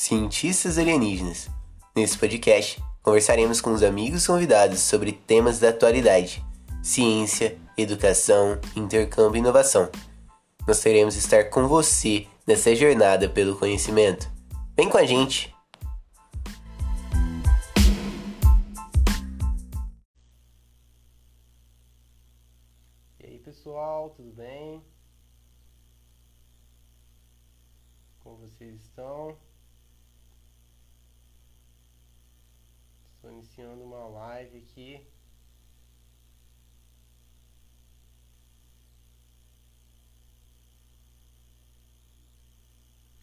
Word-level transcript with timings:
Cientistas 0.00 0.78
Alienígenas. 0.78 1.50
Nesse 1.94 2.16
podcast, 2.16 2.80
conversaremos 3.02 3.60
com 3.60 3.72
os 3.72 3.82
amigos 3.82 4.24
convidados 4.24 4.78
sobre 4.78 5.10
temas 5.10 5.58
da 5.58 5.70
atualidade, 5.70 6.40
ciência, 6.80 7.58
educação, 7.76 8.60
intercâmbio 8.76 9.38
e 9.38 9.40
inovação. 9.40 9.90
Nós 10.68 10.80
teremos 10.80 11.16
estar 11.16 11.50
com 11.50 11.66
você 11.66 12.28
nessa 12.46 12.76
jornada 12.76 13.28
pelo 13.28 13.58
conhecimento. 13.58 14.30
Vem 14.76 14.88
com 14.88 14.98
a 14.98 15.04
gente! 15.04 15.52
E 23.18 23.26
aí 23.26 23.38
pessoal, 23.40 24.10
tudo 24.10 24.30
bem? 24.30 24.80
Como 28.20 28.36
vocês 28.36 28.80
estão? 28.80 29.36
Estou 33.18 33.27
iniciando 33.38 33.84
uma 33.84 34.04
live 34.08 34.58
aqui. 34.58 35.06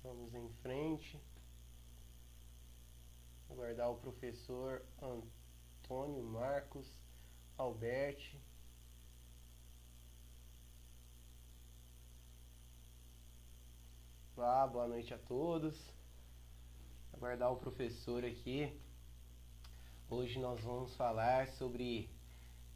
Vamos 0.01 0.33
em 0.33 0.49
frente. 0.61 1.21
Aguardar 3.49 3.91
o 3.91 3.97
professor 3.97 4.85
Antônio 5.01 6.23
Marcos 6.23 6.89
Alberti. 7.57 8.41
Olá, 14.37 14.65
boa 14.67 14.87
noite 14.87 15.13
a 15.13 15.17
todos. 15.17 15.93
Aguardar 17.13 17.51
o 17.51 17.57
professor 17.57 18.23
aqui. 18.23 18.79
Hoje 20.07 20.37
nós 20.37 20.61
vamos 20.61 20.95
falar 20.95 21.47
sobre 21.47 22.07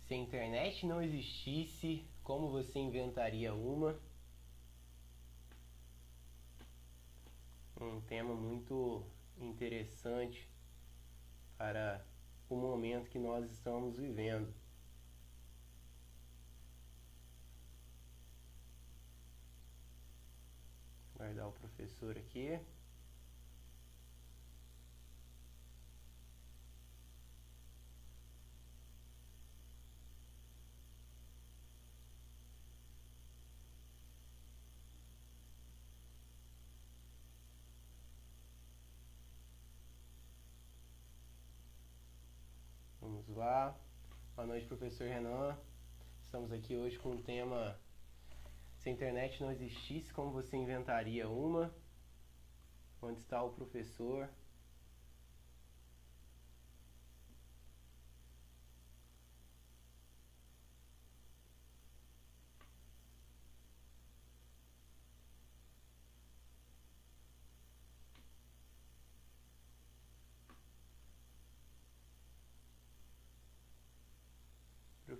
se 0.08 0.16
a 0.16 0.18
internet 0.18 0.84
não 0.88 1.00
existisse, 1.00 2.04
como 2.24 2.50
você 2.50 2.80
inventaria 2.80 3.54
uma. 3.54 4.00
Um 7.80 8.02
tema 8.02 8.34
muito 8.34 9.06
interessante 9.38 10.50
para 11.56 12.04
o 12.50 12.56
momento 12.56 13.12
que 13.12 13.20
nós 13.20 13.50
estamos 13.52 14.00
vivendo. 14.00 14.52
Guardar 21.16 21.48
o 21.48 21.52
professor 21.52 22.18
aqui. 22.18 22.60
Lá. 43.40 43.74
Boa 44.36 44.46
noite, 44.46 44.68
professor 44.68 45.08
Renan. 45.08 45.58
Estamos 46.26 46.52
aqui 46.52 46.76
hoje 46.76 47.00
com 47.00 47.12
o 47.12 47.24
tema 47.24 47.80
Se 48.76 48.90
a 48.90 48.92
internet 48.92 49.42
não 49.42 49.50
existisse, 49.50 50.12
como 50.12 50.30
você 50.30 50.58
inventaria 50.58 51.30
uma? 51.30 51.74
Onde 53.02 53.22
está 53.22 53.42
o 53.42 53.52
professor? 53.52 54.28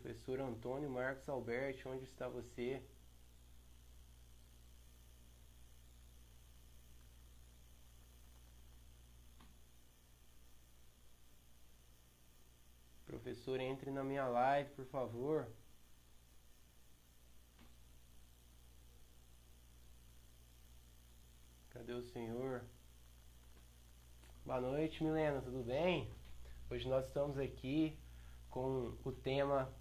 Professor 0.10 0.42
Antônio 0.42 0.90
Marcos 0.90 1.30
Alberti, 1.30 1.88
onde 1.88 2.04
está 2.04 2.28
você? 2.28 2.82
Professor, 13.06 13.60
entre 13.60 13.92
na 13.92 14.04
minha 14.04 14.28
live, 14.28 14.72
por 14.72 14.86
favor. 14.88 15.48
Cadê 21.70 21.94
o 21.94 22.02
senhor? 22.02 22.64
Boa 24.44 24.60
noite, 24.60 25.04
Milena, 25.04 25.40
tudo 25.40 25.64
bem? 25.64 26.12
Hoje 26.68 26.90
nós 26.90 27.06
estamos 27.06 27.38
aqui 27.38 27.96
com 28.50 28.98
o 29.06 29.12
tema 29.12 29.72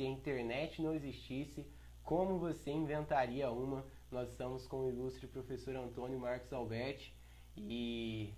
Se 0.00 0.06
a 0.06 0.08
internet 0.08 0.80
não 0.80 0.94
existisse, 0.94 1.70
como 2.02 2.38
você 2.38 2.70
inventaria 2.70 3.50
uma? 3.50 3.84
Nós 4.10 4.30
estamos 4.30 4.66
com 4.66 4.86
o 4.86 4.88
ilustre 4.88 5.26
professor 5.26 5.76
Antônio 5.76 6.18
Marcos 6.18 6.50
Alberti 6.54 7.14
e. 7.54 8.32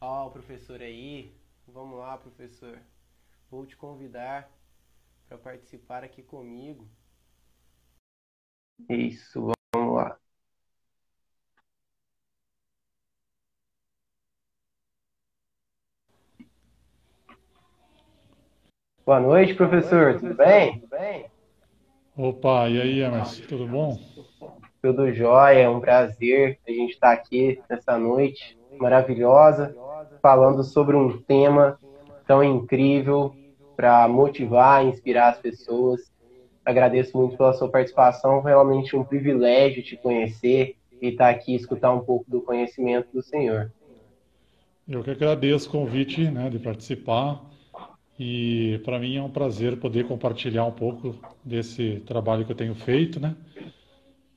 Ó, 0.00 0.26
o 0.26 0.32
professor 0.32 0.82
aí. 0.82 1.32
Vamos 1.68 2.00
lá, 2.00 2.18
professor. 2.18 2.82
Vou 3.48 3.64
te 3.64 3.76
convidar 3.76 4.50
para 5.28 5.38
participar 5.38 6.02
aqui 6.02 6.20
comigo. 6.20 6.84
Isso, 8.90 9.52
vamos 9.72 9.94
lá. 9.94 10.18
Boa 19.12 19.20
noite, 19.20 19.52
professor. 19.52 20.18
Tudo 20.18 20.34
bem? 20.34 20.78
Tudo 20.78 20.88
bem? 20.88 21.26
Opa, 22.16 22.66
e 22.70 22.80
aí, 22.80 23.00
Emerson, 23.02 23.42
tudo 23.46 23.66
bom? 23.66 24.00
Tudo 24.80 25.12
jóia, 25.12 25.58
é 25.58 25.68
um 25.68 25.80
prazer 25.80 26.58
a 26.66 26.70
gente 26.70 26.94
estar 26.94 27.12
aqui 27.12 27.60
nessa 27.68 27.98
noite 27.98 28.56
maravilhosa, 28.78 29.76
falando 30.22 30.64
sobre 30.64 30.96
um 30.96 31.20
tema 31.20 31.78
tão 32.26 32.42
incrível 32.42 33.36
para 33.76 34.08
motivar, 34.08 34.82
inspirar 34.82 35.32
as 35.32 35.38
pessoas. 35.38 36.10
Agradeço 36.64 37.14
muito 37.14 37.36
pela 37.36 37.52
sua 37.52 37.68
participação, 37.68 38.40
realmente 38.40 38.96
um 38.96 39.04
privilégio 39.04 39.82
te 39.82 39.94
conhecer 39.94 40.74
e 41.02 41.08
estar 41.08 41.28
aqui 41.28 41.54
escutar 41.54 41.92
um 41.92 42.00
pouco 42.00 42.24
do 42.30 42.40
conhecimento 42.40 43.08
do 43.12 43.22
Senhor. 43.22 43.70
Eu 44.88 45.04
que 45.04 45.10
agradeço 45.10 45.68
o 45.68 45.72
convite 45.72 46.30
né, 46.30 46.48
de 46.48 46.58
participar. 46.58 47.51
E 48.18 48.80
para 48.84 48.98
mim 48.98 49.16
é 49.16 49.22
um 49.22 49.30
prazer 49.30 49.78
poder 49.78 50.06
compartilhar 50.06 50.64
um 50.66 50.72
pouco 50.72 51.16
desse 51.44 52.02
trabalho 52.06 52.44
que 52.44 52.52
eu 52.52 52.56
tenho 52.56 52.74
feito, 52.74 53.18
né? 53.18 53.34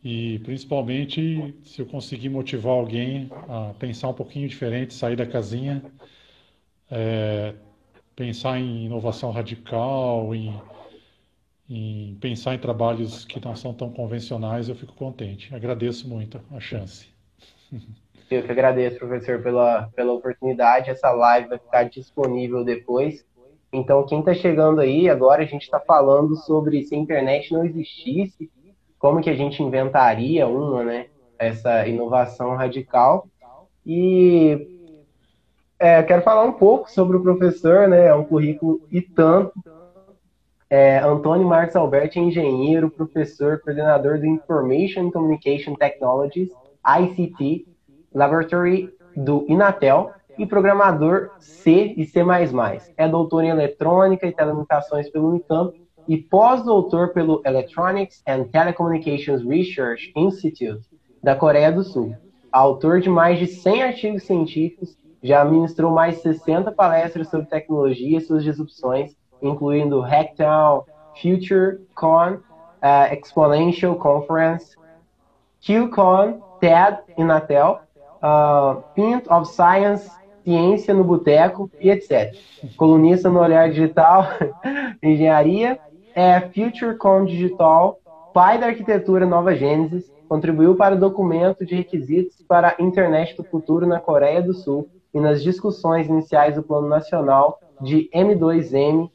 E 0.04 0.40
principalmente 0.40 1.56
se 1.64 1.82
eu 1.82 1.86
conseguir 1.86 2.30
motivar 2.30 2.74
alguém 2.74 3.30
a 3.50 3.74
pensar 3.78 4.10
um 4.10 4.14
pouquinho 4.14 4.48
diferente, 4.48 4.94
sair 4.94 5.16
da 5.16 5.26
casinha, 5.26 5.84
é, 6.90 7.54
pensar 8.16 8.60
em 8.60 8.86
inovação 8.86 9.32
radical, 9.32 10.34
em, 10.34 10.54
em 11.70 12.16
pensar 12.22 12.56
em 12.56 12.60
trabalhos 12.60 13.26
que 13.26 13.44
não 13.44 13.56
são 13.56 13.74
tão 13.74 13.92
convencionais, 13.92 14.70
eu 14.70 14.76
fico 14.76 14.94
contente. 14.94 15.54
Agradeço 15.54 16.08
muito 16.08 16.40
a 16.52 16.60
chance. 16.60 17.08
Eu 18.30 18.44
que 18.44 18.52
agradeço, 18.52 18.98
professor, 18.98 19.42
pela, 19.42 19.90
pela 19.96 20.14
oportunidade. 20.14 20.90
Essa 20.90 21.12
live 21.12 21.50
vai 21.50 21.60
ficar 21.60 21.84
disponível 21.84 22.64
depois. 22.64 23.26
Então, 23.76 24.06
quem 24.06 24.20
está 24.20 24.34
chegando 24.34 24.80
aí, 24.80 25.10
agora 25.10 25.44
a 25.44 25.46
gente 25.46 25.64
está 25.64 25.80
falando 25.80 26.36
sobre 26.36 26.84
se 26.84 26.96
a 26.96 26.98
internet 26.98 27.52
não 27.54 27.66
existisse, 27.66 28.50
como 28.98 29.22
que 29.22 29.30
a 29.30 29.36
gente 29.36 29.62
inventaria 29.62 30.48
uma, 30.48 30.84
né? 30.84 31.08
Essa 31.38 31.88
inovação 31.88 32.56
radical. 32.56 33.28
E 33.86 34.76
é, 35.78 36.02
quero 36.04 36.22
falar 36.22 36.44
um 36.46 36.54
pouco 36.54 36.90
sobre 36.90 37.18
o 37.18 37.22
professor, 37.22 37.88
né? 37.88 38.08
É 38.08 38.16
um 38.16 38.24
currículo 38.24 38.82
e 38.90 39.02
tanto. 39.02 39.54
É, 40.70 41.00
Antônio 41.00 41.48
Marcos 41.48 41.76
Alberti 41.76 42.18
é 42.18 42.22
engenheiro, 42.22 42.90
professor, 42.90 43.60
coordenador 43.60 44.18
do 44.18 44.26
Information 44.26 45.12
Communication 45.12 45.76
Technologies, 45.76 46.50
ICT, 46.84 47.68
Laboratory 48.14 48.90
do 49.16 49.46
Inatel, 49.48 50.12
e 50.38 50.46
programador 50.46 51.32
C 51.40 51.94
e 51.98 52.06
C++. 52.06 52.22
É 52.98 53.08
doutor 53.08 53.44
em 53.44 53.50
eletrônica 53.50 54.28
e 54.28 54.32
telecomunicações 54.32 55.10
pelo 55.10 55.30
Unicamp 55.30 55.74
e 56.08 56.18
pós-doutor 56.18 57.14
pelo 57.14 57.42
Electronics 57.46 58.22
and 58.28 58.46
Telecommunications 58.46 59.44
Research 59.44 60.14
Institute 60.16 60.86
da 61.24 61.36
Coreia 61.36 61.72
do 61.72 61.84
Sul. 61.84 62.16
autor 62.52 63.02
de 63.02 63.10
mais 63.10 63.40
de 63.40 63.48
100 63.48 63.84
artigos 63.84 64.24
científicos, 64.24 64.98
já 65.22 65.44
ministrou 65.44 65.92
mais 65.92 66.16
de 66.16 66.22
60 66.22 66.72
palestras 66.72 67.28
sobre 67.30 67.48
tecnologia 67.48 68.18
e 68.18 68.22
suas 68.22 68.44
disrupções, 68.44 69.16
incluindo 69.42 70.00
Hacktown, 70.00 70.84
FutureCon, 71.16 72.36
uh, 72.36 73.14
Exponential 73.14 73.96
Conference, 73.96 74.76
QCon, 75.60 76.42
TED, 76.60 77.00
Inatel, 77.18 77.82
uh, 78.22 78.84
Pint 78.94 79.28
of 79.30 79.50
Science, 79.50 80.10
Ciência 80.46 80.94
no 80.94 81.04
Boteco 81.04 81.72
e 81.82 81.90
etc. 81.90 82.36
Colunista 82.78 83.32
no 83.32 83.40
Olhar 83.40 83.68
Digital, 83.68 84.28
Engenharia, 85.02 85.80
é 86.14 86.40
FutureCon 86.40 87.26
Digital, 87.26 88.00
pai 88.32 88.60
da 88.60 88.68
arquitetura 88.68 89.26
Nova 89.26 89.56
Gênesis, 89.56 90.14
contribuiu 90.30 90.76
para 90.76 90.94
o 90.94 91.00
documento 91.00 91.66
de 91.66 91.74
requisitos 91.74 92.44
para 92.48 92.76
a 92.78 92.84
Internet 92.84 93.36
do 93.36 93.44
Futuro 93.44 93.88
na 93.88 94.00
Coreia 94.00 94.40
do 94.40 94.54
Sul 94.54 94.88
e 95.12 95.20
nas 95.20 95.42
discussões 95.42 96.08
iniciais 96.08 96.54
do 96.54 96.62
Plano 96.62 96.88
Nacional 96.88 97.60
de 97.82 98.08
M2M 98.14 99.10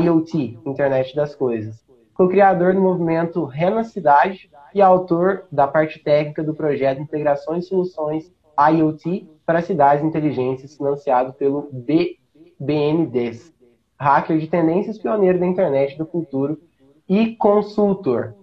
IoT, 0.00 0.58
Internet 0.66 1.14
das 1.14 1.32
Coisas. 1.32 1.80
Co-criador 2.12 2.74
do 2.74 2.80
movimento 2.80 3.44
Rena 3.44 3.84
Cidade 3.84 4.50
e 4.74 4.82
autor 4.82 5.44
da 5.50 5.68
parte 5.68 6.00
técnica 6.00 6.42
do 6.42 6.54
projeto 6.54 7.00
Integrações 7.00 7.66
e 7.66 7.68
Soluções 7.68 8.32
IoT 8.58 9.28
para 9.44 9.62
cidades 9.62 10.04
inteligentes, 10.04 10.76
financiado 10.76 11.32
pelo 11.32 11.68
B 11.72 12.18
BNDES, 12.58 13.52
hacker 13.98 14.38
de 14.38 14.46
tendências 14.46 14.98
pioneiro 14.98 15.38
da 15.38 15.46
internet 15.46 15.98
do 15.98 16.06
futuro 16.06 16.60
e 17.08 17.34
consultor. 17.36 18.34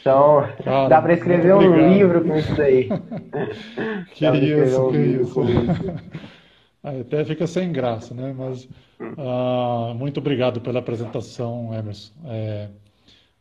Então, 0.00 0.48
Cara, 0.64 0.88
dá 0.88 1.02
para 1.02 1.14
escrever 1.14 1.52
um 1.54 1.66
obrigado. 1.66 1.92
livro 1.92 2.24
com 2.24 2.36
isso 2.36 2.54
daí. 2.54 2.88
que 4.14 4.24
isso, 4.24 4.86
um 4.86 4.92
que 4.92 4.98
isso. 4.98 5.40
Até 6.82 7.24
fica 7.24 7.46
sem 7.48 7.72
graça, 7.72 8.14
né? 8.14 8.32
Mas 8.36 8.68
uh, 9.00 9.92
muito 9.96 10.18
obrigado 10.18 10.60
pela 10.60 10.78
apresentação, 10.78 11.74
Emerson. 11.74 12.12
É, 12.26 12.68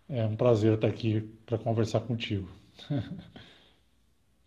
é 0.10 0.26
um 0.26 0.36
prazer 0.36 0.74
estar 0.74 0.88
aqui 0.88 1.22
para 1.46 1.60
conversar 1.60 2.00
contigo. 2.00 2.50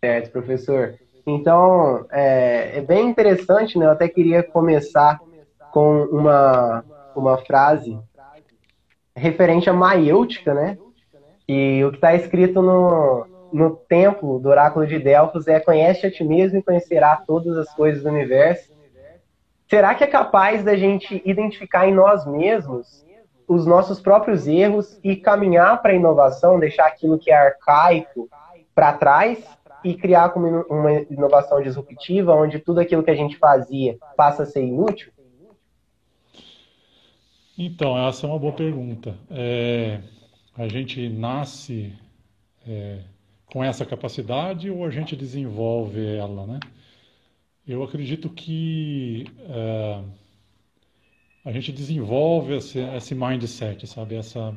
Certo, 0.03 0.31
professor. 0.33 0.99
Então, 1.35 2.05
é, 2.11 2.77
é, 2.77 2.81
bem 2.81 3.09
interessante, 3.09 3.77
né? 3.77 3.85
Eu 3.85 3.91
até 3.91 4.07
queria 4.07 4.43
começar 4.43 5.19
com 5.71 6.03
uma, 6.05 6.83
uma 7.15 7.37
frase 7.37 7.97
referente 9.15 9.69
à 9.69 9.73
maiêutica, 9.73 10.53
né? 10.53 10.77
E 11.47 11.83
o 11.83 11.91
que 11.91 11.97
está 11.97 12.13
escrito 12.13 12.61
no, 12.61 13.25
no 13.51 13.75
templo 13.75 14.39
do 14.39 14.49
oráculo 14.49 14.85
de 14.85 14.99
Delfos 14.99 15.47
é 15.47 15.59
conhece 15.59 16.05
a 16.05 16.11
ti 16.11 16.23
mesmo 16.23 16.59
e 16.59 16.63
conhecerá 16.63 17.15
todas 17.15 17.57
as 17.57 17.73
coisas 17.73 18.03
do 18.03 18.09
universo. 18.09 18.71
Será 19.67 19.93
que 19.93 20.03
é 20.03 20.07
capaz 20.07 20.63
da 20.63 20.75
gente 20.75 21.21
identificar 21.25 21.87
em 21.87 21.93
nós 21.93 22.25
mesmos 22.25 23.05
os 23.47 23.65
nossos 23.65 23.99
próprios 23.99 24.47
erros 24.47 24.99
e 25.03 25.15
caminhar 25.15 25.81
para 25.81 25.91
a 25.91 25.95
inovação, 25.95 26.59
deixar 26.59 26.85
aquilo 26.85 27.17
que 27.17 27.31
é 27.31 27.35
arcaico 27.35 28.29
para 28.73 28.93
trás 28.93 29.43
e 29.83 29.95
criar 29.95 30.33
uma 30.35 30.91
inovação 31.09 31.61
disruptiva, 31.61 32.33
onde 32.33 32.59
tudo 32.59 32.79
aquilo 32.79 33.03
que 33.03 33.11
a 33.11 33.15
gente 33.15 33.37
fazia 33.37 33.97
passa 34.15 34.43
a 34.43 34.45
ser 34.45 34.63
inútil? 34.63 35.11
Então, 37.57 37.97
essa 38.07 38.25
é 38.25 38.29
uma 38.29 38.39
boa 38.39 38.53
pergunta. 38.53 39.17
É, 39.29 40.01
a 40.55 40.67
gente 40.67 41.09
nasce 41.09 41.93
é, 42.65 42.99
com 43.45 43.63
essa 43.63 43.85
capacidade 43.85 44.69
ou 44.69 44.85
a 44.85 44.89
gente 44.89 45.15
desenvolve 45.15 46.15
ela, 46.15 46.45
né? 46.45 46.59
Eu 47.67 47.83
acredito 47.83 48.29
que 48.29 49.25
é, 49.47 50.01
a 51.43 51.51
gente 51.51 51.71
desenvolve 51.71 52.55
esse, 52.55 52.79
esse 52.79 53.13
mindset, 53.13 53.85
sabe? 53.87 54.15
Essa 54.15 54.55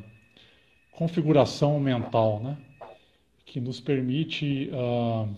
configuração 0.93 1.81
mental, 1.81 2.41
né? 2.41 2.57
Que 3.53 3.61
nos 3.61 3.79
permite 3.79 4.71
uh, 4.73 5.29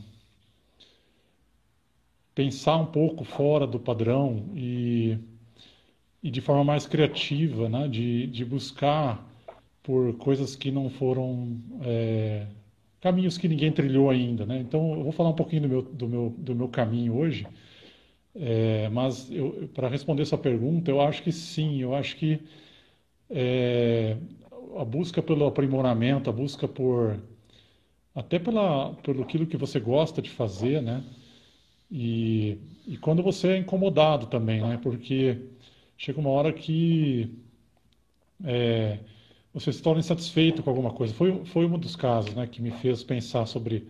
pensar 2.33 2.77
um 2.77 2.87
pouco 2.87 3.25
fora 3.25 3.67
do 3.67 3.81
padrão 3.81 4.53
e, 4.55 5.19
e 6.23 6.31
de 6.31 6.41
forma 6.41 6.63
mais 6.63 6.87
criativa, 6.87 7.69
né? 7.69 7.89
De, 7.89 8.29
de 8.29 8.45
buscar 8.45 9.29
por 9.83 10.17
coisas 10.17 10.55
que 10.55 10.71
não 10.71 10.89
foram 10.89 11.59
é, 11.83 12.47
caminhos 13.01 13.37
que 13.37 13.49
ninguém 13.49 13.73
trilhou 13.73 14.09
ainda, 14.09 14.47
né? 14.47 14.61
Então 14.61 14.95
eu 14.95 15.03
vou 15.03 15.11
falar 15.11 15.31
um 15.31 15.35
pouquinho 15.35 15.63
do 15.63 15.69
meu 15.69 15.83
do 15.83 16.09
meu, 16.09 16.35
do 16.39 16.55
meu 16.55 16.69
caminho 16.69 17.17
hoje, 17.17 17.49
é, 18.37 18.89
mas 18.91 19.29
para 19.75 19.89
responder 19.89 20.25
sua 20.25 20.39
pergunta, 20.39 20.89
eu 20.89 21.01
acho 21.01 21.21
que 21.21 21.33
sim, 21.33 21.83
eu 21.83 21.97
acho 21.97 22.15
que 22.15 22.41
é, 23.29 24.17
a 24.79 24.85
busca 24.85 25.21
pelo 25.21 25.47
aprimoramento, 25.47 26.31
a 26.31 26.33
busca 26.33 26.69
por 26.69 27.19
até 28.15 28.39
pela 28.39 28.95
pelo 29.03 29.23
aquilo 29.23 29.47
que 29.47 29.57
você 29.57 29.81
gosta 29.81 30.23
de 30.23 30.31
fazer, 30.31 30.83
né? 30.83 31.05
E, 31.91 32.59
e 32.87 32.97
quando 32.99 33.23
você 33.23 33.49
é 33.51 33.59
incomodado 33.59 34.27
também, 34.27 34.61
né? 34.63 34.79
Porque 34.83 35.39
chega 35.97 36.21
uma 36.21 36.31
hora 36.31 36.53
que 36.53 37.31
é, 38.45 38.99
você 39.53 39.73
se 39.73 39.83
torna 39.83 40.01
insatisfeito 40.01 40.63
com 40.63 40.71
alguma 40.71 40.93
coisa. 40.93 41.15
Foi, 41.15 41.45
foi 41.47 41.67
um 41.67 41.79
dos 41.79 41.97
casos 41.97 42.35
né, 42.35 42.47
que 42.47 42.61
me 42.63 42.71
fez 42.71 43.03
pensar 43.05 43.47
sobre 43.47 43.89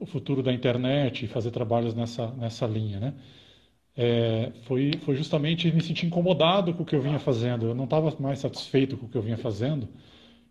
o 0.00 0.06
futuro 0.06 0.42
da 0.42 0.52
internet 0.52 1.24
e 1.24 1.28
fazer 1.28 1.50
trabalhos 1.50 1.94
nessa, 1.94 2.28
nessa 2.32 2.66
linha. 2.66 3.00
Né? 3.00 3.14
É, 3.96 4.52
foi, 4.64 4.92
foi 5.04 5.16
justamente 5.16 5.70
me 5.72 5.82
sentir 5.82 6.06
incomodado 6.06 6.74
com 6.74 6.82
o 6.82 6.86
que 6.86 6.94
eu 6.96 7.02
vinha 7.02 7.18
fazendo. 7.18 7.66
Eu 7.66 7.74
não 7.74 7.84
estava 7.84 8.14
mais 8.20 8.40
satisfeito 8.40 8.96
com 8.96 9.06
o 9.06 9.08
que 9.08 9.16
eu 9.16 9.22
vinha 9.22 9.36
fazendo, 9.38 9.88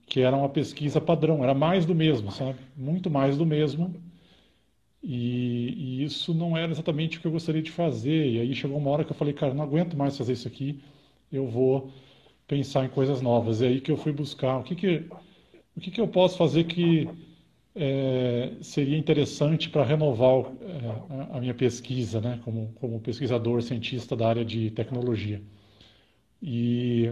que 0.07 0.21
era 0.21 0.36
uma 0.38 0.50
pesquisa 0.50 1.01
padrão, 1.01 1.44
era 1.44 1.54
mais 1.54 1.86
do 1.86 1.95
mesmo, 1.95 2.31
sabe? 2.31 2.59
Muito 2.77 3.12
mais 3.12 3.38
do 3.38 3.45
mesmo. 3.45 3.95
E, 5.01 6.01
e 6.01 6.04
isso 6.04 6.33
não 6.33 6.57
era 6.57 6.71
exatamente 6.71 7.18
o 7.18 7.21
que 7.21 7.27
eu 7.27 7.31
gostaria 7.31 7.62
de 7.62 7.71
fazer. 7.71 8.27
E 8.31 8.39
aí 8.39 8.56
chegou 8.56 8.77
uma 8.77 8.89
hora 8.89 9.04
que 9.06 9.12
eu 9.12 9.15
falei, 9.15 9.33
cara, 9.33 9.54
não 9.54 9.63
aguento 9.63 9.95
mais 9.98 10.18
fazer 10.18 10.33
isso 10.33 10.48
aqui, 10.48 10.81
eu 11.31 11.48
vou 11.48 11.92
pensar 12.48 12.86
em 12.86 12.89
coisas 12.89 13.21
novas. 13.21 13.62
É 13.62 13.68
aí 13.68 13.81
que 13.81 13.92
eu 13.92 13.98
fui 13.98 14.12
buscar 14.13 14.59
o 14.59 14.63
que, 14.63 14.75
que, 14.75 15.06
o 15.75 15.81
que, 15.81 15.92
que 15.92 16.01
eu 16.01 16.07
posso 16.07 16.38
fazer 16.38 16.65
que 16.65 17.10
é, 17.75 18.53
seria 18.62 18.98
interessante 18.98 19.70
para 19.70 19.84
renovar 19.84 20.46
é, 20.62 21.38
a 21.38 21.39
minha 21.41 21.53
pesquisa, 21.53 22.22
né, 22.22 22.39
como, 22.46 22.74
como 22.75 23.00
pesquisador, 23.01 23.62
cientista 23.62 24.15
da 24.15 24.27
área 24.29 24.46
de 24.46 24.72
tecnologia. 24.72 25.41
E, 26.41 27.12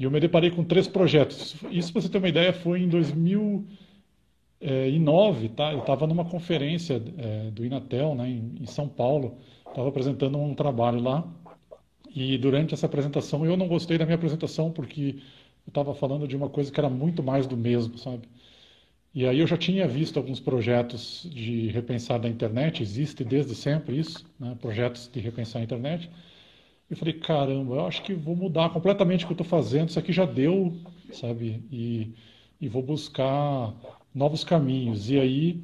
e 0.00 0.04
eu 0.04 0.10
me 0.10 0.18
deparei 0.18 0.50
com 0.50 0.64
três 0.64 0.88
projetos. 0.88 1.54
Isso, 1.70 1.92
para 1.92 2.02
você 2.02 2.08
ter 2.08 2.18
uma 2.18 2.28
ideia, 2.28 2.52
foi 2.52 2.80
em 2.80 2.88
2009, 2.88 5.48
tá? 5.50 5.72
Eu 5.72 5.78
estava 5.80 6.06
numa 6.06 6.24
conferência 6.24 7.00
é, 7.18 7.50
do 7.50 7.64
Inatel, 7.64 8.14
né, 8.16 8.28
em, 8.28 8.54
em 8.62 8.66
São 8.66 8.88
Paulo, 8.88 9.36
estava 9.68 9.88
apresentando 9.88 10.38
um 10.38 10.54
trabalho 10.54 11.00
lá 11.00 11.24
e 12.14 12.36
durante 12.38 12.74
essa 12.74 12.86
apresentação, 12.86 13.46
eu 13.46 13.56
não 13.56 13.68
gostei 13.68 13.96
da 13.96 14.04
minha 14.04 14.16
apresentação 14.16 14.72
porque 14.72 15.16
eu 15.66 15.70
estava 15.70 15.94
falando 15.94 16.26
de 16.26 16.36
uma 16.36 16.48
coisa 16.48 16.72
que 16.72 16.80
era 16.80 16.90
muito 16.90 17.22
mais 17.22 17.46
do 17.46 17.56
mesmo, 17.56 17.96
sabe? 17.98 18.28
E 19.14 19.26
aí 19.26 19.38
eu 19.40 19.46
já 19.46 19.56
tinha 19.56 19.86
visto 19.86 20.16
alguns 20.18 20.40
projetos 20.40 21.28
de 21.32 21.68
repensar 21.68 22.18
da 22.20 22.28
internet, 22.28 22.82
existe 22.82 23.24
desde 23.24 23.54
sempre 23.54 23.98
isso, 23.98 24.24
né? 24.38 24.56
projetos 24.60 25.08
de 25.12 25.20
repensar 25.20 25.60
a 25.60 25.64
internet. 25.64 26.10
Eu 26.90 26.96
falei, 26.96 27.14
caramba, 27.14 27.76
eu 27.76 27.86
acho 27.86 28.02
que 28.02 28.12
vou 28.12 28.34
mudar 28.34 28.70
completamente 28.70 29.24
o 29.24 29.28
que 29.28 29.32
eu 29.32 29.34
estou 29.34 29.46
fazendo, 29.46 29.90
isso 29.90 29.98
aqui 29.98 30.12
já 30.12 30.24
deu, 30.24 30.76
sabe? 31.12 31.62
E, 31.70 32.12
e 32.60 32.68
vou 32.68 32.82
buscar 32.82 33.72
novos 34.12 34.42
caminhos. 34.42 35.08
E 35.08 35.18
aí 35.18 35.62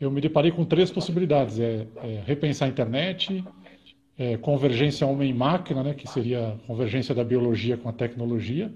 eu 0.00 0.10
me 0.10 0.20
deparei 0.20 0.52
com 0.52 0.64
três 0.64 0.90
possibilidades: 0.90 1.58
é, 1.58 1.86
é 1.96 2.22
repensar 2.24 2.66
a 2.66 2.68
internet, 2.68 3.44
é, 4.16 4.36
convergência 4.36 5.06
homem-máquina, 5.06 5.82
né, 5.82 5.94
que 5.94 6.08
seria 6.08 6.50
a 6.52 6.58
convergência 6.66 7.14
da 7.14 7.24
biologia 7.24 7.76
com 7.76 7.88
a 7.88 7.92
tecnologia, 7.92 8.72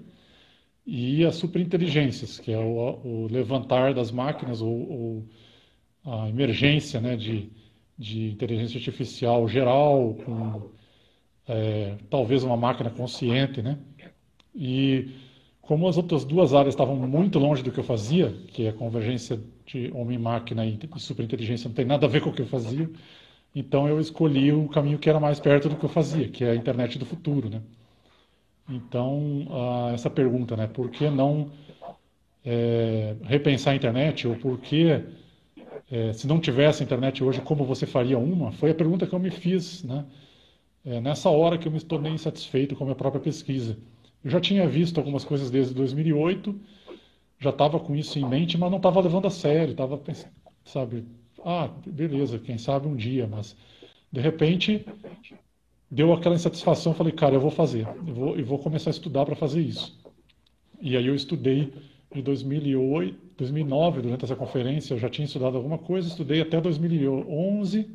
e 0.85 1.25
as 1.25 1.35
superinteligências, 1.35 2.37
que 2.39 2.51
é 2.51 2.59
o, 2.59 2.99
o 3.03 3.27
levantar 3.31 3.93
das 3.93 4.11
máquinas 4.11 4.61
ou, 4.61 4.91
ou, 4.91 5.25
a 6.05 6.29
emergência 6.29 6.99
né, 7.01 7.15
de, 7.15 7.49
de 7.97 8.29
inteligência 8.31 8.77
artificial 8.77 9.47
geral, 9.47 10.15
com 10.25 10.69
é, 11.47 11.95
talvez 12.09 12.43
uma 12.43 12.57
máquina 12.57 12.89
consciente. 12.89 13.61
Né? 13.61 13.77
E 14.53 15.09
como 15.61 15.87
as 15.87 15.97
outras 15.97 16.23
duas 16.23 16.53
áreas 16.53 16.73
estavam 16.73 16.95
muito 16.95 17.39
longe 17.39 17.63
do 17.63 17.71
que 17.71 17.79
eu 17.79 17.83
fazia, 17.83 18.31
que 18.47 18.65
é 18.65 18.69
a 18.69 18.73
convergência 18.73 19.39
de 19.65 19.91
homem-máquina 19.93 20.65
e 20.65 20.79
superinteligência 20.97 21.67
não 21.67 21.75
tem 21.75 21.85
nada 21.85 22.05
a 22.05 22.09
ver 22.09 22.21
com 22.21 22.29
o 22.29 22.33
que 22.33 22.41
eu 22.41 22.47
fazia, 22.47 22.89
então 23.55 23.87
eu 23.87 23.99
escolhi 23.99 24.51
o 24.53 24.67
caminho 24.67 24.99
que 24.99 25.09
era 25.09 25.19
mais 25.19 25.39
perto 25.39 25.69
do 25.69 25.75
que 25.75 25.85
eu 25.85 25.89
fazia, 25.89 26.27
que 26.27 26.43
é 26.43 26.51
a 26.51 26.55
internet 26.55 26.99
do 26.99 27.05
futuro, 27.05 27.49
né? 27.49 27.61
Então, 28.69 29.47
essa 29.93 30.09
pergunta, 30.09 30.55
né? 30.57 30.67
Por 30.67 30.89
que 30.89 31.09
não 31.09 31.51
é, 32.43 33.15
repensar 33.23 33.71
a 33.71 33.75
internet 33.75 34.27
ou 34.27 34.35
por 34.35 34.59
que 34.59 35.03
é, 35.91 36.13
se 36.13 36.27
não 36.27 36.39
tivesse 36.39 36.83
internet 36.83 37.23
hoje, 37.23 37.41
como 37.41 37.63
você 37.63 37.85
faria 37.85 38.17
uma? 38.17 38.51
Foi 38.51 38.71
a 38.71 38.75
pergunta 38.75 39.05
que 39.07 39.13
eu 39.13 39.19
me 39.19 39.31
fiz, 39.31 39.83
né? 39.83 40.05
É, 40.85 41.01
nessa 41.01 41.29
hora 41.29 41.57
que 41.57 41.67
eu 41.67 41.71
me 41.71 41.81
tornei 41.81 42.13
insatisfeito 42.13 42.75
com 42.75 42.83
a 42.83 42.87
minha 42.87 42.95
própria 42.95 43.21
pesquisa. 43.21 43.75
Eu 44.23 44.29
já 44.29 44.39
tinha 44.39 44.67
visto 44.67 44.99
algumas 44.99 45.25
coisas 45.25 45.49
desde 45.49 45.73
2008, 45.73 46.55
já 47.39 47.49
estava 47.49 47.79
com 47.79 47.95
isso 47.95 48.19
em 48.19 48.27
mente, 48.27 48.57
mas 48.57 48.69
não 48.69 48.77
estava 48.77 49.01
levando 49.01 49.25
a 49.25 49.31
sério, 49.31 49.71
estava 49.71 49.97
pensando, 49.97 50.31
sabe, 50.63 51.05
ah, 51.43 51.69
beleza, 51.85 52.39
quem 52.39 52.57
sabe 52.57 52.87
um 52.87 52.95
dia, 52.95 53.27
mas 53.27 53.55
de 54.11 54.21
repente 54.21 54.85
deu 55.89 56.13
aquela 56.13 56.35
insatisfação, 56.35 56.93
falei, 56.93 57.13
cara, 57.13 57.35
eu 57.35 57.41
vou 57.41 57.51
fazer, 57.51 57.87
eu 58.07 58.13
vou, 58.13 58.35
eu 58.37 58.45
vou 58.45 58.59
começar 58.59 58.89
a 58.89 58.91
estudar 58.91 59.25
para 59.25 59.35
fazer 59.35 59.61
isso. 59.61 59.99
E 60.81 60.95
aí 60.95 61.07
eu 61.07 61.15
estudei 61.15 61.73
em 62.13 62.21
2008, 62.21 63.17
2009, 63.37 64.01
durante 64.01 64.25
essa 64.25 64.35
conferência, 64.35 64.93
eu 64.93 64.99
já 64.99 65.09
tinha 65.09 65.25
estudado 65.25 65.57
alguma 65.57 65.77
coisa, 65.77 66.07
estudei 66.07 66.41
até 66.41 66.61
2011. 66.61 67.89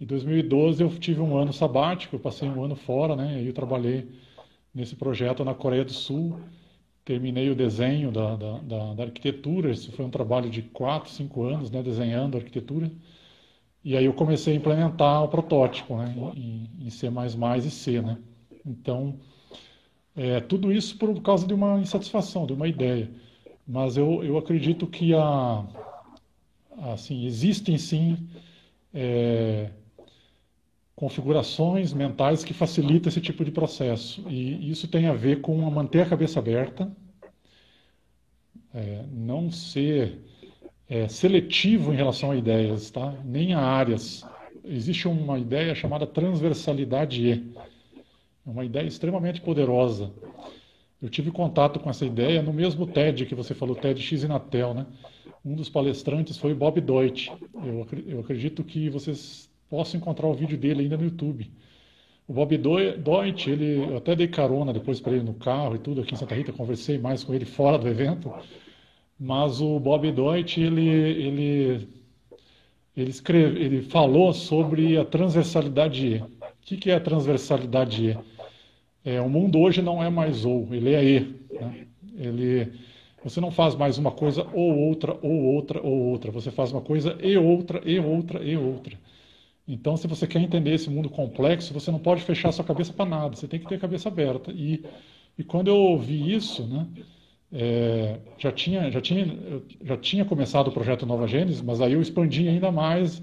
Em 0.00 0.06
2012 0.06 0.82
eu 0.82 0.88
tive 0.90 1.20
um 1.20 1.36
ano 1.36 1.52
sabático, 1.52 2.14
eu 2.14 2.20
passei 2.20 2.48
um 2.48 2.62
ano 2.62 2.76
fora, 2.76 3.16
né? 3.16 3.36
Aí 3.36 3.46
eu 3.46 3.52
trabalhei 3.52 4.08
nesse 4.72 4.94
projeto 4.94 5.44
na 5.44 5.54
Coreia 5.54 5.84
do 5.84 5.92
Sul, 5.92 6.38
terminei 7.04 7.50
o 7.50 7.54
desenho 7.54 8.12
da, 8.12 8.36
da, 8.36 8.58
da, 8.58 8.94
da 8.94 9.02
arquitetura, 9.04 9.70
isso 9.70 9.90
foi 9.92 10.04
um 10.04 10.10
trabalho 10.10 10.48
de 10.48 10.62
4, 10.62 11.10
5 11.10 11.42
anos, 11.42 11.70
né? 11.70 11.82
Desenhando 11.82 12.36
a 12.36 12.38
arquitetura. 12.38 12.90
E 13.84 13.96
aí 13.96 14.04
eu 14.04 14.12
comecei 14.12 14.54
a 14.54 14.56
implementar 14.56 15.24
o 15.24 15.28
protótipo, 15.28 15.96
né? 15.96 16.14
Em, 16.36 16.70
em 16.86 16.90
C++ 16.90 17.08
e 17.08 17.70
C, 17.70 18.00
né? 18.00 18.18
Então, 18.64 19.18
é, 20.14 20.40
tudo 20.40 20.72
isso 20.72 20.96
por 20.96 21.20
causa 21.22 21.46
de 21.46 21.54
uma 21.54 21.80
insatisfação, 21.80 22.46
de 22.46 22.52
uma 22.52 22.68
ideia. 22.68 23.10
Mas 23.66 23.96
eu, 23.96 24.22
eu 24.22 24.38
acredito 24.38 24.86
que 24.86 25.12
a, 25.14 25.64
assim, 26.92 27.26
existem 27.26 27.76
sim 27.78 28.28
é, 28.92 29.70
configurações 30.98 31.92
mentais 31.92 32.42
que 32.42 32.52
facilitam 32.52 33.08
esse 33.08 33.20
tipo 33.20 33.44
de 33.44 33.52
processo. 33.52 34.20
E 34.28 34.68
isso 34.68 34.88
tem 34.88 35.06
a 35.06 35.12
ver 35.12 35.40
com 35.40 35.56
manter 35.70 36.00
a 36.00 36.06
cabeça 36.06 36.40
aberta, 36.40 36.90
é, 38.74 39.04
não 39.12 39.48
ser 39.48 40.18
é, 40.88 41.06
seletivo 41.06 41.92
em 41.92 41.96
relação 41.96 42.32
a 42.32 42.36
ideias, 42.36 42.90
tá? 42.90 43.14
nem 43.24 43.54
a 43.54 43.60
áreas. 43.60 44.26
Existe 44.64 45.06
uma 45.06 45.38
ideia 45.38 45.72
chamada 45.72 46.04
transversalidade 46.04 47.24
E, 47.24 47.32
é 48.44 48.50
uma 48.50 48.64
ideia 48.64 48.84
extremamente 48.84 49.40
poderosa. 49.40 50.10
Eu 51.00 51.08
tive 51.08 51.30
contato 51.30 51.78
com 51.78 51.88
essa 51.88 52.04
ideia 52.04 52.42
no 52.42 52.52
mesmo 52.52 52.88
TED 52.88 53.24
que 53.24 53.36
você 53.36 53.54
falou, 53.54 53.76
TED 53.76 54.02
X 54.02 54.24
Inatel, 54.24 54.74
né? 54.74 54.84
Um 55.44 55.54
dos 55.54 55.68
palestrantes 55.68 56.36
foi 56.36 56.54
Bob 56.54 56.80
Deutsch. 56.80 57.28
Eu, 57.54 57.86
eu 58.04 58.18
acredito 58.18 58.64
que 58.64 58.90
vocês 58.90 59.47
possam 59.68 60.00
encontrar 60.00 60.26
o 60.26 60.34
vídeo 60.34 60.56
dele 60.56 60.82
ainda 60.82 60.96
no 60.96 61.04
YouTube. 61.04 61.50
O 62.26 62.32
Bob 62.32 62.58
Deutsch, 62.58 63.46
ele, 63.46 63.78
eu 63.78 63.96
até 63.96 64.14
dei 64.14 64.28
carona 64.28 64.72
depois 64.72 65.00
para 65.00 65.14
ele 65.14 65.24
no 65.24 65.34
carro 65.34 65.76
e 65.76 65.78
tudo 65.78 66.02
aqui 66.02 66.14
em 66.14 66.16
Santa 66.16 66.34
Rita, 66.34 66.52
conversei 66.52 66.98
mais 66.98 67.24
com 67.24 67.32
ele 67.32 67.44
fora 67.46 67.78
do 67.78 67.88
evento. 67.88 68.32
Mas 69.18 69.60
o 69.60 69.80
Bob 69.80 70.12
Deutsch, 70.12 70.58
ele, 70.58 70.86
ele, 70.88 71.88
ele, 72.96 73.10
escreve, 73.10 73.60
ele 73.60 73.82
falou 73.82 74.32
sobre 74.32 74.96
a 74.98 75.04
transversalidade 75.04 76.06
E. 76.06 76.18
O 76.18 76.26
que, 76.60 76.76
que 76.76 76.90
é 76.90 76.96
a 76.96 77.00
transversalidade 77.00 78.10
E? 78.10 78.18
É, 79.04 79.20
o 79.20 79.28
mundo 79.28 79.58
hoje 79.58 79.80
não 79.80 80.02
é 80.02 80.10
mais 80.10 80.44
ou, 80.44 80.68
ele 80.70 80.94
é 80.94 81.04
e. 81.04 81.20
Né? 81.50 81.86
Ele, 82.18 82.72
você 83.24 83.40
não 83.40 83.50
faz 83.50 83.74
mais 83.74 83.96
uma 83.96 84.10
coisa 84.10 84.46
ou 84.52 84.76
outra, 84.76 85.16
ou 85.22 85.44
outra, 85.54 85.80
ou 85.80 86.10
outra. 86.10 86.30
Você 86.30 86.50
faz 86.50 86.72
uma 86.72 86.82
coisa 86.82 87.16
e 87.22 87.36
outra, 87.38 87.80
e 87.84 87.98
outra, 87.98 88.44
e 88.44 88.56
outra. 88.56 88.98
Então, 89.68 89.98
se 89.98 90.06
você 90.06 90.26
quer 90.26 90.40
entender 90.40 90.72
esse 90.72 90.88
mundo 90.88 91.10
complexo, 91.10 91.74
você 91.74 91.90
não 91.90 91.98
pode 91.98 92.22
fechar 92.22 92.50
sua 92.52 92.64
cabeça 92.64 92.90
para 92.90 93.04
nada. 93.04 93.36
Você 93.36 93.46
tem 93.46 93.60
que 93.60 93.66
ter 93.68 93.74
a 93.74 93.78
cabeça 93.78 94.08
aberta. 94.08 94.50
E, 94.50 94.82
e 95.36 95.44
quando 95.44 95.68
eu 95.68 95.76
ouvi 95.76 96.32
isso, 96.34 96.66
né, 96.66 96.88
é, 97.52 98.18
já 98.38 98.50
tinha 98.50 98.90
já 98.90 99.00
tinha 99.00 99.26
já 99.84 99.96
tinha 99.96 100.24
começado 100.24 100.68
o 100.68 100.72
projeto 100.72 101.04
Nova 101.04 101.26
Gênesis, 101.28 101.60
mas 101.60 101.82
aí 101.82 101.92
eu 101.92 102.00
expandi 102.00 102.48
ainda 102.48 102.72
mais. 102.72 103.22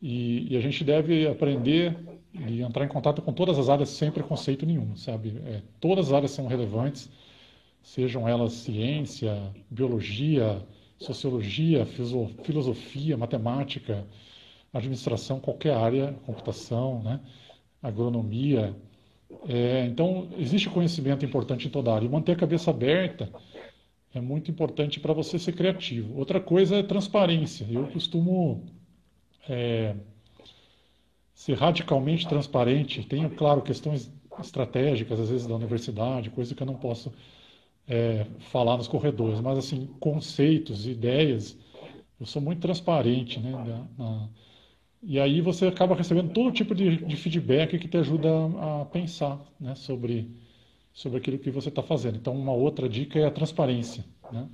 E, 0.00 0.52
e 0.52 0.56
a 0.56 0.60
gente 0.60 0.84
deve 0.84 1.26
aprender 1.26 1.96
e 2.34 2.60
entrar 2.60 2.84
em 2.84 2.88
contato 2.88 3.22
com 3.22 3.32
todas 3.32 3.58
as 3.58 3.68
áreas 3.70 3.88
sem 3.88 4.10
preconceito 4.10 4.66
nenhum, 4.66 4.96
sabe? 4.96 5.40
É, 5.46 5.62
todas 5.80 6.08
as 6.08 6.12
áreas 6.12 6.32
são 6.32 6.46
relevantes, 6.46 7.10
sejam 7.82 8.28
elas 8.28 8.52
ciência, 8.52 9.34
biologia, 9.70 10.62
sociologia, 10.98 11.86
filosofia, 11.86 13.16
matemática, 13.16 14.06
administração, 14.72 15.40
qualquer 15.40 15.74
área, 15.74 16.14
computação, 16.24 17.02
né? 17.02 17.20
agronomia. 17.82 18.74
É, 19.48 19.86
então, 19.86 20.28
existe 20.38 20.70
conhecimento 20.70 21.24
importante 21.24 21.66
em 21.66 21.70
toda 21.70 21.92
área. 21.92 22.06
E 22.06 22.08
manter 22.08 22.32
a 22.32 22.36
cabeça 22.36 22.70
aberta 22.70 23.30
é 24.14 24.20
muito 24.20 24.50
importante 24.50 25.00
para 25.00 25.12
você 25.12 25.38
ser 25.38 25.52
criativo. 25.52 26.16
Outra 26.18 26.40
coisa 26.40 26.76
é 26.76 26.82
transparência. 26.82 27.66
Eu 27.70 27.86
costumo 27.88 28.64
é, 29.48 29.96
ser 31.34 31.54
radicalmente 31.54 32.28
transparente. 32.28 33.04
Tenho, 33.04 33.30
claro, 33.30 33.62
questões 33.62 34.12
estratégicas, 34.40 35.18
às 35.18 35.30
vezes, 35.30 35.46
da 35.46 35.54
universidade, 35.54 36.30
coisa 36.30 36.54
que 36.54 36.62
eu 36.62 36.66
não 36.66 36.76
posso 36.76 37.12
é, 37.86 38.26
falar 38.50 38.76
nos 38.76 38.88
corredores, 38.88 39.40
mas, 39.40 39.58
assim, 39.58 39.86
conceitos, 39.98 40.86
ideias, 40.86 41.58
eu 42.20 42.26
sou 42.26 42.40
muito 42.40 42.60
transparente, 42.60 43.40
né? 43.40 43.50
Na, 43.50 43.86
na, 43.98 44.28
e 45.02 45.18
aí 45.18 45.40
você 45.40 45.66
acaba 45.66 45.96
recebendo 45.96 46.32
todo 46.32 46.52
tipo 46.52 46.74
de, 46.74 46.98
de 47.04 47.16
feedback 47.16 47.76
que 47.76 47.88
te 47.88 47.96
ajuda 47.96 48.28
a, 48.30 48.82
a 48.82 48.84
pensar 48.84 49.40
né? 49.58 49.74
sobre, 49.74 50.30
sobre 50.92 51.18
aquilo 51.18 51.38
que 51.38 51.50
você 51.50 51.70
está 51.70 51.82
fazendo. 51.82 52.16
Então, 52.16 52.34
uma 52.34 52.52
outra 52.52 52.88
dica 52.88 53.18
é 53.18 53.26
a 53.26 53.30
transparência, 53.30 54.04
né? 54.30 54.48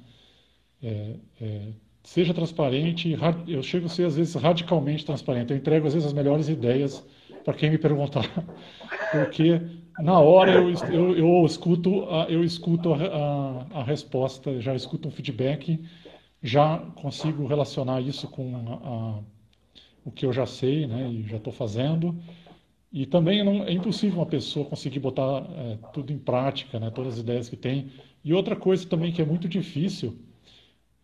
É, 0.82 1.14
é, 1.40 1.68
seja 2.02 2.32
transparente. 2.32 3.14
Eu 3.46 3.62
chego 3.62 3.86
a 3.86 3.88
ser, 3.90 4.06
às 4.06 4.16
vezes, 4.16 4.34
radicalmente 4.34 5.04
transparente. 5.04 5.50
Eu 5.50 5.56
entrego, 5.58 5.86
às 5.86 5.92
vezes, 5.92 6.06
as 6.06 6.14
melhores 6.14 6.48
ideias 6.48 7.04
para 7.44 7.52
quem 7.52 7.70
me 7.70 7.76
perguntar. 7.76 8.24
Porque, 9.12 9.60
na 9.98 10.18
hora, 10.18 10.52
eu, 10.52 10.72
eu, 10.90 11.18
eu 11.18 11.44
escuto, 11.44 12.04
a, 12.04 12.24
eu 12.30 12.42
escuto 12.42 12.94
a, 12.94 12.96
a, 12.96 13.80
a, 13.80 13.84
resposta, 13.84 14.58
já 14.60 14.74
escuto 14.74 15.08
um 15.08 15.10
feedback, 15.10 15.78
já 16.42 16.78
consigo 16.94 17.46
relacionar 17.46 18.00
isso 18.00 18.28
com 18.28 19.22
o 20.08 20.10
que 20.10 20.26
eu 20.26 20.32
já 20.32 20.46
sei 20.46 20.86
né, 20.86 21.08
e 21.10 21.22
já 21.28 21.36
estou 21.36 21.52
fazendo. 21.52 22.18
E 22.92 23.06
também 23.06 23.44
não, 23.44 23.64
é 23.64 23.72
impossível 23.72 24.18
uma 24.18 24.26
pessoa 24.26 24.64
conseguir 24.66 25.00
botar 25.00 25.46
é, 25.56 25.78
tudo 25.92 26.12
em 26.12 26.18
prática, 26.18 26.80
né, 26.80 26.90
todas 26.90 27.14
as 27.14 27.20
ideias 27.20 27.48
que 27.48 27.56
tem. 27.56 27.90
E 28.24 28.32
outra 28.32 28.56
coisa 28.56 28.88
também 28.88 29.12
que 29.12 29.20
é 29.22 29.24
muito 29.24 29.48
difícil 29.48 30.18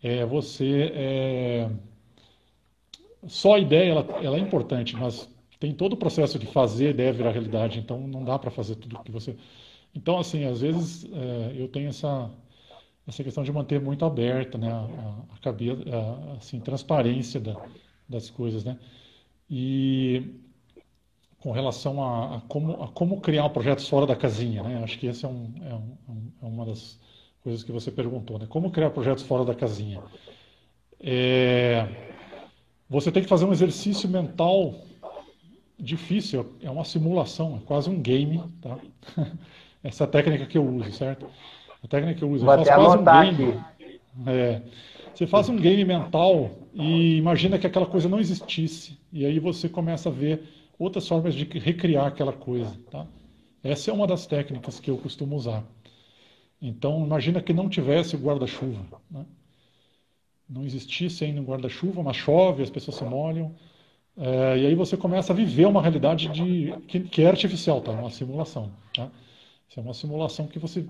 é, 0.02 0.25
você 0.25 0.92
é, 0.94 1.70
só 3.26 3.54
a 3.54 3.58
ideia 3.58 3.90
ela, 3.90 4.06
ela, 4.23 4.37
é 4.37 4.40
importante, 4.40 4.96
mas 4.96 5.28
tem 5.61 5.73
todo 5.75 5.94
o 5.94 5.96
processo 5.96 6.38
de 6.38 6.46
fazer 6.46 6.88
a 6.88 6.90
ideia 6.90 7.12
virar 7.12 7.30
realidade. 7.30 7.78
Então 7.78 8.06
não 8.06 8.25
dá 8.25 8.38
para 8.38 8.50
fazer 8.50 8.76
tudo 8.76 8.99
que 9.00 9.11
você. 9.12 9.37
Então 9.94 10.18
assim, 10.18 10.44
às 10.44 10.61
vezes 10.62 11.04
é, 11.12 11.52
eu 11.56 11.68
tenho 11.68 11.88
essa 11.88 12.30
essa 13.06 13.23
questão 13.23 13.44
de 13.44 13.52
manter 13.52 13.80
muito 13.80 14.04
aberta, 14.04 14.56
né, 14.56 14.70
a, 14.70 15.34
a, 15.34 15.38
cabeça, 15.38 15.82
a, 15.92 16.37
assim, 16.38 16.58
transparência 16.61 17.38
da, 17.38 17.54
das 18.08 18.30
coisas, 18.30 18.64
né? 18.64 18.78
E 19.49 20.23
com 21.38 21.52
relação 21.52 22.02
a, 22.02 22.37
a, 22.37 22.40
como, 22.42 22.82
a 22.82 22.88
como 22.88 23.20
criar 23.20 23.49
projetos 23.50 23.87
fora 23.87 24.06
da 24.06 24.16
casinha, 24.16 24.62
né? 24.62 24.82
Acho 24.82 24.99
que 24.99 25.06
esse 25.06 25.25
é, 25.25 25.28
um, 25.28 25.52
é, 25.62 25.75
um, 25.75 26.32
é 26.42 26.46
uma 26.46 26.64
das 26.64 26.99
coisas 27.42 27.62
que 27.62 27.70
você 27.70 27.90
perguntou, 27.90 28.38
né? 28.38 28.46
Como 28.49 28.70
criar 28.70 28.90
projetos 28.90 29.25
fora 29.25 29.44
da 29.44 29.54
casinha? 29.54 30.02
É, 30.99 31.87
você 32.88 33.12
tem 33.12 33.23
que 33.23 33.28
fazer 33.28 33.44
um 33.44 33.52
exercício 33.52 34.08
mental 34.08 34.75
difícil, 35.78 36.54
é 36.62 36.70
uma 36.70 36.84
simulação, 36.84 37.56
é 37.56 37.66
quase 37.66 37.90
um 37.90 38.00
game, 38.00 38.42
tá? 38.62 38.78
Essa 39.84 40.04
é 40.04 40.06
técnica 40.06 40.46
que 40.46 40.56
eu 40.56 40.66
uso, 40.66 40.90
certo? 40.92 41.28
A 41.82 41.87
técnica 41.87 42.18
que 42.18 42.25
eu 42.25 42.30
uso, 42.30 42.46
Vou 42.46 42.54
eu 42.54 42.64
faço 42.64 42.80
quase 42.80 42.96
um 42.96 43.04
game. 43.04 43.64
É, 44.26 44.62
você 45.14 45.26
faz 45.26 45.49
um 45.50 45.56
game 45.56 45.84
mental 45.84 46.50
e 46.75 47.16
imagina 47.16 47.59
que 47.59 47.66
aquela 47.66 47.87
coisa 47.87 48.09
não 48.09 48.19
existisse, 48.19 48.99
e 49.12 49.25
aí 49.25 49.38
você 49.38 49.69
começa 49.69 50.09
a 50.09 50.12
ver 50.12 50.43
outras 50.78 51.07
formas 51.07 51.35
de 51.35 51.45
recriar 51.59 52.07
aquela 52.07 52.33
coisa, 52.33 52.76
tá? 52.90 53.07
Essa 53.62 53.90
é 53.90 53.95
uma 53.95 54.07
das 54.07 54.26
técnicas 54.26 54.78
que 54.81 54.90
eu 54.90 54.99
costumo 54.99 55.37
usar. 55.37 55.64
Então, 56.61 57.04
imagina 57.04 57.40
que 57.40 57.52
não 57.52 57.69
tivesse 57.69 58.16
o 58.16 58.19
guarda-chuva. 58.19 59.00
Né? 59.11 59.25
Não 60.49 60.64
existisse 60.64 61.25
ainda 61.25 61.40
um 61.40 61.45
guarda-chuva, 61.45 62.02
mas 62.02 62.16
chove, 62.16 62.62
as 62.62 62.71
pessoas 62.71 62.97
se 62.97 63.04
molham. 63.04 63.54
É, 64.16 64.59
e 64.59 64.66
aí 64.66 64.75
você 64.75 64.97
começa 64.97 65.33
a 65.33 65.37
viver 65.37 65.66
uma 65.66 65.81
realidade 65.81 66.28
de, 66.28 66.75
que, 66.87 67.00
que 67.00 67.23
é 67.23 67.28
artificial, 67.28 67.81
tá? 67.81 67.93
uma 67.93 68.11
simulação. 68.11 68.71
Tá? 68.95 69.11
Isso 69.69 69.81
é 69.81 69.83
uma 69.83 69.95
simulação 69.95 70.47
que 70.47 70.59
você, 70.59 70.87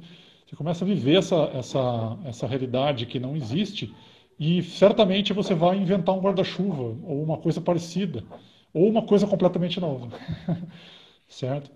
você 0.47 0.57
começa 0.57 0.85
a 0.85 0.89
viver 0.89 1.19
essa, 1.19 1.37
essa, 1.55 2.19
essa 2.25 2.47
realidade 2.47 3.07
que 3.07 3.21
não 3.21 3.37
existe 3.37 3.95
E 4.39 4.63
certamente 4.63 5.33
você 5.33 5.55
vai 5.55 5.77
inventar 5.77 6.15
um 6.15 6.21
guarda-chuva 6.21 6.83
ou 7.05 7.23
uma 7.23 7.39
coisa 7.39 7.61
parecida, 7.61 8.25
ou 8.73 8.89
uma 8.89 9.03
coisa 9.03 9.27
completamente 9.27 9.79
nova. 9.81 10.09
certo? 11.29 11.71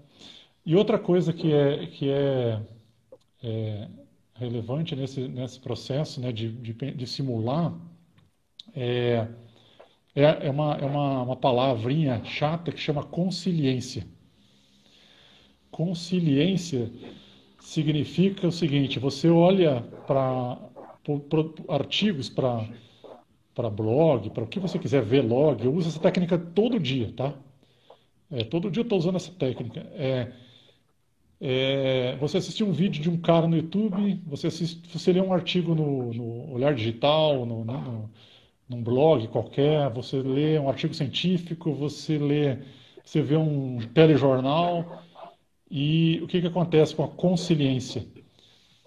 E 0.67 0.75
outra 0.77 0.99
coisa 0.99 1.33
que 1.33 1.53
é, 1.53 1.87
que 1.87 2.11
é, 2.11 2.61
é 3.43 3.89
relevante 4.35 4.95
nesse, 4.95 5.27
nesse 5.29 5.59
processo 5.61 6.21
né, 6.21 6.33
de, 6.33 6.51
de, 6.51 6.73
de 6.73 7.07
simular 7.07 7.75
é, 8.75 9.27
é, 10.15 10.47
é, 10.47 10.51
uma, 10.51 10.75
é 10.75 10.85
uma, 10.85 11.23
uma 11.23 11.37
palavrinha 11.37 12.23
chata 12.25 12.73
que 12.73 12.81
chama 12.81 13.03
consciência. 13.03 14.07
Consciência 15.71 16.91
significa 17.61 18.47
o 18.47 18.53
seguinte: 18.53 18.99
você 18.99 19.29
olha 19.29 19.83
para 20.07 20.59
artigos, 21.69 22.29
para 22.29 23.71
blog, 23.71 24.31
para 24.31 24.45
o 24.45 24.47
que 24.47 24.61
você 24.61 24.79
quiser 24.79 25.03
ver 25.03 25.23
log, 25.23 25.65
eu 25.65 25.75
uso 25.75 25.89
essa 25.89 26.01
técnica 26.01 26.39
todo 26.39 26.79
dia, 26.79 27.13
tá? 27.17 27.35
É, 28.31 28.45
todo 28.45 28.71
dia 28.71 28.81
eu 28.81 28.85
estou 28.85 28.99
usando 28.99 29.17
essa 29.17 29.33
técnica. 29.33 29.81
É, 29.95 30.33
é, 31.41 32.17
você 32.17 32.39
assistir 32.39 32.65
um 32.65 32.73
vídeo 32.73 33.01
de 33.01 33.09
um 33.09 33.17
cara 33.17 33.47
no 33.47 33.57
YouTube, 33.57 34.21
você, 34.27 34.49
assiste, 34.49 34.89
você 34.89 35.13
lê 35.13 35.21
um 35.21 35.33
artigo 35.33 35.75
no, 35.75 36.13
no 36.13 36.53
Olhar 36.53 36.75
Digital, 36.75 37.47
no, 37.47 37.65
no, 37.65 38.11
num 38.69 38.83
blog 38.83 39.27
qualquer, 39.29 39.89
você 39.91 40.21
lê 40.21 40.59
um 40.59 40.69
artigo 40.69 40.93
científico, 40.95 41.73
você 41.73 42.19
lê, 42.19 42.59
você 43.05 43.23
vê 43.23 43.37
um 43.37 43.79
telejornal, 43.95 45.03
e 45.71 46.21
o 46.23 46.27
que, 46.27 46.41
que 46.41 46.47
acontece 46.47 46.95
com 46.95 47.05
a 47.05 47.09
consciência? 47.09 48.07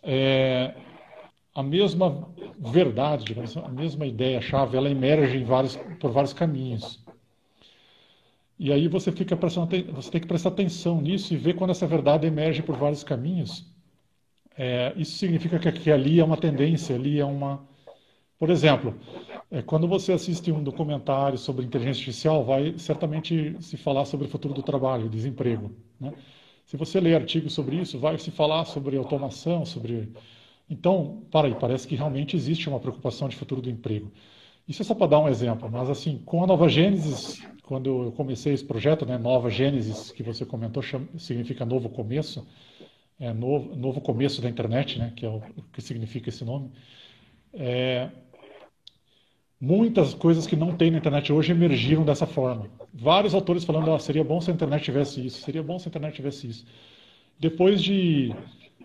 É, 0.04 0.74
a 1.54 1.62
mesma 1.62 2.30
verdade, 2.58 3.26
digamos, 3.26 3.56
a 3.58 3.68
mesma 3.68 4.06
ideia-chave, 4.06 4.78
ela 4.78 4.90
emerge 4.90 5.38
em 5.38 5.44
vários, 5.44 5.76
por 6.00 6.12
vários 6.12 6.34
caminhos. 6.34 7.04
E 8.58 8.72
aí 8.72 8.88
você 8.88 9.12
fica 9.12 9.36
prestando, 9.36 9.68
você 9.94 10.12
tem 10.12 10.22
que 10.22 10.28
prestar 10.28 10.50
atenção 10.50 11.02
nisso 11.02 11.34
e 11.34 11.38
ver 11.38 11.56
quando 11.56 11.72
essa 11.72 11.88
verdade 11.88 12.28
emerge 12.28 12.62
por 12.62 12.78
vários 12.78 13.04
caminhos. 13.04 13.66
É, 14.58 14.94
isso 14.96 15.18
significa 15.18 15.58
que, 15.58 15.72
que 15.72 15.92
ali 15.92 16.20
é 16.20 16.24
uma 16.24 16.38
tendência, 16.38 16.96
ali 16.96 17.20
é 17.20 17.26
uma. 17.26 17.68
Por 18.38 18.50
exemplo, 18.50 18.96
é, 19.50 19.62
quando 19.62 19.88
você 19.88 20.14
assiste 20.14 20.52
um 20.52 20.64
documentário 20.64 21.38
sobre 21.38 21.66
inteligência 21.66 22.02
artificial, 22.02 22.46
vai 22.46 22.78
certamente 22.78 23.58
se 23.62 23.78
falar 23.78 24.06
sobre 24.06 24.28
o 24.28 24.30
futuro 24.30 24.54
do 24.54 24.62
trabalho, 24.64 25.10
desemprego. 25.10 25.72
Né? 26.00 26.14
Se 26.66 26.78
você 26.78 27.00
ler 27.00 27.16
artigos 27.16 27.54
sobre 27.54 27.78
isso, 27.78 28.00
vai 28.00 28.18
se 28.18 28.32
falar 28.32 28.66
sobre 28.66 28.96
automação, 28.96 29.66
sobre 29.66 30.12
então, 30.72 31.24
para 31.30 31.50
aí, 31.50 31.56
parece 31.60 31.86
que 31.86 31.98
realmente 31.98 32.38
existe 32.38 32.70
uma 32.70 32.80
preocupação 32.80 33.28
de 33.28 33.36
futuro 33.36 33.62
do 33.62 33.70
emprego. 33.70 34.10
Isso 34.66 34.82
é 34.82 34.86
só 34.86 34.96
para 34.96 35.08
dar 35.08 35.20
um 35.20 35.28
exemplo, 35.28 35.70
mas 35.70 35.90
assim, 35.90 36.20
com 36.20 36.42
a 36.42 36.48
Nova 36.48 36.70
Gênesis, 36.70 37.46
quando 37.64 38.06
eu 38.06 38.12
comecei 38.14 38.54
esse 38.54 38.64
projeto, 38.64 39.06
né, 39.06 39.18
Nova 39.18 39.50
Gênesis, 39.50 40.14
que 40.14 40.24
você 40.24 40.46
comentou, 40.46 40.82
chama, 40.82 41.10
significa 41.18 41.66
novo 41.66 41.90
começo, 41.90 42.48
é 43.20 43.34
novo, 43.34 43.76
novo 43.76 44.00
começo 44.00 44.42
da 44.42 44.50
internet, 44.50 44.98
né, 44.98 45.12
que 45.14 45.26
é 45.26 45.30
o, 45.30 45.42
que 45.74 45.82
significa 45.82 46.30
esse 46.30 46.46
nome. 46.46 46.72
É, 47.54 48.10
muitas 49.60 50.14
coisas 50.14 50.48
que 50.48 50.56
não 50.56 50.78
tem 50.78 50.90
na 50.90 51.00
internet 51.00 51.34
hoje 51.34 51.52
emergiram 51.52 52.06
dessa 52.06 52.26
forma. 52.26 52.70
Vários 52.94 53.34
autores 53.36 53.66
falando, 53.66 53.94
ah, 53.94 54.00
seria 54.00 54.24
bom 54.24 54.40
se 54.40 54.50
a 54.50 54.54
internet 54.54 54.84
tivesse 54.86 55.26
isso, 55.26 55.42
seria 55.42 55.62
bom 55.62 55.78
se 55.78 55.88
a 55.88 55.90
internet 55.90 56.16
tivesse 56.16 56.48
isso. 56.48 56.66
Depois 57.38 57.84
de 57.84 58.34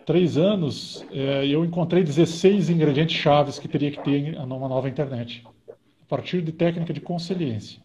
três 0.07 0.39
anos, 0.39 1.05
é, 1.11 1.45
eu 1.47 1.65
encontrei 1.65 2.05
16 2.05 2.71
ingredientes 2.71 3.17
chaves 3.17 3.59
que 3.59 3.67
teria 3.67 3.91
que 3.91 4.03
ter 4.03 4.39
numa 4.47 4.69
nova 4.69 4.89
internet, 4.89 5.45
a 5.69 6.09
partir 6.09 6.41
de 6.41 6.53
técnica 6.53 6.95
de 6.95 7.01
consciência. 7.01 7.85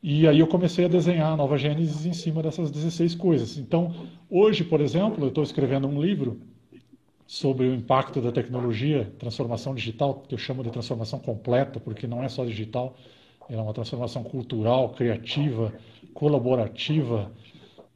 E 0.00 0.28
aí 0.28 0.38
eu 0.38 0.46
comecei 0.46 0.84
a 0.84 0.88
desenhar 0.88 1.32
a 1.32 1.36
nova 1.36 1.58
Gênesis 1.58 2.06
em 2.06 2.12
cima 2.12 2.40
dessas 2.40 2.70
16 2.70 3.16
coisas. 3.16 3.58
Então, 3.58 3.92
hoje, 4.30 4.62
por 4.62 4.80
exemplo, 4.80 5.24
eu 5.24 5.28
estou 5.28 5.42
escrevendo 5.42 5.88
um 5.88 6.00
livro 6.00 6.40
sobre 7.26 7.66
o 7.66 7.74
impacto 7.74 8.20
da 8.20 8.30
tecnologia, 8.30 9.12
transformação 9.18 9.74
digital, 9.74 10.22
que 10.28 10.34
eu 10.34 10.38
chamo 10.38 10.62
de 10.62 10.70
transformação 10.70 11.18
completa, 11.18 11.80
porque 11.80 12.06
não 12.06 12.22
é 12.22 12.28
só 12.28 12.44
digital, 12.44 12.94
é 13.50 13.56
uma 13.56 13.74
transformação 13.74 14.22
cultural, 14.22 14.90
criativa, 14.90 15.72
colaborativa, 16.14 17.32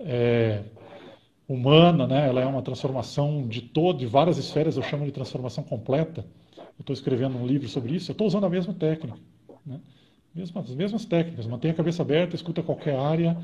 é, 0.00 0.64
humana, 1.52 2.06
né? 2.06 2.28
Ela 2.28 2.40
é 2.42 2.46
uma 2.46 2.62
transformação 2.62 3.46
de 3.48 3.60
todo, 3.60 3.98
de 3.98 4.06
várias 4.06 4.38
esferas. 4.38 4.76
Eu 4.76 4.84
chamo 4.84 5.04
de 5.04 5.10
transformação 5.10 5.64
completa. 5.64 6.24
Eu 6.56 6.82
estou 6.82 6.94
escrevendo 6.94 7.36
um 7.36 7.44
livro 7.44 7.68
sobre 7.68 7.92
isso. 7.96 8.10
Eu 8.10 8.12
estou 8.12 8.28
usando 8.28 8.46
a 8.46 8.48
mesma 8.50 8.72
técnica, 8.72 9.18
né? 9.66 9.80
Mesmas, 10.32 10.70
as 10.70 10.76
mesmas 10.76 11.04
técnicas. 11.04 11.48
Mantenha 11.48 11.74
a 11.74 11.76
cabeça 11.76 12.02
aberta, 12.02 12.36
escuta 12.36 12.62
qualquer 12.62 12.96
área, 12.96 13.36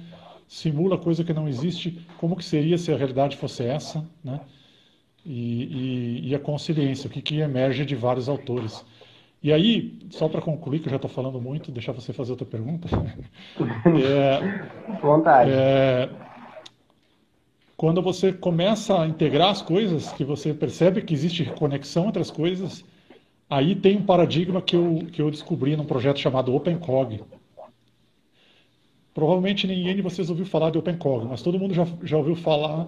simula 0.46 0.96
coisa 0.96 1.24
que 1.24 1.32
não 1.32 1.48
existe. 1.48 2.06
Como 2.18 2.36
que 2.36 2.44
seria 2.44 2.78
se 2.78 2.92
a 2.92 2.96
realidade 2.96 3.36
fosse 3.36 3.64
essa, 3.64 4.08
né? 4.22 4.40
E, 5.24 6.22
e, 6.22 6.28
e 6.28 6.34
a 6.36 6.38
consciência, 6.38 7.08
o 7.08 7.10
que, 7.10 7.20
que 7.20 7.40
emerge 7.40 7.84
de 7.84 7.96
vários 7.96 8.28
autores. 8.28 8.84
E 9.42 9.52
aí, 9.52 9.98
só 10.10 10.28
para 10.28 10.40
concluir, 10.40 10.78
que 10.78 10.86
eu 10.86 10.90
já 10.90 10.96
estou 10.96 11.10
falando 11.10 11.40
muito, 11.40 11.72
deixar 11.72 11.90
você 11.90 12.12
fazer 12.12 12.30
outra 12.30 12.46
pergunta. 12.46 12.88
é, 13.58 15.00
Vontade. 15.02 15.50
É, 15.50 16.08
quando 17.76 18.00
você 18.00 18.32
começa 18.32 19.00
a 19.00 19.06
integrar 19.06 19.50
as 19.50 19.60
coisas, 19.60 20.10
que 20.12 20.24
você 20.24 20.54
percebe 20.54 21.02
que 21.02 21.12
existe 21.12 21.44
conexão 21.44 22.08
entre 22.08 22.22
as 22.22 22.30
coisas, 22.30 22.84
aí 23.50 23.74
tem 23.74 23.98
um 23.98 24.02
paradigma 24.02 24.62
que 24.62 24.74
eu, 24.74 25.06
que 25.12 25.20
eu 25.20 25.30
descobri 25.30 25.76
num 25.76 25.84
projeto 25.84 26.18
chamado 26.18 26.54
OpenCog. 26.54 27.22
Provavelmente 29.12 29.66
ninguém 29.66 29.96
de 29.96 30.02
vocês 30.02 30.30
ouviu 30.30 30.46
falar 30.46 30.70
de 30.70 30.78
OpenCog, 30.78 31.26
mas 31.26 31.42
todo 31.42 31.58
mundo 31.58 31.74
já, 31.74 31.86
já 32.02 32.16
ouviu 32.16 32.34
falar 32.34 32.86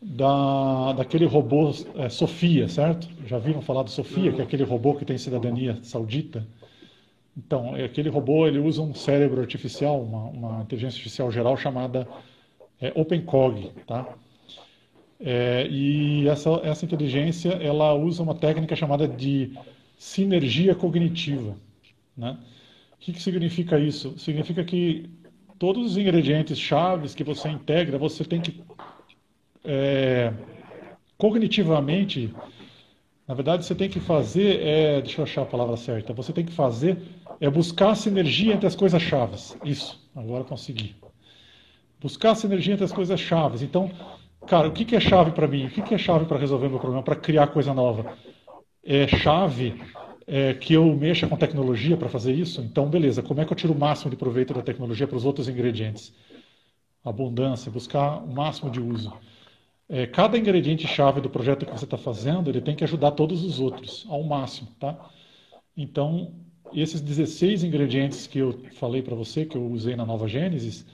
da, 0.00 0.92
daquele 0.94 1.26
robô 1.26 1.70
é, 1.96 2.08
Sofia, 2.08 2.68
certo? 2.68 3.08
Já 3.26 3.38
viram 3.38 3.60
falar 3.60 3.82
do 3.82 3.90
Sofia, 3.90 4.32
que 4.32 4.40
é 4.40 4.44
aquele 4.44 4.64
robô 4.64 4.94
que 4.94 5.04
tem 5.04 5.18
cidadania 5.18 5.78
saudita? 5.82 6.46
Então, 7.36 7.76
é 7.76 7.84
aquele 7.84 8.08
robô 8.08 8.46
ele 8.46 8.58
usa 8.58 8.80
um 8.82 8.94
cérebro 8.94 9.40
artificial, 9.40 10.00
uma, 10.00 10.24
uma 10.24 10.62
inteligência 10.62 10.96
artificial 10.96 11.30
geral 11.30 11.56
chamada 11.56 12.08
é 12.80 12.92
OpenCog, 12.94 13.70
tá? 13.86 14.06
É, 15.20 15.66
e 15.68 16.28
essa, 16.28 16.60
essa 16.62 16.84
inteligência 16.84 17.50
ela 17.50 17.92
usa 17.94 18.22
uma 18.22 18.34
técnica 18.34 18.76
chamada 18.76 19.08
de 19.08 19.52
sinergia 19.96 20.74
cognitiva. 20.74 21.56
Né? 22.16 22.38
O 22.92 22.96
que, 22.98 23.12
que 23.12 23.20
significa 23.20 23.78
isso? 23.78 24.16
Significa 24.18 24.62
que 24.62 25.10
todos 25.58 25.92
os 25.92 25.96
ingredientes 25.96 26.58
chaves 26.58 27.14
que 27.14 27.24
você 27.24 27.48
integra, 27.48 27.98
você 27.98 28.24
tem 28.24 28.40
que 28.40 28.62
é, 29.64 30.32
cognitivamente, 31.16 32.32
na 33.26 33.34
verdade, 33.34 33.66
você 33.66 33.74
tem 33.74 33.88
que 33.88 33.98
fazer, 33.98 34.60
é, 34.60 35.02
deixa 35.02 35.20
eu 35.20 35.24
achar 35.24 35.42
a 35.42 35.46
palavra 35.46 35.76
certa, 35.76 36.12
você 36.12 36.32
tem 36.32 36.44
que 36.44 36.52
fazer 36.52 36.96
é 37.40 37.48
buscar 37.48 37.94
sinergia 37.94 38.54
entre 38.54 38.66
as 38.66 38.74
coisas 38.74 39.00
chaves. 39.00 39.56
Isso, 39.64 40.00
agora 40.14 40.44
consegui. 40.44 40.96
Buscar 42.00 42.34
sinergia 42.34 42.74
entre 42.74 42.84
as 42.84 42.92
coisas 42.92 43.18
chaves. 43.18 43.62
Então, 43.62 43.90
cara, 44.46 44.68
o 44.68 44.72
que, 44.72 44.94
é 44.94 45.00
chave 45.00 45.32
para 45.32 45.48
mim? 45.48 45.66
O 45.66 45.70
que, 45.70 45.94
é 45.94 45.98
chave 45.98 46.26
para 46.26 46.38
resolver 46.38 46.68
meu 46.68 46.78
problema, 46.78 47.02
para 47.02 47.16
criar 47.16 47.48
coisa 47.48 47.74
nova? 47.74 48.16
É 48.84 49.06
chave 49.08 49.80
é, 50.26 50.54
que 50.54 50.74
eu 50.74 50.84
mexa 50.94 51.26
com 51.26 51.36
tecnologia 51.36 51.96
para 51.96 52.08
fazer 52.08 52.32
isso? 52.32 52.60
Então, 52.60 52.88
beleza, 52.88 53.22
como 53.22 53.40
é 53.40 53.44
que 53.44 53.52
eu 53.52 53.56
tiro 53.56 53.72
o 53.72 53.78
máximo 53.78 54.10
de 54.10 54.16
proveito 54.16 54.54
da 54.54 54.62
tecnologia 54.62 55.06
para 55.06 55.16
os 55.16 55.24
outros 55.24 55.48
ingredientes? 55.48 56.14
Abundância, 57.04 57.70
buscar 57.70 58.22
o 58.22 58.32
máximo 58.32 58.70
de 58.70 58.80
uso. 58.80 59.12
É, 59.88 60.06
cada 60.06 60.36
ingrediente 60.36 60.86
chave 60.86 61.20
do 61.20 61.30
projeto 61.30 61.64
que 61.64 61.72
você 61.72 61.84
está 61.84 61.96
fazendo, 61.96 62.50
ele 62.50 62.60
tem 62.60 62.76
que 62.76 62.84
ajudar 62.84 63.12
todos 63.12 63.42
os 63.42 63.58
outros 63.58 64.06
ao 64.08 64.22
máximo, 64.22 64.68
tá? 64.78 65.10
Então, 65.74 66.34
esses 66.74 67.00
16 67.00 67.64
ingredientes 67.64 68.26
que 68.26 68.38
eu 68.38 68.60
falei 68.72 69.00
para 69.00 69.14
você, 69.14 69.46
que 69.46 69.56
eu 69.56 69.66
usei 69.66 69.96
na 69.96 70.04
Nova 70.04 70.28
Gênesis, 70.28 70.84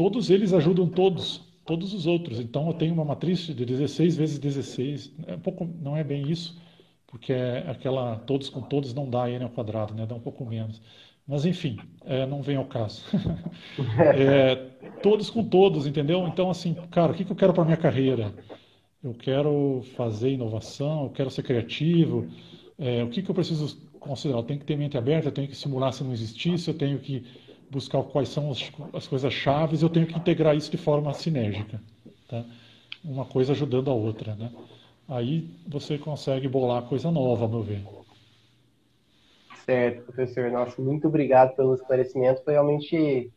todos 0.00 0.30
eles 0.30 0.54
ajudam 0.54 0.88
todos, 0.88 1.42
todos 1.66 1.92
os 1.92 2.06
outros. 2.06 2.40
Então 2.40 2.66
eu 2.68 2.72
tenho 2.72 2.94
uma 2.94 3.04
matriz 3.04 3.40
de 3.40 3.66
16 3.66 4.16
vezes 4.16 4.38
16. 4.38 5.12
É 5.26 5.34
um 5.34 5.40
pouco, 5.40 5.68
não 5.78 5.94
é 5.94 6.02
bem 6.02 6.26
isso, 6.30 6.58
porque 7.06 7.34
é 7.34 7.66
aquela 7.68 8.16
todos 8.16 8.48
com 8.48 8.62
todos 8.62 8.94
não 8.94 9.10
dá 9.10 9.28
n 9.28 9.44
ao 9.44 9.50
quadrado, 9.50 9.92
né? 9.92 10.06
Dá 10.06 10.14
um 10.14 10.20
pouco 10.20 10.46
menos. 10.46 10.80
Mas 11.28 11.44
enfim, 11.44 11.78
é, 12.06 12.24
não 12.24 12.40
vem 12.40 12.56
ao 12.56 12.64
caso. 12.64 13.04
é, 14.16 14.54
todos 15.02 15.28
com 15.28 15.44
todos, 15.44 15.86
entendeu? 15.86 16.26
Então 16.26 16.48
assim, 16.48 16.72
cara, 16.90 17.12
o 17.12 17.14
que, 17.14 17.22
que 17.22 17.32
eu 17.32 17.36
quero 17.36 17.52
para 17.52 17.66
minha 17.66 17.76
carreira? 17.76 18.32
Eu 19.04 19.12
quero 19.12 19.82
fazer 19.96 20.30
inovação, 20.30 21.04
eu 21.04 21.10
quero 21.10 21.28
ser 21.28 21.42
criativo. 21.42 22.26
É, 22.78 23.04
o 23.04 23.10
que, 23.10 23.20
que 23.20 23.30
eu 23.30 23.34
preciso 23.34 23.78
considerar? 23.98 24.38
Eu 24.38 24.44
tenho 24.44 24.60
que 24.60 24.64
ter 24.64 24.78
mente 24.78 24.96
aberta, 24.96 25.28
eu 25.28 25.32
tenho 25.32 25.46
que 25.48 25.54
simular 25.54 25.92
se 25.92 26.02
não 26.02 26.10
existisse, 26.14 26.68
eu 26.68 26.74
tenho 26.74 26.98
que 26.98 27.22
buscar 27.70 28.02
quais 28.02 28.28
são 28.28 28.50
as, 28.50 28.70
as 28.92 29.06
coisas 29.06 29.32
chaves, 29.32 29.82
eu 29.82 29.88
tenho 29.88 30.06
que 30.06 30.16
integrar 30.16 30.56
isso 30.56 30.70
de 30.70 30.76
forma 30.76 31.12
sinérgica, 31.14 31.80
tá? 32.28 32.44
Uma 33.04 33.24
coisa 33.24 33.52
ajudando 33.52 33.90
a 33.90 33.94
outra, 33.94 34.34
né? 34.34 34.50
Aí 35.08 35.48
você 35.66 35.96
consegue 35.96 36.48
bolar 36.48 36.82
coisa 36.82 37.10
nova, 37.10 37.48
meu 37.48 37.62
ver. 37.62 37.82
Certo, 39.64 40.02
professor. 40.02 40.50
Nossa, 40.50 40.80
muito 40.80 41.08
obrigado 41.08 41.54
pelo 41.56 41.74
esclarecimento. 41.74 42.42
Foi 42.44 42.54
realmente 42.54 43.30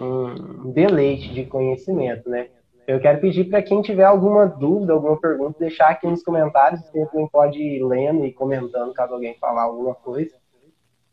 um 0.00 0.70
deleite 0.70 1.32
de 1.32 1.44
conhecimento, 1.44 2.28
né? 2.28 2.48
Eu 2.86 3.00
quero 3.00 3.20
pedir 3.20 3.44
para 3.44 3.62
quem 3.62 3.82
tiver 3.82 4.04
alguma 4.04 4.46
dúvida, 4.46 4.94
alguma 4.94 5.20
pergunta, 5.20 5.58
deixar 5.58 5.90
aqui 5.90 6.06
nos 6.06 6.22
comentários. 6.22 6.80
Você 6.80 7.04
também 7.06 7.28
pode 7.28 7.58
ir 7.58 7.84
lendo 7.84 8.24
e 8.24 8.32
comentando 8.32 8.94
caso 8.94 9.12
alguém 9.12 9.34
falar 9.34 9.62
alguma 9.62 9.94
coisa. 9.94 10.34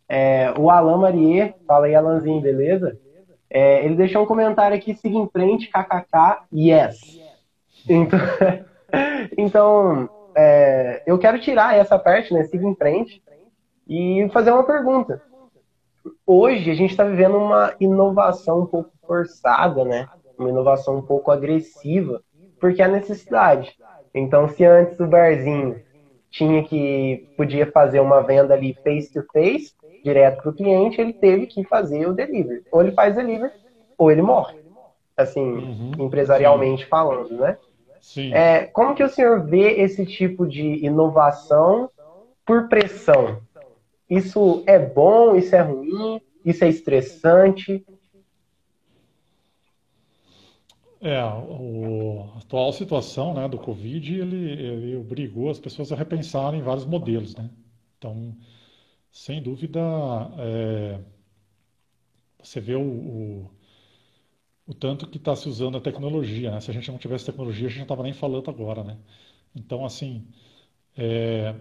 É, 0.07 0.53
o 0.57 0.69
Alan 0.69 0.97
Marie, 0.97 1.53
fala 1.67 1.87
aí, 1.87 1.95
Alanzinho, 1.95 2.41
beleza? 2.41 2.97
É, 3.49 3.85
ele 3.85 3.95
deixou 3.95 4.23
um 4.23 4.25
comentário 4.25 4.75
aqui, 4.75 4.93
siga 4.93 5.17
em 5.17 5.27
frente, 5.29 5.69
kkk, 5.69 6.43
yes. 6.53 7.19
Então, 7.87 8.19
então 9.37 10.09
é, 10.35 11.03
eu 11.05 11.17
quero 11.17 11.39
tirar 11.39 11.75
essa 11.75 11.97
parte, 11.97 12.33
né, 12.33 12.43
siga 12.43 12.67
em 12.67 12.75
frente, 12.75 13.23
e 13.87 14.27
fazer 14.33 14.51
uma 14.51 14.65
pergunta. 14.65 15.21
Hoje 16.25 16.69
a 16.69 16.75
gente 16.75 16.91
está 16.91 17.03
vivendo 17.03 17.37
uma 17.37 17.73
inovação 17.79 18.61
um 18.61 18.65
pouco 18.65 18.91
forçada, 19.05 19.85
né? 19.85 20.07
Uma 20.37 20.49
inovação 20.49 20.97
um 20.97 21.01
pouco 21.01 21.31
agressiva, 21.31 22.21
porque 22.59 22.81
é 22.81 22.85
a 22.85 22.89
necessidade. 22.89 23.75
Então, 24.13 24.47
se 24.49 24.65
antes 24.65 24.99
o 24.99 25.07
barzinho 25.07 25.81
tinha 26.29 26.63
que 26.63 27.29
podia 27.37 27.71
fazer 27.71 27.99
uma 27.99 28.21
venda 28.21 28.53
ali 28.53 28.73
face 28.83 29.11
to 29.11 29.23
face, 29.31 29.73
direto 30.05 30.43
para 30.43 30.51
o 30.51 30.53
cliente, 30.53 31.01
ele 31.01 31.13
teve 31.13 31.47
que 31.47 31.63
fazer 31.63 32.07
o 32.07 32.13
delivery. 32.13 32.63
Ou 32.71 32.81
ele 32.81 32.91
faz 32.91 33.15
delivery, 33.15 33.51
ou 33.97 34.11
ele 34.11 34.21
morre. 34.21 34.59
Assim, 35.17 35.41
uhum, 35.41 35.91
empresarialmente 35.97 36.83
sim. 36.83 36.89
falando, 36.89 37.35
né? 37.37 37.57
Sim. 37.99 38.31
É, 38.31 38.65
como 38.65 38.93
que 38.93 39.03
o 39.03 39.09
senhor 39.09 39.43
vê 39.43 39.81
esse 39.81 40.05
tipo 40.05 40.45
de 40.45 40.85
inovação 40.85 41.89
por 42.45 42.69
pressão? 42.69 43.41
Isso 44.07 44.63
é 44.67 44.77
bom? 44.77 45.35
Isso 45.35 45.55
é 45.55 45.61
ruim? 45.61 46.21
Isso 46.43 46.63
é 46.63 46.69
estressante? 46.69 47.83
É, 51.01 51.23
o, 51.23 52.29
a 52.35 52.39
atual 52.39 52.71
situação 52.73 53.33
né, 53.33 53.47
do 53.47 53.57
Covid, 53.57 54.21
ele, 54.21 54.51
ele 54.51 54.95
obrigou 54.97 55.49
as 55.49 55.59
pessoas 55.59 55.91
a 55.91 55.95
repensarem 55.95 56.61
vários 56.61 56.85
modelos, 56.85 57.35
né? 57.35 57.49
Então, 57.97 58.35
sem 59.15 59.41
dúvida, 59.41 59.79
é, 60.37 60.99
você 62.43 62.59
vê 62.59 62.75
o, 62.75 62.81
o, 62.81 63.51
o 64.67 64.73
tanto 64.73 65.07
que 65.07 65.17
está 65.17 65.33
se 65.37 65.47
usando 65.47 65.77
a 65.77 65.81
tecnologia, 65.81 66.51
né? 66.51 66.59
Se 66.59 66.69
a 66.69 66.73
gente 66.73 66.91
não 66.91 66.97
tivesse 66.97 67.25
tecnologia, 67.25 67.67
a 67.67 67.69
gente 67.69 67.77
não 67.77 67.85
estava 67.85 68.03
nem 68.03 68.11
falando 68.11 68.49
agora, 68.49 68.83
né? 68.83 68.97
Então, 69.55 69.85
assim, 69.85 70.27
é, 70.97 71.55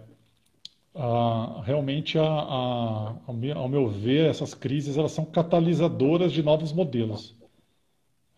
a, 0.96 1.62
realmente, 1.64 2.18
a, 2.18 2.24
a, 2.24 3.16
ao, 3.24 3.32
meu, 3.34 3.56
ao 3.56 3.68
meu 3.68 3.88
ver, 3.88 4.28
essas 4.28 4.52
crises 4.52 4.96
elas 4.96 5.12
são 5.12 5.24
catalisadoras 5.24 6.32
de 6.32 6.42
novos 6.42 6.72
modelos. 6.72 7.36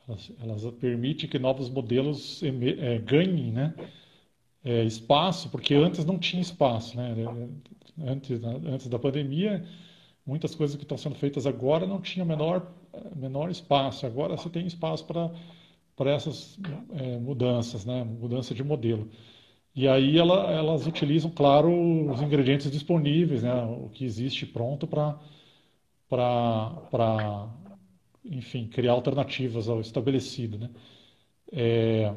Elas, 0.06 0.32
elas 0.42 0.74
permitem 0.74 1.28
que 1.28 1.38
novos 1.38 1.70
modelos 1.70 2.42
é, 2.42 2.98
ganhem 2.98 3.50
né, 3.50 3.74
é, 4.62 4.84
espaço, 4.84 5.48
porque 5.48 5.74
antes 5.74 6.04
não 6.04 6.18
tinha 6.18 6.42
espaço. 6.42 6.98
Né? 6.98 7.14
Antes, 7.98 8.42
antes 8.44 8.88
da 8.88 8.98
pandemia, 8.98 9.64
muitas 10.26 10.54
coisas 10.54 10.76
que 10.76 10.82
estão 10.82 10.98
sendo 10.98 11.14
feitas 11.14 11.46
agora 11.46 11.86
não 11.86 12.00
tinham 12.00 12.26
menor, 12.26 12.72
menor 13.14 13.50
espaço. 13.50 14.06
Agora 14.06 14.36
você 14.36 14.50
tem 14.50 14.66
espaço 14.66 15.04
para 15.06 15.30
para 15.96 16.10
essas 16.10 16.58
é, 16.92 17.18
mudanças, 17.18 17.84
né? 17.86 18.04
mudança 18.04 18.54
de 18.54 18.62
modelo. 18.62 19.08
E 19.74 19.88
aí 19.88 20.18
ela, 20.18 20.50
elas 20.52 20.86
utilizam, 20.86 21.30
claro, 21.30 21.70
os 22.10 22.20
ingredientes 22.22 22.70
disponíveis, 22.70 23.42
né? 23.42 23.64
o 23.64 23.88
que 23.90 24.04
existe 24.04 24.46
pronto 24.46 24.86
para, 24.86 25.18
enfim, 28.24 28.68
criar 28.68 28.92
alternativas 28.92 29.68
ao 29.68 29.80
estabelecido. 29.80 30.58
Né? 30.58 30.70
É, 31.52 32.14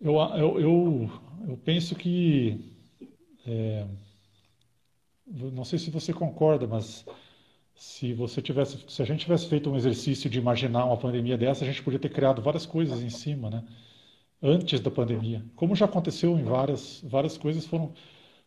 eu, 0.00 0.16
eu, 0.60 1.10
eu, 1.48 1.56
penso 1.58 1.94
que, 1.94 2.71
é, 3.46 3.86
não 5.26 5.64
sei 5.64 5.78
se 5.78 5.90
você 5.90 6.12
concorda, 6.12 6.66
mas 6.66 7.04
se 7.74 8.12
você 8.12 8.42
tivesse, 8.42 8.78
se 8.88 9.02
a 9.02 9.04
gente 9.04 9.20
tivesse 9.20 9.48
feito 9.48 9.70
um 9.70 9.76
exercício 9.76 10.28
de 10.28 10.38
imaginar 10.38 10.84
uma 10.84 10.96
pandemia 10.96 11.38
dessa, 11.38 11.64
a 11.64 11.66
gente 11.66 11.82
podia 11.82 11.98
ter 11.98 12.10
criado 12.10 12.42
várias 12.42 12.66
coisas 12.66 13.02
em 13.02 13.10
cima, 13.10 13.50
né? 13.50 13.64
antes 14.42 14.80
da 14.80 14.90
pandemia. 14.90 15.44
Como 15.54 15.76
já 15.76 15.84
aconteceu 15.84 16.36
em 16.38 16.42
várias, 16.42 17.00
várias 17.06 17.38
coisas, 17.38 17.64
foram 17.64 17.92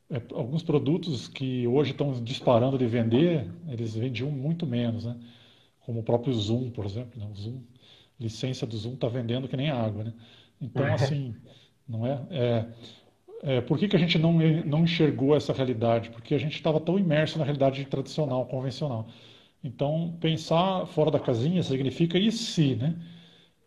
é, 0.09 0.21
alguns 0.33 0.61
produtos 0.61 1.27
que 1.27 1.65
hoje 1.65 1.91
estão 1.91 2.11
disparando 2.21 2.77
de 2.77 2.85
vender, 2.85 3.49
eles 3.69 3.95
vendiam 3.95 4.29
muito 4.29 4.67
menos, 4.67 5.05
né? 5.05 5.17
Como 5.85 6.01
o 6.01 6.03
próprio 6.03 6.33
Zoom, 6.33 6.69
por 6.71 6.85
exemplo. 6.85 7.19
Né? 7.19 7.27
O 7.31 7.35
Zoom, 7.35 7.61
licença 8.19 8.65
do 8.65 8.75
Zoom 8.75 8.95
está 8.95 9.07
vendendo 9.07 9.47
que 9.47 9.55
nem 9.55 9.69
água, 9.69 10.03
né? 10.03 10.13
Então, 10.59 10.85
assim, 10.93 11.33
não 11.87 12.05
é? 12.05 12.27
é, 12.29 12.65
é 13.43 13.61
por 13.61 13.77
que, 13.77 13.87
que 13.87 13.95
a 13.95 13.99
gente 13.99 14.17
não, 14.17 14.33
não 14.65 14.83
enxergou 14.83 15.35
essa 15.35 15.53
realidade? 15.53 16.09
Porque 16.09 16.33
a 16.33 16.37
gente 16.37 16.55
estava 16.55 16.79
tão 16.79 16.97
imerso 16.97 17.37
na 17.37 17.43
realidade 17.43 17.83
tradicional, 17.85 18.45
convencional. 18.45 19.07
Então, 19.63 20.15
pensar 20.19 20.85
fora 20.87 21.11
da 21.11 21.19
casinha 21.19 21.61
significa 21.63 22.17
e 22.19 22.31
se, 22.31 22.75
né? 22.75 22.95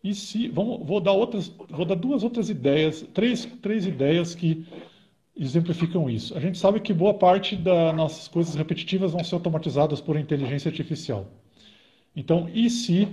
E 0.03 0.13
se 0.13 0.47
vamos, 0.47 0.85
vou 0.87 1.01
dar 1.01 1.11
outras, 1.11 1.49
vou 1.69 1.85
dar 1.85 1.95
duas 1.95 2.23
outras 2.23 2.49
ideias, 2.49 3.01
três, 3.13 3.45
três 3.61 3.85
ideias 3.85 4.33
que 4.33 4.65
exemplificam 5.35 6.09
isso. 6.09 6.37
A 6.37 6.39
gente 6.39 6.57
sabe 6.57 6.79
que 6.79 6.93
boa 6.93 7.13
parte 7.13 7.55
das 7.55 7.95
nossas 7.95 8.27
coisas 8.27 8.55
repetitivas 8.55 9.11
vão 9.11 9.23
ser 9.23 9.35
automatizadas 9.35 10.01
por 10.01 10.17
inteligência 10.17 10.69
artificial. 10.69 11.27
Então, 12.15 12.49
e 12.53 12.69
se 12.69 13.07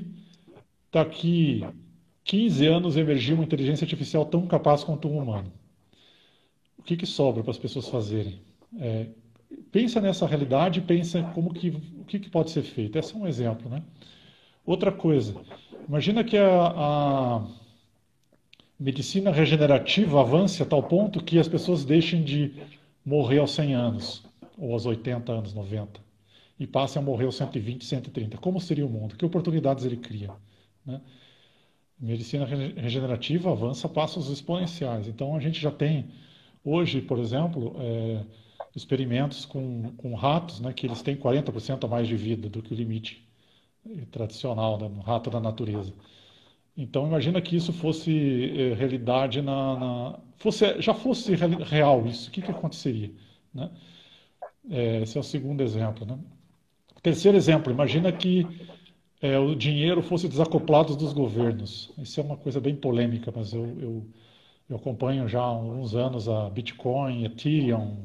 daqui 0.92 1.64
15 2.24 2.66
anos 2.66 2.96
emergir 2.96 3.34
uma 3.34 3.44
inteligência 3.44 3.84
artificial 3.84 4.24
tão 4.24 4.46
capaz 4.46 4.82
quanto 4.84 5.08
um 5.08 5.18
humano? 5.18 5.52
Que, 6.86 6.96
que 6.96 7.06
sobra 7.06 7.42
para 7.42 7.50
as 7.50 7.58
pessoas 7.58 7.88
fazerem? 7.88 8.40
É, 8.78 9.08
pensa 9.70 10.00
nessa 10.00 10.26
realidade, 10.26 10.80
pensa 10.80 11.22
como 11.34 11.52
que 11.52 11.68
o 11.68 12.04
que, 12.06 12.18
que 12.18 12.30
pode 12.30 12.50
ser 12.50 12.62
feito. 12.62 12.98
Esse 12.98 13.14
é 13.14 13.18
um 13.18 13.26
exemplo, 13.26 13.68
né? 13.68 13.82
Outra 14.64 14.90
coisa, 14.90 15.34
Imagina 15.88 16.24
que 16.24 16.36
a, 16.36 16.66
a 16.76 17.46
medicina 18.78 19.30
regenerativa 19.30 20.20
avance 20.20 20.60
a 20.60 20.66
tal 20.66 20.82
ponto 20.82 21.22
que 21.22 21.38
as 21.38 21.46
pessoas 21.46 21.84
deixem 21.84 22.24
de 22.24 22.54
morrer 23.04 23.38
aos 23.38 23.52
100 23.52 23.74
anos, 23.74 24.24
ou 24.58 24.72
aos 24.72 24.84
80 24.84 25.30
anos, 25.30 25.54
90, 25.54 26.00
e 26.58 26.66
passem 26.66 27.00
a 27.00 27.04
morrer 27.04 27.26
aos 27.26 27.36
120, 27.36 27.84
130. 27.84 28.36
Como 28.38 28.60
seria 28.60 28.84
o 28.84 28.88
mundo? 28.88 29.16
Que 29.16 29.24
oportunidades 29.24 29.84
ele 29.84 29.96
cria? 29.96 30.30
Né? 30.84 31.00
Medicina 32.00 32.44
regenerativa 32.44 33.52
avança 33.52 33.88
passos 33.88 34.28
exponenciais. 34.28 35.06
Então, 35.06 35.36
a 35.36 35.40
gente 35.40 35.60
já 35.60 35.70
tem, 35.70 36.10
hoje, 36.66 37.00
por 37.00 37.18
exemplo, 37.18 37.74
é, 37.78 38.22
experimentos 38.74 39.44
com, 39.46 39.92
com 39.96 40.14
ratos, 40.14 40.60
né, 40.60 40.72
que 40.72 40.86
eles 40.86 41.00
têm 41.02 41.16
40% 41.16 41.84
a 41.84 41.88
mais 41.88 42.06
de 42.06 42.16
vida 42.16 42.48
do 42.48 42.62
que 42.62 42.74
o 42.74 42.76
limite 42.76 43.26
tradicional, 44.10 44.78
né, 44.78 44.88
no 44.88 45.00
rato 45.00 45.30
da 45.30 45.40
natureza. 45.40 45.92
Então 46.76 47.06
imagina 47.06 47.40
que 47.40 47.56
isso 47.56 47.72
fosse 47.72 48.10
eh, 48.12 48.74
realidade 48.74 49.40
na, 49.40 49.78
na, 49.78 50.18
fosse 50.36 50.80
já 50.80 50.92
fosse 50.92 51.34
real 51.34 52.06
isso, 52.06 52.28
o 52.28 52.32
que 52.32 52.42
que 52.42 52.50
aconteceria, 52.50 53.10
né? 53.54 53.70
É, 54.68 55.02
esse 55.02 55.16
é 55.16 55.20
o 55.20 55.24
segundo 55.24 55.62
exemplo, 55.62 56.04
né? 56.04 56.18
Terceiro 57.02 57.36
exemplo, 57.38 57.72
imagina 57.72 58.12
que 58.12 58.46
é, 59.22 59.38
o 59.38 59.54
dinheiro 59.54 60.02
fosse 60.02 60.28
desacoplado 60.28 60.96
dos 60.96 61.12
governos. 61.12 61.90
Isso 61.98 62.20
é 62.20 62.22
uma 62.22 62.36
coisa 62.36 62.60
bem 62.60 62.74
polêmica, 62.76 63.32
mas 63.34 63.52
eu, 63.54 63.64
eu, 63.80 64.06
eu 64.68 64.76
acompanho 64.76 65.28
já 65.28 65.40
há 65.40 65.44
alguns 65.44 65.94
anos 65.94 66.28
a 66.28 66.50
Bitcoin, 66.50 67.24
Ethereum, 67.24 67.98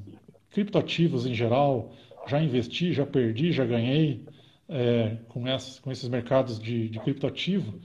criptoativos 0.52 1.26
em 1.26 1.34
geral. 1.34 1.92
Já 2.28 2.42
investi, 2.42 2.94
já 2.94 3.06
perdi, 3.06 3.52
já 3.52 3.66
ganhei 3.66 4.24
é, 4.70 5.18
com, 5.28 5.44
com, 5.82 5.92
esses 5.92 6.08
mercados 6.08 6.60
de, 6.60 6.88
de 6.88 7.00
criptoativo. 7.00 7.80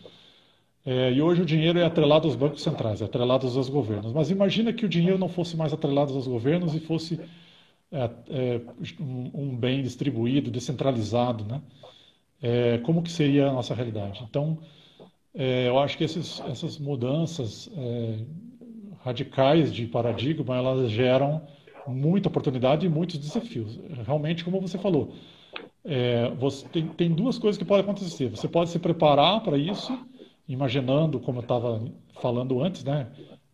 É, 0.85 1.11
e 1.13 1.21
hoje 1.21 1.43
o 1.43 1.47
dinheiro 1.47 1.79
é 1.79 1.85
atrelado 1.85 2.29
aos 2.29 2.37
bancos 2.37 2.63
centrais, 2.63 3.01
é 3.01 3.07
atrelado 3.07 3.47
aos 3.47 3.69
governos. 3.69 4.13
Mas 4.13 4.31
imagina 4.31 4.73
que 4.73 4.85
o 4.85 4.89
dinheiro 4.89 5.19
não 5.19 5.29
fosse 5.29 5.57
mais 5.57 5.73
atrelado 5.73 6.15
aos 6.15 6.29
governos 6.29 6.75
e 6.75 6.81
fosse 6.81 7.19
é, 7.91 8.11
é 8.29 8.61
um, 9.01 9.31
um, 9.35 9.57
bem 9.57 9.83
distribuído, 9.83 10.51
descentralizado, 10.51 11.45
né? 11.45 11.63
É, 12.43 12.79
como 12.79 13.03
que 13.03 13.11
seria 13.11 13.49
a 13.49 13.53
nossa 13.53 13.75
realidade? 13.75 14.23
Então, 14.29 14.59
é, 15.35 15.67
eu 15.69 15.79
acho 15.79 15.97
que 15.97 16.05
esses, 16.05 16.41
essas 16.41 16.79
mudanças 16.79 17.71
radicais 19.07 19.73
de 19.73 19.87
paradigma, 19.87 20.57
elas 20.57 20.91
geram 20.91 21.41
muita 21.87 22.29
oportunidade 22.29 22.87
e 22.87 22.89
muitos 22.89 23.17
desafios. 23.19 23.79
Realmente, 24.05 24.45
como 24.45 24.61
você 24.61 24.77
falou, 24.77 25.15
é, 25.85 26.29
você 26.31 26.67
tem, 26.69 26.89
tem, 26.89 27.13
duas 27.13 27.39
coisas 27.39 27.57
que 27.57 27.65
podem 27.65 27.85
acontecer. 27.85 28.29
Você 28.29 28.49
pode 28.49 28.71
se 28.71 28.81
preparar 28.81 29.45
para 29.45 29.57
isso, 29.57 29.97
imaginando, 30.49 31.21
como 31.21 31.39
eu 31.39 31.43
estava 31.43 31.85
falando 32.21 32.61
antes, 32.61 32.83
né? 32.83 33.07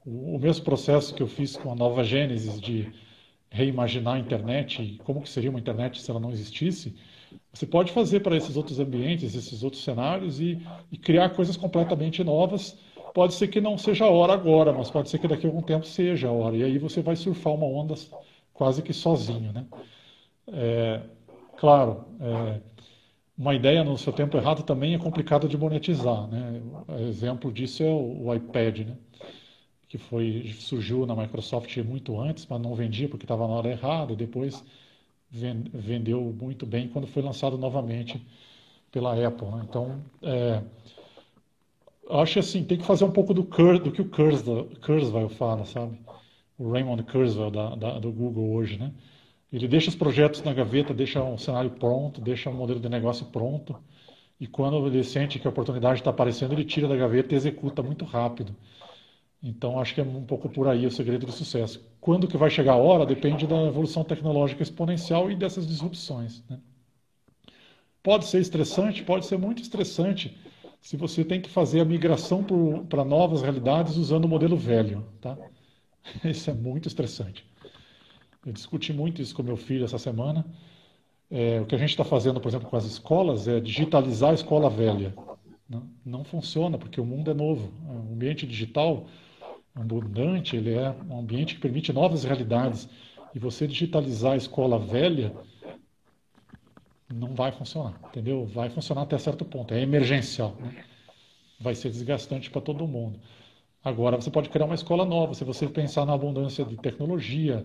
O, 0.06 0.36
o, 0.36 0.38
mesmo 0.38 0.64
processo 0.64 1.14
que 1.14 1.22
eu 1.22 1.26
fiz 1.28 1.54
com 1.54 1.70
a 1.70 1.74
nova 1.74 2.02
Gênesis 2.02 2.58
de 2.58 2.90
reimaginar 3.50 4.14
a 4.14 4.18
internet, 4.18 4.98
como 5.04 5.20
que 5.20 5.28
seria 5.28 5.50
uma 5.50 5.60
internet 5.60 6.00
se 6.00 6.10
ela 6.10 6.18
não 6.18 6.30
existisse, 6.32 6.96
você 7.52 7.66
pode 7.66 7.92
fazer 7.92 8.20
para 8.20 8.36
esses 8.36 8.56
outros 8.56 8.80
ambientes, 8.80 9.34
esses 9.34 9.62
outros 9.62 9.84
cenários 9.84 10.40
e, 10.40 10.58
e, 10.90 10.96
criar 10.96 11.28
coisas 11.30 11.56
completamente 11.56 12.24
novas. 12.24 12.78
Pode 13.14 13.34
ser 13.34 13.48
que 13.48 13.60
não 13.60 13.76
seja 13.76 14.04
a 14.06 14.10
hora 14.10 14.32
agora, 14.32 14.72
mas 14.72 14.90
pode 14.90 15.10
ser 15.10 15.18
que 15.18 15.28
daqui 15.28 15.46
a 15.46 15.48
algum 15.50 15.62
tempo 15.62 15.86
seja 15.86 16.28
a 16.28 16.32
hora. 16.32 16.56
E 16.56 16.62
aí 16.62 16.78
você 16.78 17.02
vai 17.02 17.14
surfar 17.14 17.52
uma 17.52 17.66
onda 17.66 17.94
quase 18.54 18.82
que 18.82 18.92
sozinho, 18.92 19.52
né? 19.52 19.66
É, 20.48 21.00
claro, 21.56 22.04
é, 22.20 22.60
uma 23.36 23.54
ideia 23.54 23.84
no 23.84 23.96
seu 23.98 24.12
tempo 24.12 24.36
errado 24.36 24.62
também 24.62 24.94
é 24.94 24.98
complicado 24.98 25.48
de 25.48 25.56
monetizar, 25.56 26.26
né? 26.28 26.62
Exemplo 27.08 27.52
disso 27.52 27.82
é 27.82 27.86
o, 27.90 28.26
o 28.26 28.34
iPad, 28.34 28.80
né? 28.80 28.96
Que 29.88 29.98
foi 29.98 30.54
surgiu 30.58 31.06
na 31.06 31.14
Microsoft 31.14 31.76
muito 31.78 32.18
antes, 32.20 32.46
mas 32.48 32.60
não 32.60 32.74
vendia 32.74 33.08
porque 33.08 33.24
estava 33.24 33.46
na 33.46 33.54
hora 33.54 33.70
errada. 33.70 34.16
Depois 34.16 34.64
vendeu 35.30 36.20
muito 36.38 36.66
bem 36.66 36.88
quando 36.88 37.06
foi 37.06 37.22
lançado 37.22 37.58
novamente 37.58 38.22
pela 38.90 39.12
Apple. 39.26 39.48
Né? 39.48 39.62
Então, 39.68 40.02
é, 40.22 40.62
acho 42.20 42.38
assim, 42.38 42.64
tem 42.64 42.78
que 42.78 42.84
fazer 42.84 43.04
um 43.04 43.10
pouco 43.10 43.32
do, 43.32 43.42
do 43.42 43.92
que 43.92 44.02
o 44.02 44.08
Kurzweil 44.08 45.28
fala, 45.30 45.64
sabe? 45.64 45.98
O 46.58 46.70
Raymond 46.70 47.02
Kurzweil 47.04 47.50
da, 47.50 47.74
da, 47.74 47.98
do 47.98 48.12
Google 48.12 48.52
hoje, 48.52 48.78
né? 48.78 48.92
Ele 49.52 49.68
deixa 49.68 49.90
os 49.90 49.94
projetos 49.96 50.42
na 50.42 50.52
gaveta, 50.52 50.94
deixa 50.94 51.22
um 51.22 51.36
cenário 51.36 51.70
pronto, 51.70 52.20
deixa 52.20 52.48
um 52.48 52.54
modelo 52.54 52.80
de 52.80 52.88
negócio 52.88 53.26
pronto, 53.26 53.76
e 54.40 54.46
quando 54.46 54.86
ele 54.86 55.04
sente 55.04 55.38
que 55.38 55.46
a 55.46 55.50
oportunidade 55.50 56.00
está 56.00 56.10
aparecendo, 56.10 56.52
ele 56.52 56.64
tira 56.64 56.88
da 56.88 56.96
gaveta 56.96 57.34
e 57.34 57.36
executa 57.36 57.82
muito 57.82 58.04
rápido. 58.04 58.56
Então, 59.42 59.78
acho 59.78 59.94
que 59.94 60.00
é 60.00 60.04
um 60.04 60.24
pouco 60.24 60.48
por 60.48 60.68
aí 60.68 60.86
o 60.86 60.90
segredo 60.90 61.26
do 61.26 61.32
sucesso. 61.32 61.84
Quando 62.00 62.26
que 62.26 62.36
vai 62.36 62.48
chegar 62.48 62.72
a 62.72 62.76
hora 62.76 63.04
depende 63.04 63.46
da 63.46 63.60
evolução 63.66 64.02
tecnológica 64.04 64.62
exponencial 64.62 65.30
e 65.30 65.36
dessas 65.36 65.66
disrupções. 65.66 66.42
Né? 66.48 66.58
Pode 68.02 68.24
ser 68.24 68.40
estressante, 68.40 69.02
pode 69.02 69.26
ser 69.26 69.38
muito 69.38 69.62
estressante 69.62 70.36
se 70.82 70.96
você 70.96 71.24
tem 71.24 71.40
que 71.40 71.48
fazer 71.48 71.80
a 71.80 71.84
migração 71.84 72.44
para 72.88 73.04
novas 73.04 73.40
realidades 73.40 73.96
usando 73.96 74.24
o 74.24 74.28
modelo 74.28 74.56
velho. 74.56 75.06
Tá? 75.20 75.38
Isso 76.24 76.50
é 76.50 76.52
muito 76.52 76.88
estressante. 76.88 77.46
Eu 78.44 78.52
discuti 78.52 78.92
muito 78.92 79.22
isso 79.22 79.32
com 79.36 79.42
meu 79.44 79.56
filho 79.56 79.84
essa 79.84 79.98
semana. 79.98 80.44
É, 81.30 81.60
o 81.60 81.66
que 81.66 81.76
a 81.76 81.78
gente 81.78 81.90
está 81.90 82.02
fazendo, 82.02 82.40
por 82.40 82.48
exemplo, 82.48 82.68
com 82.68 82.76
as 82.76 82.84
escolas 82.84 83.46
é 83.46 83.60
digitalizar 83.60 84.32
a 84.32 84.34
escola 84.34 84.68
velha. 84.68 85.14
Não, 86.04 86.24
funciona, 86.24 86.76
porque 86.76 87.00
o 87.00 87.06
mundo 87.06 87.30
é 87.30 87.34
novo. 87.34 87.72
O 87.86 88.12
ambiente 88.12 88.44
digital 88.44 89.06
abundante, 89.72 90.56
ele 90.56 90.74
é 90.74 90.92
um 91.08 91.20
ambiente 91.20 91.54
que 91.54 91.60
permite 91.60 91.92
novas 91.92 92.24
realidades. 92.24 92.88
E 93.32 93.38
você 93.38 93.68
digitalizar 93.68 94.32
a 94.32 94.36
escola 94.36 94.76
velha 94.76 95.32
não 97.12 97.34
vai 97.34 97.52
funcionar, 97.52 98.00
entendeu? 98.08 98.46
Vai 98.46 98.70
funcionar 98.70 99.02
até 99.02 99.18
certo 99.18 99.44
ponto, 99.44 99.74
é 99.74 99.80
emergencial. 99.80 100.56
Né? 100.60 100.84
Vai 101.60 101.74
ser 101.74 101.90
desgastante 101.90 102.50
para 102.50 102.60
todo 102.60 102.86
mundo. 102.86 103.20
Agora, 103.84 104.16
você 104.16 104.30
pode 104.30 104.48
criar 104.48 104.66
uma 104.66 104.74
escola 104.74 105.04
nova, 105.04 105.34
se 105.34 105.44
você 105.44 105.68
pensar 105.68 106.06
na 106.06 106.14
abundância 106.14 106.64
de 106.64 106.76
tecnologia, 106.76 107.64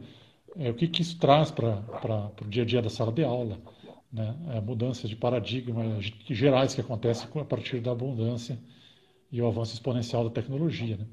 é, 0.55 0.69
o 0.69 0.73
que, 0.73 0.87
que 0.87 1.01
isso 1.01 1.17
traz 1.19 1.51
para 1.51 2.31
o 2.41 2.47
dia 2.47 2.63
a 2.63 2.65
dia 2.65 2.81
da 2.81 2.89
sala 2.89 3.11
de 3.11 3.23
aula, 3.23 3.59
né? 4.11 4.35
É, 4.53 4.61
mudanças 4.61 5.09
de 5.09 5.15
paradigma 5.15 5.83
gerais 6.29 6.73
que 6.73 6.81
acontecem 6.81 7.29
a 7.35 7.45
partir 7.45 7.81
da 7.81 7.91
abundância 7.91 8.57
e 9.31 9.41
o 9.41 9.47
avanço 9.47 9.73
exponencial 9.73 10.23
da 10.23 10.29
tecnologia. 10.29 10.97
Né? 10.97 11.05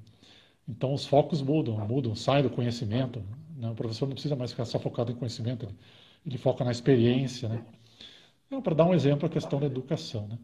Então 0.68 0.94
os 0.94 1.06
focos 1.06 1.42
mudam, 1.42 1.76
mudam, 1.86 2.14
sai 2.14 2.42
do 2.42 2.50
conhecimento. 2.50 3.22
Né? 3.56 3.70
O 3.70 3.74
professor 3.74 4.06
não 4.06 4.14
precisa 4.14 4.36
mais 4.36 4.52
ficar 4.52 4.64
só 4.64 4.78
focado 4.78 5.12
em 5.12 5.14
conhecimento, 5.14 5.66
ele, 5.66 5.74
ele 6.26 6.38
foca 6.38 6.64
na 6.64 6.70
experiência. 6.70 7.48
Né? 7.48 7.64
Então, 8.46 8.62
para 8.62 8.74
dar 8.74 8.84
um 8.84 8.94
exemplo, 8.94 9.26
a 9.26 9.30
questão 9.30 9.58
da 9.58 9.66
educação. 9.66 10.28
Né? 10.28 10.38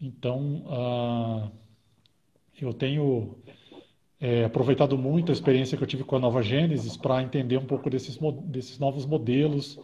Então, 0.00 0.64
ah, 0.68 1.48
eu 2.60 2.72
tenho 2.72 3.36
é, 4.20 4.44
aproveitado 4.44 4.96
muito 4.96 5.30
a 5.30 5.32
experiência 5.32 5.76
que 5.76 5.82
eu 5.82 5.88
tive 5.88 6.04
com 6.04 6.16
a 6.16 6.20
Nova 6.20 6.42
Gênesis 6.42 6.96
para 6.96 7.22
entender 7.22 7.56
um 7.58 7.66
pouco 7.66 7.90
desses, 7.90 8.18
desses 8.44 8.78
novos 8.78 9.04
modelos 9.04 9.78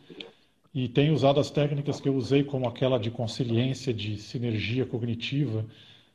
e 0.74 0.88
tenho 0.88 1.12
usado 1.12 1.38
as 1.38 1.50
técnicas 1.50 2.00
que 2.00 2.08
eu 2.08 2.14
usei, 2.14 2.42
como 2.42 2.66
aquela 2.66 2.98
de 2.98 3.10
consciência, 3.10 3.92
de 3.92 4.16
sinergia 4.16 4.86
cognitiva, 4.86 5.66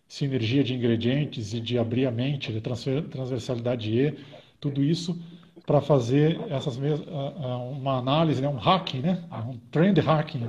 sinergia 0.08 0.63
de 0.63 0.73
ingredientes 0.73 1.53
e 1.53 1.60
de 1.60 1.77
abrir 1.77 2.08
a 2.08 2.12
mente, 2.12 2.51
de 2.51 2.62
transversalidade 2.62 3.91
E, 3.93 4.15
tudo 4.60 4.84
isso 4.84 5.19
para 5.65 5.82
fazer 5.82 6.39
essas 6.49 6.77
uma 6.77 7.97
análise, 7.97 8.41
né, 8.41 8.47
um 8.47 8.56
hacking, 8.56 9.01
né, 9.01 9.21
um 9.47 9.58
trend 9.69 9.99
hacking, 9.99 10.47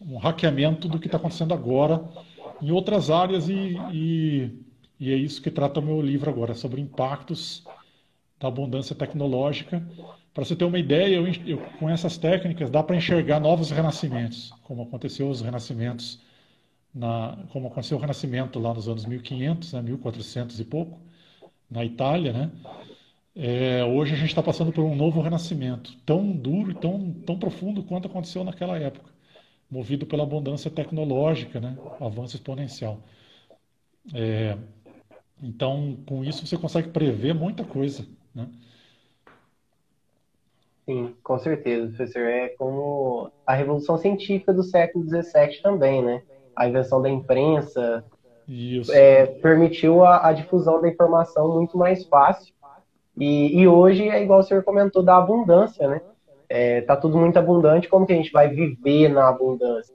um 0.00 0.16
hackeamento 0.16 0.88
do 0.88 0.98
que 0.98 1.06
está 1.06 1.18
acontecendo 1.18 1.54
agora 1.54 2.02
em 2.60 2.70
outras 2.70 3.10
áreas 3.10 3.48
e, 3.48 3.76
e, 3.92 4.50
e, 4.98 5.12
é 5.12 5.16
isso 5.16 5.42
que 5.42 5.50
trata 5.50 5.80
o 5.80 5.82
meu 5.82 6.00
livro 6.00 6.30
agora, 6.30 6.54
sobre 6.54 6.80
impactos 6.80 7.64
da 8.38 8.48
abundância 8.48 8.94
tecnológica. 8.94 9.86
Para 10.32 10.44
você 10.44 10.56
ter 10.56 10.64
uma 10.64 10.78
ideia, 10.78 11.16
eu, 11.16 11.26
eu, 11.46 11.58
com 11.78 11.88
essas 11.88 12.16
técnicas 12.16 12.70
dá 12.70 12.82
para 12.82 12.96
enxergar 12.96 13.40
novos 13.40 13.70
renascimentos, 13.70 14.52
como 14.62 14.82
aconteceu 14.82 15.28
os 15.28 15.40
renascimentos 15.40 16.20
na, 16.94 17.38
como 17.50 17.68
aconteceu 17.68 17.96
o 17.96 18.00
Renascimento 18.00 18.58
lá 18.58 18.74
nos 18.74 18.88
anos 18.88 19.04
1500, 19.06 19.72
né, 19.72 19.82
1400 19.82 20.60
e 20.60 20.64
pouco, 20.64 20.98
na 21.70 21.84
Itália, 21.84 22.32
né? 22.32 22.50
É, 23.34 23.84
hoje 23.84 24.12
a 24.12 24.16
gente 24.16 24.28
está 24.28 24.42
passando 24.42 24.72
por 24.72 24.82
um 24.84 24.94
novo 24.94 25.20
renascimento, 25.20 25.96
tão 26.04 26.32
duro 26.32 26.72
e 26.72 26.74
tão, 26.74 27.12
tão 27.24 27.38
profundo 27.38 27.82
quanto 27.82 28.08
aconteceu 28.08 28.42
naquela 28.42 28.76
época, 28.76 29.10
movido 29.70 30.04
pela 30.06 30.24
abundância 30.24 30.70
tecnológica, 30.70 31.60
né? 31.60 31.76
avanço 32.00 32.36
exponencial. 32.36 32.98
É, 34.14 34.56
então, 35.42 35.96
com 36.06 36.24
isso 36.24 36.46
você 36.46 36.56
consegue 36.56 36.88
prever 36.88 37.34
muita 37.34 37.64
coisa. 37.64 38.06
Né? 38.34 38.48
Sim, 40.84 41.14
com 41.22 41.38
certeza, 41.38 41.86
professor. 41.88 42.22
É 42.22 42.48
como 42.50 43.30
a 43.46 43.54
revolução 43.54 43.96
científica 43.96 44.52
do 44.52 44.62
século 44.62 45.04
XVII 45.04 45.62
também, 45.62 46.02
né? 46.02 46.22
a 46.56 46.68
invenção 46.68 47.00
da 47.00 47.08
imprensa 47.08 48.04
é, 48.90 49.26
permitiu 49.26 50.04
a, 50.04 50.28
a, 50.28 50.32
difusão 50.32 50.80
da 50.80 50.88
informação 50.88 51.54
muito 51.54 51.78
mais 51.78 52.04
fácil. 52.06 52.52
E, 53.16 53.60
e, 53.60 53.68
hoje 53.68 54.08
é 54.08 54.22
igual 54.22 54.40
o 54.40 54.42
senhor 54.42 54.62
comentou 54.62 55.02
da 55.02 55.16
abundância, 55.16 55.86
né? 55.86 56.00
É, 56.52 56.80
tá 56.80 56.96
tudo 56.96 57.16
muito 57.16 57.38
abundante, 57.38 57.88
como 57.88 58.04
que 58.04 58.12
a 58.12 58.16
gente 58.16 58.32
vai 58.32 58.48
viver 58.48 59.08
na 59.08 59.28
abundância? 59.28 59.94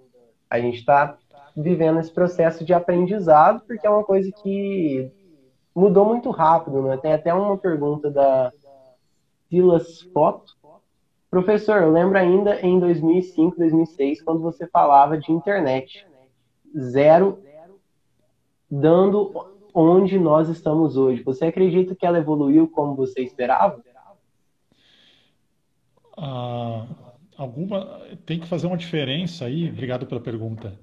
A 0.49 0.57
gente 0.57 0.77
está 0.77 1.17
vivendo 1.55 1.99
esse 1.99 2.11
processo 2.11 2.63
de 2.63 2.73
aprendizado, 2.73 3.61
porque 3.67 3.85
é 3.85 3.89
uma 3.89 4.05
coisa 4.05 4.31
que 4.41 5.11
mudou 5.75 6.05
muito 6.05 6.31
rápido, 6.31 6.81
né? 6.81 6.95
Tem 6.95 7.11
até 7.11 7.33
uma 7.33 7.57
pergunta 7.57 8.09
da 8.09 8.53
Silas 9.49 10.01
Foto. 10.13 10.53
Professor, 11.29 11.81
eu 11.81 11.91
lembro 11.91 12.17
ainda 12.17 12.61
em 12.61 12.79
2005, 12.79 13.57
2006, 13.57 14.21
quando 14.21 14.39
você 14.39 14.65
falava 14.65 15.17
de 15.17 15.33
internet 15.33 16.07
zero, 16.77 17.39
dando 18.71 19.33
onde 19.73 20.17
nós 20.17 20.47
estamos 20.47 20.95
hoje. 20.95 21.21
Você 21.23 21.45
acredita 21.45 21.93
que 21.93 22.05
ela 22.05 22.19
evoluiu 22.19 22.69
como 22.69 22.95
você 22.95 23.21
esperava? 23.21 23.83
Ah, 26.17 26.85
alguma 27.37 28.01
tem 28.25 28.39
que 28.39 28.47
fazer 28.47 28.67
uma 28.67 28.77
diferença 28.77 29.45
aí. 29.45 29.69
Obrigado 29.69 30.05
pela 30.05 30.21
pergunta. 30.21 30.77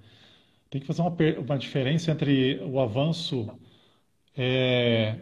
Tem 0.71 0.81
que 0.81 0.87
fazer 0.87 1.03
uma, 1.03 1.15
uma 1.39 1.59
diferença 1.59 2.11
entre 2.11 2.61
o 2.65 2.81
avanço 2.81 3.49
é, 4.37 5.17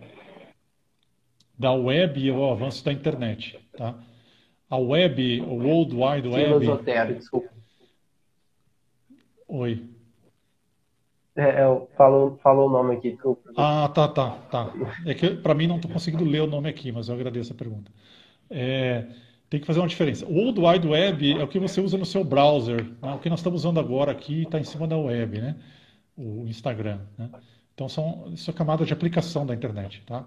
da 1.59 1.73
web 1.73 2.21
e 2.21 2.31
o 2.31 2.51
avanço 2.51 2.85
da 2.85 2.93
internet, 2.93 3.59
tá? 3.77 3.95
A 4.69 4.77
web, 4.77 5.41
o 5.43 5.55
World 5.55 5.95
Wide 5.97 6.29
Web. 6.29 6.65
Zotero, 6.65 7.15
desculpa. 7.15 7.51
Oi. 9.49 9.85
É, 11.35 11.43
é, 11.43 11.87
falou, 11.97 12.39
falou 12.43 12.69
o 12.69 12.73
nome 12.73 12.97
aqui, 12.97 13.11
desculpa. 13.11 13.51
Ah, 13.57 13.91
tá, 13.93 14.07
tá, 14.07 14.31
tá. 14.51 14.73
É 15.05 15.15
que 15.15 15.31
para 15.31 15.55
mim 15.55 15.67
não 15.67 15.77
estou 15.77 15.91
conseguindo 15.91 16.25
ler 16.25 16.43
o 16.43 16.47
nome 16.47 16.69
aqui, 16.69 16.93
mas 16.93 17.09
eu 17.09 17.15
agradeço 17.15 17.53
a 17.53 17.57
pergunta. 17.57 17.91
É, 18.49 19.07
tem 19.51 19.59
que 19.59 19.67
fazer 19.67 19.81
uma 19.81 19.89
diferença. 19.89 20.25
O 20.27 20.33
World 20.33 20.61
Wide 20.61 20.89
Web 20.89 21.41
é 21.41 21.43
o 21.43 21.49
que 21.49 21.59
você 21.59 21.81
usa 21.81 21.99
no 21.99 22.07
seu 22.07 22.23
browser. 22.23 22.85
Né? 23.03 23.15
O 23.15 23.19
que 23.19 23.29
nós 23.29 23.41
estamos 23.41 23.63
usando 23.63 23.81
agora 23.81 24.13
aqui 24.13 24.43
está 24.43 24.61
em 24.61 24.65
cima 24.65 24.87
da 24.87 24.97
web, 24.97 25.41
né? 25.41 25.57
O 26.17 26.47
Instagram. 26.47 27.01
Né? 27.19 27.29
Então, 27.75 27.89
são, 27.89 28.29
isso 28.33 28.49
é 28.49 28.55
a 28.55 28.57
camada 28.57 28.85
de 28.85 28.93
aplicação 28.93 29.45
da 29.45 29.53
internet. 29.53 30.05
Tá? 30.07 30.25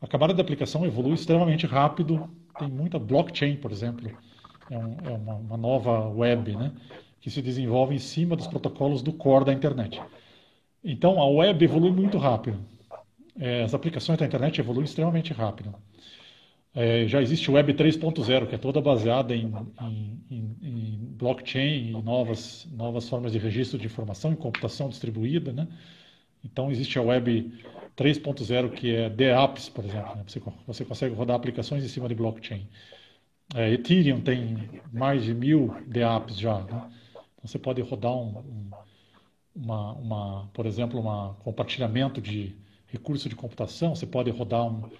A 0.00 0.06
camada 0.06 0.32
de 0.32 0.40
aplicação 0.40 0.86
evolui 0.86 1.14
extremamente 1.14 1.66
rápido. 1.66 2.30
Tem 2.56 2.68
muita 2.68 3.00
blockchain, 3.00 3.56
por 3.56 3.72
exemplo. 3.72 4.08
É, 4.70 4.78
um, 4.78 4.96
é 5.06 5.10
uma, 5.10 5.34
uma, 5.34 5.56
nova 5.56 6.08
web, 6.10 6.54
né? 6.54 6.70
Que 7.20 7.30
se 7.30 7.42
desenvolve 7.42 7.96
em 7.96 7.98
cima 7.98 8.36
dos 8.36 8.46
protocolos 8.46 9.02
do 9.02 9.12
core 9.12 9.44
da 9.44 9.52
internet. 9.52 10.00
Então, 10.84 11.20
a 11.20 11.26
web 11.26 11.64
evolui 11.64 11.90
muito 11.90 12.16
rápido. 12.16 12.60
É, 13.40 13.64
as 13.64 13.74
aplicações 13.74 14.20
da 14.20 14.26
internet 14.26 14.60
evoluem 14.60 14.84
extremamente 14.84 15.32
rápido. 15.32 15.74
É, 16.74 17.06
já 17.06 17.20
existe 17.20 17.50
Web 17.50 17.74
3.0, 17.74 18.46
que 18.48 18.54
é 18.54 18.58
toda 18.58 18.80
baseada 18.80 19.34
em, 19.34 19.52
em, 19.82 20.24
em, 20.30 20.56
em, 20.62 20.96
blockchain 21.18 21.90
e 21.90 22.02
novas, 22.02 22.66
novas 22.72 23.06
formas 23.08 23.32
de 23.32 23.38
registro 23.38 23.78
de 23.78 23.86
informação 23.86 24.32
e 24.32 24.36
computação 24.36 24.88
distribuída. 24.88 25.52
Né? 25.52 25.68
Então, 26.42 26.70
existe 26.70 26.98
a 26.98 27.02
Web 27.02 27.52
3.0, 27.94 28.70
que 28.70 28.94
é 28.94 29.10
DApps, 29.10 29.68
por 29.68 29.84
exemplo. 29.84 30.16
Né? 30.16 30.24
Você, 30.26 30.40
você 30.66 30.84
consegue 30.84 31.14
rodar 31.14 31.36
aplicações 31.36 31.84
em 31.84 31.88
cima 31.88 32.08
de 32.08 32.14
blockchain. 32.14 32.66
É, 33.54 33.70
Ethereum 33.70 34.22
tem 34.22 34.70
mais 34.90 35.24
de 35.24 35.34
mil 35.34 35.76
DApps 35.86 36.38
já. 36.38 36.58
Né? 36.58 36.90
Então, 37.34 37.44
você 37.44 37.58
pode 37.58 37.82
rodar 37.82 38.12
um, 38.16 38.38
um, 38.38 38.70
uma, 39.54 39.92
uma, 39.92 40.50
por 40.54 40.64
exemplo, 40.64 41.00
um 41.00 41.34
compartilhamento 41.34 42.18
de 42.18 42.56
recurso 42.86 43.28
de 43.28 43.36
computação. 43.36 43.94
Você 43.94 44.06
pode 44.06 44.30
rodar 44.30 44.66
um, 44.66 44.90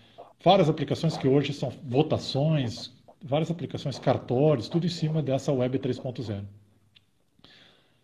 várias 0.42 0.68
aplicações 0.68 1.16
que 1.16 1.28
hoje 1.28 1.52
são 1.52 1.70
votações, 1.84 2.92
várias 3.22 3.50
aplicações 3.50 3.98
cartórios, 3.98 4.68
tudo 4.68 4.86
em 4.86 4.90
cima 4.90 5.22
dessa 5.22 5.52
Web 5.52 5.78
3.0. 5.78 6.44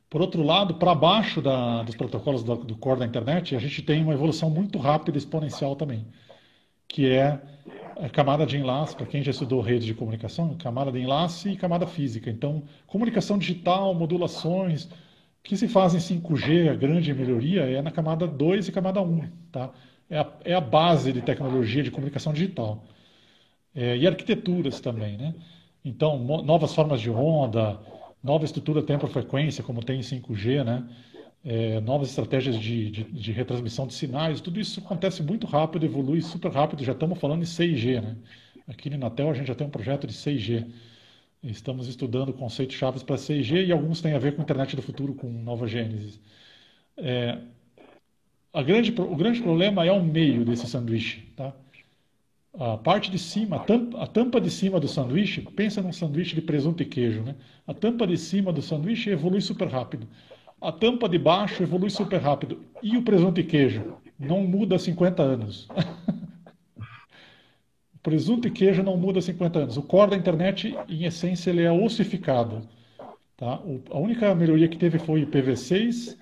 Por 0.08 0.22
outro 0.22 0.42
lado, 0.42 0.74
para 0.76 0.94
baixo 0.94 1.42
da, 1.42 1.82
dos 1.82 1.94
protocolos 1.94 2.42
do, 2.42 2.56
do, 2.56 2.76
core 2.76 3.00
da 3.00 3.06
internet, 3.06 3.54
a 3.54 3.58
gente 3.58 3.82
tem 3.82 4.02
uma 4.02 4.14
evolução 4.14 4.48
muito 4.48 4.78
rápida 4.78 5.18
e 5.18 5.20
exponencial 5.20 5.76
também, 5.76 6.06
que 6.86 7.10
é 7.10 7.38
a 7.96 8.08
camada 8.08 8.46
de 8.46 8.56
enlace, 8.56 8.96
para 8.96 9.04
quem 9.04 9.22
já 9.22 9.32
estudou 9.32 9.60
redes 9.60 9.84
de 9.84 9.92
comunicação, 9.92 10.56
camada 10.56 10.90
de 10.90 11.00
enlace 11.00 11.50
e 11.50 11.56
camada 11.56 11.86
física. 11.86 12.30
Então, 12.30 12.62
comunicação 12.86 13.36
digital, 13.36 13.92
modulações, 13.92 14.88
que 15.42 15.56
se 15.56 15.68
fazem 15.68 16.00
5G, 16.00 16.70
a 16.70 16.74
grande 16.74 17.12
melhoria 17.12 17.62
é 17.62 17.82
na 17.82 17.90
camada 17.90 18.26
2 18.26 18.68
e 18.68 18.72
camada 18.72 19.02
1, 19.02 19.28
tá? 19.52 19.72
É 20.10 20.18
a, 20.18 20.32
é 20.44 20.54
a 20.54 20.60
base 20.60 21.12
de 21.12 21.22
tecnologia 21.22 21.82
de 21.82 21.90
comunicação 21.90 22.32
digital. 22.32 22.84
É, 23.74 23.96
e 23.96 24.06
arquiteturas 24.06 24.80
também, 24.80 25.16
né? 25.16 25.34
Então, 25.84 26.18
novas 26.18 26.74
formas 26.74 27.00
de 27.00 27.10
onda, 27.10 27.80
nova 28.22 28.44
estrutura 28.44 28.82
tempo-frequência, 28.82 29.62
como 29.62 29.82
tem 29.84 29.98
em 30.00 30.02
5G, 30.02 30.64
né? 30.64 30.88
É, 31.44 31.80
novas 31.80 32.08
estratégias 32.10 32.58
de, 32.58 32.90
de, 32.90 33.04
de, 33.04 33.32
retransmissão 33.32 33.86
de 33.86 33.94
sinais, 33.94 34.40
tudo 34.40 34.58
isso 34.58 34.80
acontece 34.80 35.22
muito 35.22 35.46
rápido, 35.46 35.86
evolui 35.86 36.20
super 36.20 36.50
rápido, 36.50 36.82
já 36.82 36.92
estamos 36.92 37.18
falando 37.18 37.42
em 37.42 37.46
6G, 37.46 38.00
né? 38.02 38.16
Aqui 38.66 38.90
no 38.90 38.96
Inatel 38.96 39.30
a 39.30 39.34
gente 39.34 39.46
já 39.46 39.54
tem 39.54 39.66
um 39.66 39.70
projeto 39.70 40.06
de 40.06 40.12
6G. 40.12 40.66
Estamos 41.42 41.88
estudando 41.88 42.32
conceitos 42.32 42.76
chaves 42.76 43.02
para 43.02 43.16
6G 43.16 43.66
e 43.66 43.72
alguns 43.72 44.00
têm 44.02 44.12
a 44.12 44.18
ver 44.18 44.34
com 44.34 44.42
a 44.42 44.44
internet 44.44 44.74
do 44.76 44.82
futuro, 44.82 45.14
com 45.14 45.28
nova 45.28 45.66
Gênesis. 45.66 46.20
É, 46.96 47.38
grande, 48.64 48.94
o 49.00 49.16
grande 49.16 49.42
problema 49.42 49.84
é 49.84 49.92
o 49.92 50.02
meio 50.02 50.44
desse 50.44 50.66
sanduíche, 50.66 51.20
tá? 51.36 51.52
a 52.58 52.76
parte 52.76 53.10
de 53.10 53.18
cima, 53.18 53.56
a 53.56 53.60
tampa, 53.60 54.02
a 54.02 54.06
tampa, 54.06 54.40
de 54.40 54.50
cima 54.50 54.80
do 54.80 54.88
sanduíche, 54.88 55.42
pensa 55.42 55.80
num 55.80 55.92
sanduíche 55.92 56.34
de 56.34 56.42
presunto 56.42 56.82
e 56.82 56.86
queijo, 56.86 57.22
né? 57.22 57.36
A 57.66 57.72
tampa 57.72 58.06
de 58.06 58.16
cima 58.16 58.52
do 58.52 58.60
sanduíche 58.60 59.10
evolui 59.10 59.40
super 59.40 59.68
rápido. 59.68 60.08
A 60.60 60.72
tampa 60.72 61.08
de 61.08 61.18
baixo 61.18 61.62
evolui 61.62 61.88
super 61.88 62.20
rápido. 62.20 62.60
E 62.82 62.96
o 62.96 63.02
presunto 63.02 63.40
e 63.40 63.44
queijo? 63.44 63.94
Não 64.18 64.42
muda 64.42 64.74
há 64.74 64.78
50 64.78 65.22
anos. 65.22 65.68
o 67.94 67.98
presunto 68.02 68.48
e 68.48 68.50
queijo 68.50 68.82
não 68.82 68.96
muda 68.96 69.20
há 69.20 69.22
50 69.22 69.58
anos. 69.60 69.76
O 69.76 69.82
core 69.82 70.10
da 70.10 70.16
internet, 70.16 70.76
em 70.88 71.04
essência, 71.04 71.50
ele 71.50 71.62
é 71.62 71.70
ossificado. 71.70 72.62
Tá? 73.36 73.60
O, 73.60 73.80
a 73.90 73.98
única 73.98 74.34
melhoria 74.34 74.66
que 74.66 74.76
teve 74.76 74.98
foi 74.98 75.22
o 75.22 75.26
IPv6 75.26 76.16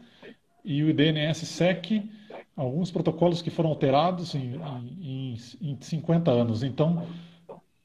e 0.67 0.83
o 0.83 0.93
DNS-SEC 0.93 2.11
alguns 2.57 2.91
protocolos 2.91 3.43
que 3.43 3.51
foram 3.51 3.71
alterados 3.71 4.35
em, 4.35 4.55
em, 5.01 5.37
em 5.61 5.79
50 5.79 6.31
anos. 6.31 6.63
Então, 6.63 7.07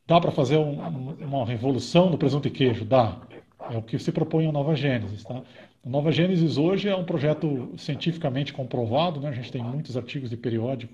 dá 0.08 0.20
para 0.20 0.32
fazer 0.32 0.58
um, 0.58 1.12
uma 1.20 1.46
revolução 1.46 2.10
no 2.10 2.18
presunto 2.18 2.48
e 2.48 2.52
queijo? 2.52 2.86
Dá. 2.86 3.20
É 3.70 3.78
o 3.78 3.82
que 3.82 4.00
se 4.00 4.12
propõe 4.12 4.48
a 4.48 4.52
Nova 4.52 4.74
Gênesis. 4.76 5.24
Tá? 5.24 5.42
A 5.86 5.90
Nova 5.90 6.12
Gênesis 6.12 6.58
hoje 6.58 6.88
é 6.88 6.96
um 6.96 7.04
projeto 7.04 7.74
cientificamente 7.78 8.54
comprovado, 8.54 9.20
né? 9.20 9.30
a 9.30 9.34
gente 9.34 9.52
tem 9.52 9.62
muitos 9.62 9.98
artigos 9.98 10.30
de 10.30 10.38
periódico, 10.38 10.94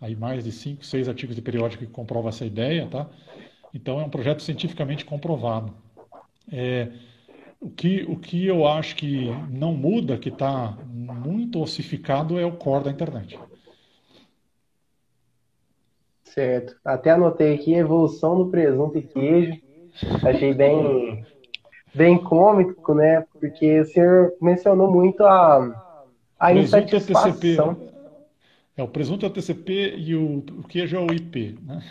aí 0.00 0.14
mais 0.14 0.44
de 0.44 0.52
cinco, 0.52 0.84
seis 0.84 1.08
artigos 1.08 1.34
de 1.34 1.42
periódico 1.42 1.84
que 1.84 1.90
comprovam 1.90 2.28
essa 2.28 2.44
ideia. 2.44 2.86
Tá? 2.86 3.08
Então, 3.72 4.00
é 4.00 4.04
um 4.04 4.10
projeto 4.10 4.42
cientificamente 4.42 5.04
comprovado. 5.04 5.72
É, 6.50 6.88
o 7.60 7.70
que, 7.70 8.02
o 8.08 8.16
que 8.16 8.46
eu 8.46 8.66
acho 8.66 8.96
que 8.96 9.26
não 9.50 9.74
muda, 9.74 10.16
que 10.16 10.28
está 10.28 10.76
muito 10.86 11.60
ossificado, 11.60 12.38
é 12.38 12.46
o 12.46 12.52
core 12.56 12.84
da 12.84 12.90
internet. 12.90 13.38
Certo. 16.24 16.76
Até 16.84 17.10
anotei 17.10 17.54
aqui 17.54 17.74
evolução 17.74 18.36
do 18.36 18.50
presunto 18.50 18.98
e 18.98 19.02
queijo. 19.02 19.60
Achei 20.24 20.54
bem, 20.54 21.24
bem 21.94 22.16
cômico, 22.22 22.94
né? 22.94 23.24
Porque 23.32 23.80
o 23.80 23.84
senhor 23.84 24.32
mencionou 24.40 24.90
muito 24.90 25.24
a, 25.24 26.04
a 26.38 26.52
insatisfação. 26.52 27.76
É, 28.76 28.82
o 28.82 28.88
presunto 28.88 29.26
é 29.26 29.28
o 29.28 29.32
TCP 29.32 29.96
e 29.96 30.14
o, 30.14 30.38
o 30.38 30.62
queijo 30.62 30.96
é 30.96 31.00
o 31.00 31.12
IP, 31.12 31.58
né? 31.62 31.82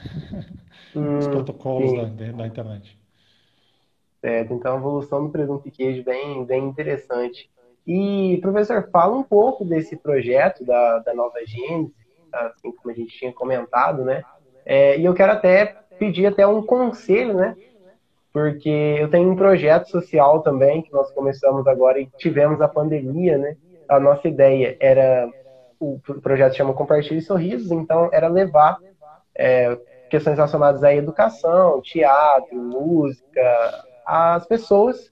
Hum, 0.95 1.17
Os 1.17 1.27
protocolos 1.27 1.93
da, 1.93 2.31
da 2.31 2.47
internet. 2.47 2.97
Certo, 4.19 4.53
então 4.53 4.75
a 4.75 4.77
evolução 4.77 5.25
do 5.25 5.31
presunto 5.31 5.67
e 5.67 5.71
queijo 5.71 6.03
bem, 6.03 6.43
bem 6.43 6.65
interessante. 6.65 7.49
E, 7.85 8.37
professor, 8.41 8.89
fala 8.91 9.15
um 9.15 9.23
pouco 9.23 9.63
desse 9.63 9.95
projeto 9.95 10.65
da, 10.65 10.99
da 10.99 11.13
Nova 11.13 11.39
Gênesis, 11.45 11.95
assim 12.33 12.71
como 12.71 12.91
a 12.91 12.93
gente 12.93 13.17
tinha 13.17 13.31
comentado, 13.31 14.03
né? 14.03 14.23
É, 14.65 14.99
e 14.99 15.05
eu 15.05 15.13
quero 15.13 15.31
até 15.31 15.77
pedir 15.97 16.25
até 16.25 16.45
um 16.45 16.61
conselho, 16.61 17.33
né? 17.33 17.55
Porque 18.33 18.97
eu 18.99 19.09
tenho 19.09 19.31
um 19.31 19.35
projeto 19.35 19.89
social 19.89 20.41
também, 20.41 20.81
que 20.81 20.91
nós 20.91 21.09
começamos 21.11 21.65
agora 21.65 21.99
e 21.99 22.09
tivemos 22.17 22.59
a 22.59 22.67
pandemia, 22.67 23.37
né? 23.37 23.55
A 23.87 23.99
nossa 23.99 24.27
ideia 24.27 24.75
era, 24.79 25.29
o 25.79 25.97
projeto 26.21 26.55
chama 26.55 26.73
Compartilhe 26.73 27.21
Sorrisos, 27.21 27.71
então 27.71 28.09
era 28.11 28.27
levar 28.27 28.77
é, 29.33 29.77
questões 30.09 30.35
relacionadas 30.35 30.83
à 30.83 30.93
educação, 30.93 31.81
teatro, 31.81 32.55
música, 32.55 33.85
as 34.07 34.45
pessoas 34.45 35.11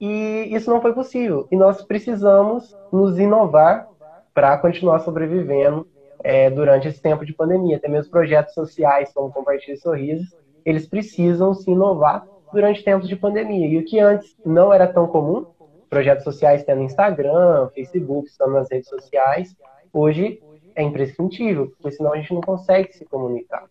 e 0.00 0.48
isso 0.52 0.68
não 0.68 0.82
foi 0.82 0.92
possível. 0.92 1.46
E 1.48 1.54
nós 1.56 1.80
precisamos 1.84 2.76
nos 2.92 3.20
inovar 3.20 3.88
para 4.34 4.58
continuar 4.58 4.98
sobrevivendo 4.98 5.86
é, 6.24 6.50
durante 6.50 6.88
esse 6.88 7.00
tempo 7.00 7.24
de 7.24 7.32
pandemia. 7.32 7.76
Até 7.76 7.86
mesmo 7.86 8.10
projetos 8.10 8.52
sociais, 8.52 9.12
como 9.14 9.32
Compartilhe 9.32 9.76
Sorrisos, 9.76 10.36
eles 10.64 10.88
precisam 10.88 11.54
se 11.54 11.70
inovar 11.70 12.26
durante 12.52 12.82
tempos 12.82 13.08
de 13.08 13.14
pandemia. 13.14 13.68
E 13.68 13.78
o 13.78 13.84
que 13.84 14.00
antes 14.00 14.36
não 14.44 14.72
era 14.72 14.92
tão 14.92 15.06
comum, 15.06 15.46
projetos 15.88 16.24
sociais 16.24 16.64
tendo 16.64 16.82
Instagram, 16.82 17.68
Facebook, 17.72 18.28
estando 18.28 18.54
nas 18.54 18.68
redes 18.68 18.88
sociais, 18.88 19.54
hoje 19.92 20.42
é 20.74 20.82
imprescindível, 20.82 21.68
porque 21.68 21.92
senão 21.92 22.12
a 22.12 22.16
gente 22.16 22.34
não 22.34 22.40
consegue 22.40 22.92
se 22.92 23.04
comunicar. 23.04 23.68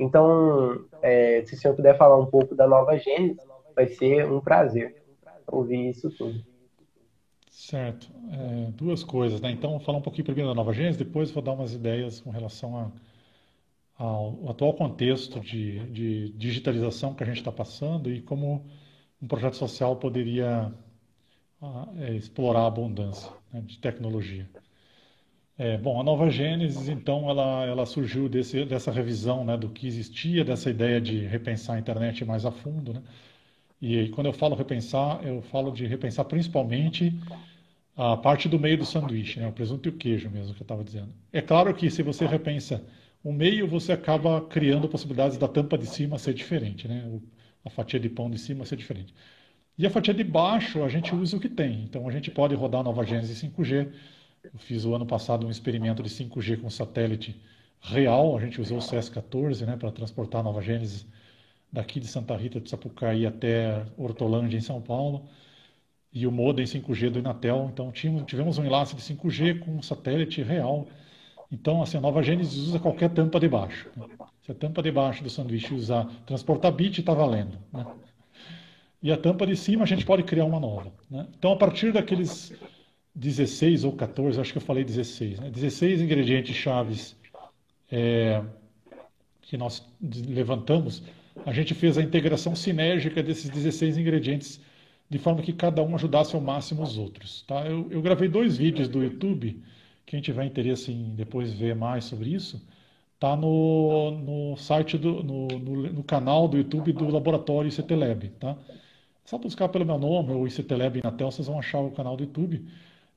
Então, 0.00 0.84
é, 1.02 1.44
se 1.44 1.54
o 1.54 1.58
senhor 1.58 1.74
puder 1.74 1.96
falar 1.96 2.18
um 2.18 2.26
pouco 2.26 2.54
da 2.54 2.66
nova 2.66 2.96
Gênesis, 2.96 3.44
vai 3.76 3.86
ser 3.86 4.24
um 4.30 4.40
prazer 4.40 4.96
ouvir 5.46 5.90
isso 5.90 6.10
tudo. 6.10 6.42
Certo. 7.50 8.10
É, 8.32 8.70
duas 8.72 9.04
coisas, 9.04 9.40
né? 9.40 9.50
Então, 9.50 9.72
vou 9.72 9.80
falar 9.80 9.98
um 9.98 10.02
pouquinho 10.02 10.24
primeiro 10.24 10.48
da 10.48 10.54
nova 10.54 10.72
Gênesis, 10.72 10.96
depois 10.96 11.30
vou 11.30 11.42
dar 11.42 11.52
umas 11.52 11.74
ideias 11.74 12.20
com 12.20 12.30
relação 12.30 12.76
a, 12.78 12.90
ao 13.98 14.48
atual 14.48 14.72
contexto 14.72 15.38
de, 15.38 15.80
de 15.90 16.32
digitalização 16.32 17.14
que 17.14 17.22
a 17.22 17.26
gente 17.26 17.38
está 17.38 17.52
passando 17.52 18.10
e 18.10 18.22
como 18.22 18.64
um 19.20 19.28
projeto 19.28 19.56
social 19.56 19.96
poderia 19.96 20.72
é, 21.98 22.14
explorar 22.14 22.60
a 22.60 22.66
abundância 22.68 23.30
né, 23.52 23.60
de 23.60 23.78
tecnologia. 23.78 24.48
É, 25.62 25.76
bom, 25.76 26.00
a 26.00 26.02
nova 26.02 26.30
Gênesis, 26.30 26.88
então, 26.88 27.28
ela, 27.28 27.66
ela 27.66 27.84
surgiu 27.84 28.30
desse, 28.30 28.64
dessa 28.64 28.90
revisão 28.90 29.44
né, 29.44 29.58
do 29.58 29.68
que 29.68 29.86
existia, 29.86 30.42
dessa 30.42 30.70
ideia 30.70 30.98
de 30.98 31.18
repensar 31.26 31.76
a 31.76 31.78
internet 31.78 32.24
mais 32.24 32.46
a 32.46 32.50
fundo. 32.50 32.94
Né? 32.94 33.02
E 33.78 34.08
quando 34.08 34.28
eu 34.28 34.32
falo 34.32 34.54
repensar, 34.56 35.22
eu 35.22 35.42
falo 35.42 35.70
de 35.70 35.86
repensar 35.86 36.24
principalmente 36.24 37.12
a 37.94 38.16
parte 38.16 38.48
do 38.48 38.58
meio 38.58 38.78
do 38.78 38.86
sanduíche, 38.86 39.38
né? 39.38 39.48
o 39.48 39.52
presunto 39.52 39.86
e 39.86 39.90
o 39.90 39.96
queijo 39.98 40.30
mesmo 40.30 40.54
que 40.54 40.62
eu 40.62 40.64
estava 40.64 40.82
dizendo. 40.82 41.12
É 41.30 41.42
claro 41.42 41.74
que 41.74 41.90
se 41.90 42.02
você 42.02 42.24
repensa 42.24 42.82
o 43.22 43.30
meio, 43.30 43.68
você 43.68 43.92
acaba 43.92 44.40
criando 44.40 44.88
possibilidades 44.88 45.36
da 45.36 45.46
tampa 45.46 45.76
de 45.76 45.84
cima 45.84 46.18
ser 46.18 46.32
diferente, 46.32 46.88
né? 46.88 47.20
a 47.62 47.68
fatia 47.68 48.00
de 48.00 48.08
pão 48.08 48.30
de 48.30 48.38
cima 48.38 48.64
ser 48.64 48.76
diferente. 48.76 49.12
E 49.76 49.86
a 49.86 49.90
fatia 49.90 50.14
de 50.14 50.24
baixo, 50.24 50.82
a 50.82 50.88
gente 50.88 51.14
usa 51.14 51.36
o 51.36 51.40
que 51.40 51.50
tem. 51.50 51.82
Então, 51.82 52.08
a 52.08 52.10
gente 52.10 52.30
pode 52.30 52.54
rodar 52.54 52.80
a 52.80 52.84
nova 52.84 53.04
Gênesis 53.04 53.42
5G, 53.42 53.90
eu 54.42 54.58
fiz 54.58 54.84
o 54.84 54.94
ano 54.94 55.06
passado 55.06 55.46
um 55.46 55.50
experimento 55.50 56.02
de 56.02 56.08
5G 56.08 56.60
com 56.60 56.70
satélite 56.70 57.40
real. 57.80 58.36
A 58.36 58.40
gente 58.40 58.60
usou 58.60 58.78
o 58.78 58.80
CS-14 58.80 59.66
né, 59.66 59.76
para 59.76 59.90
transportar 59.92 60.40
a 60.40 60.44
Nova 60.44 60.62
Gênesis 60.62 61.06
daqui 61.72 62.00
de 62.00 62.06
Santa 62.06 62.36
Rita 62.36 62.60
de 62.60 62.68
Sapucaí 62.68 63.26
até 63.26 63.84
Hortolândia, 63.96 64.56
em 64.56 64.62
São 64.62 64.80
Paulo. 64.80 65.28
E 66.12 66.26
o 66.26 66.32
modem 66.32 66.64
5G 66.64 67.10
do 67.10 67.18
Inatel. 67.18 67.70
Então 67.72 67.92
tivemos 67.92 68.58
um 68.58 68.64
enlace 68.64 68.96
de 68.96 69.02
5G 69.02 69.60
com 69.60 69.76
um 69.76 69.82
satélite 69.82 70.42
real. 70.42 70.88
Então, 71.52 71.82
assim, 71.82 71.98
a 71.98 72.00
Nova 72.00 72.22
Gênesis 72.22 72.56
usa 72.56 72.78
qualquer 72.78 73.10
tampa 73.10 73.38
de 73.38 73.48
baixo. 73.48 73.88
Né? 73.96 74.06
Se 74.42 74.52
a 74.52 74.54
tampa 74.54 74.82
de 74.82 74.90
baixo 74.90 75.22
do 75.22 75.28
sanduíche 75.28 75.74
usar 75.74 76.06
transportar 76.24 76.72
bit, 76.72 77.00
está 77.00 77.12
valendo. 77.12 77.58
Né? 77.72 77.86
E 79.02 79.12
a 79.12 79.16
tampa 79.16 79.46
de 79.46 79.56
cima 79.56 79.82
a 79.82 79.86
gente 79.86 80.04
pode 80.04 80.22
criar 80.22 80.44
uma 80.44 80.60
nova. 80.60 80.92
Né? 81.10 81.26
Então, 81.36 81.52
a 81.52 81.56
partir 81.56 81.92
daqueles 81.92 82.52
16 83.20 83.84
ou 83.84 83.92
14, 83.92 84.40
acho 84.40 84.50
que 84.50 84.58
eu 84.58 84.62
falei 84.62 84.82
16, 84.82 85.40
né? 85.40 85.50
16 85.50 86.00
ingredientes 86.00 86.56
chaves 86.56 87.14
é, 87.92 88.42
que 89.42 89.58
nós 89.58 89.86
levantamos, 90.00 91.02
a 91.44 91.52
gente 91.52 91.74
fez 91.74 91.98
a 91.98 92.02
integração 92.02 92.56
sinérgica 92.56 93.22
desses 93.22 93.50
16 93.50 93.98
ingredientes 93.98 94.58
de 95.08 95.18
forma 95.18 95.42
que 95.42 95.52
cada 95.52 95.82
um 95.82 95.94
ajudasse 95.94 96.34
ao 96.34 96.40
máximo 96.40 96.82
os 96.82 96.96
outros. 96.96 97.42
Tá? 97.42 97.66
Eu, 97.66 97.86
eu 97.90 98.00
gravei 98.00 98.26
dois 98.26 98.56
vídeos 98.56 98.88
do 98.88 99.02
YouTube, 99.02 99.62
quem 100.06 100.22
tiver 100.22 100.46
interesse 100.46 100.90
em 100.90 101.14
depois 101.14 101.52
ver 101.52 101.74
mais 101.74 102.04
sobre 102.04 102.30
isso, 102.30 102.66
tá 103.18 103.36
no, 103.36 104.12
no 104.12 104.56
site, 104.56 104.96
do, 104.96 105.22
no, 105.22 105.46
no, 105.46 105.92
no 105.92 106.02
canal 106.02 106.48
do 106.48 106.56
YouTube 106.56 106.94
do 106.94 107.10
Laboratório 107.10 107.68
ICTLab. 107.68 108.30
Tá? 108.40 108.56
Só 109.26 109.36
buscar 109.36 109.68
pelo 109.68 109.84
meu 109.84 109.98
nome 109.98 110.32
ou 110.32 110.46
ICTLab 110.46 111.02
na 111.04 111.12
tela, 111.12 111.30
vocês 111.30 111.48
vão 111.48 111.58
achar 111.58 111.80
o 111.80 111.90
canal 111.90 112.16
do 112.16 112.24
YouTube. 112.24 112.64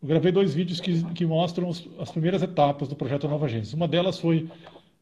Eu 0.04 0.10
gravei 0.10 0.34
dois 0.34 0.54
vídeos 0.54 0.82
que, 0.82 1.02
que 1.14 1.26
mostram 1.26 1.70
os, 1.70 1.88
as 1.98 2.12
primeiras 2.12 2.44
etapas 2.44 2.90
do 2.90 2.96
projeto 2.96 3.26
Nova 3.26 3.48
Gênesis. 3.48 3.74
Uma 3.74 3.88
delas 3.88 4.20
foi 4.20 4.50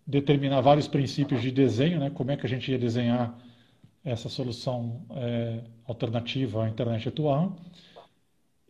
determinar 0.05 0.61
vários 0.61 0.87
princípios 0.87 1.41
de 1.41 1.49
desenho, 1.49 1.99
né? 1.99 2.11
como 2.11 2.29
é 2.29 2.37
que 2.37 2.45
a 2.45 2.49
gente 2.49 2.71
ia 2.71 2.77
desenhar 2.77 3.35
essa 4.05 4.29
solução 4.29 5.01
é, 5.15 5.61
alternativa 5.87 6.63
à 6.63 6.69
internet 6.69 7.09
atual. 7.09 7.57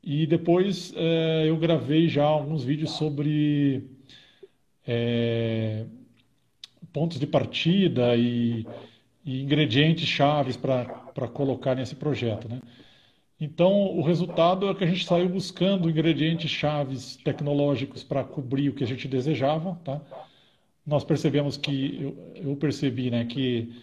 E 0.02 0.26
depois 0.26 0.94
é, 0.96 1.50
eu 1.50 1.58
gravei 1.58 2.08
já 2.08 2.24
alguns 2.24 2.64
vídeos 2.64 2.92
sobre 2.92 3.90
é, 4.88 5.84
pontos 6.94 7.20
de 7.20 7.28
partida 7.28 8.16
e, 8.16 8.66
e 9.26 9.42
ingredientes 9.42 10.08
chaves 10.08 10.56
para 10.56 11.28
colocar 11.34 11.76
nesse 11.76 11.96
projeto. 11.96 12.48
Né? 12.48 12.62
Então, 13.44 13.98
o 13.98 14.04
resultado 14.04 14.70
é 14.70 14.76
que 14.76 14.84
a 14.84 14.88
gente 14.88 15.04
saiu 15.04 15.28
buscando 15.28 15.90
ingredientes 15.90 16.52
chaves 16.52 17.16
tecnológicos 17.16 18.04
para 18.04 18.24
cobrir 18.24 18.70
o 18.70 18.74
que 18.74 18.84
a 18.84 18.88
gente 18.88 19.08
desejava. 19.08 19.80
Tá? 19.84 20.00
Nós 20.86 21.04
percebemos 21.04 21.58
que, 21.58 21.98
eu, 22.00 22.50
eu 22.52 22.56
percebi 22.56 23.10
né, 23.10 23.26
que 23.26 23.74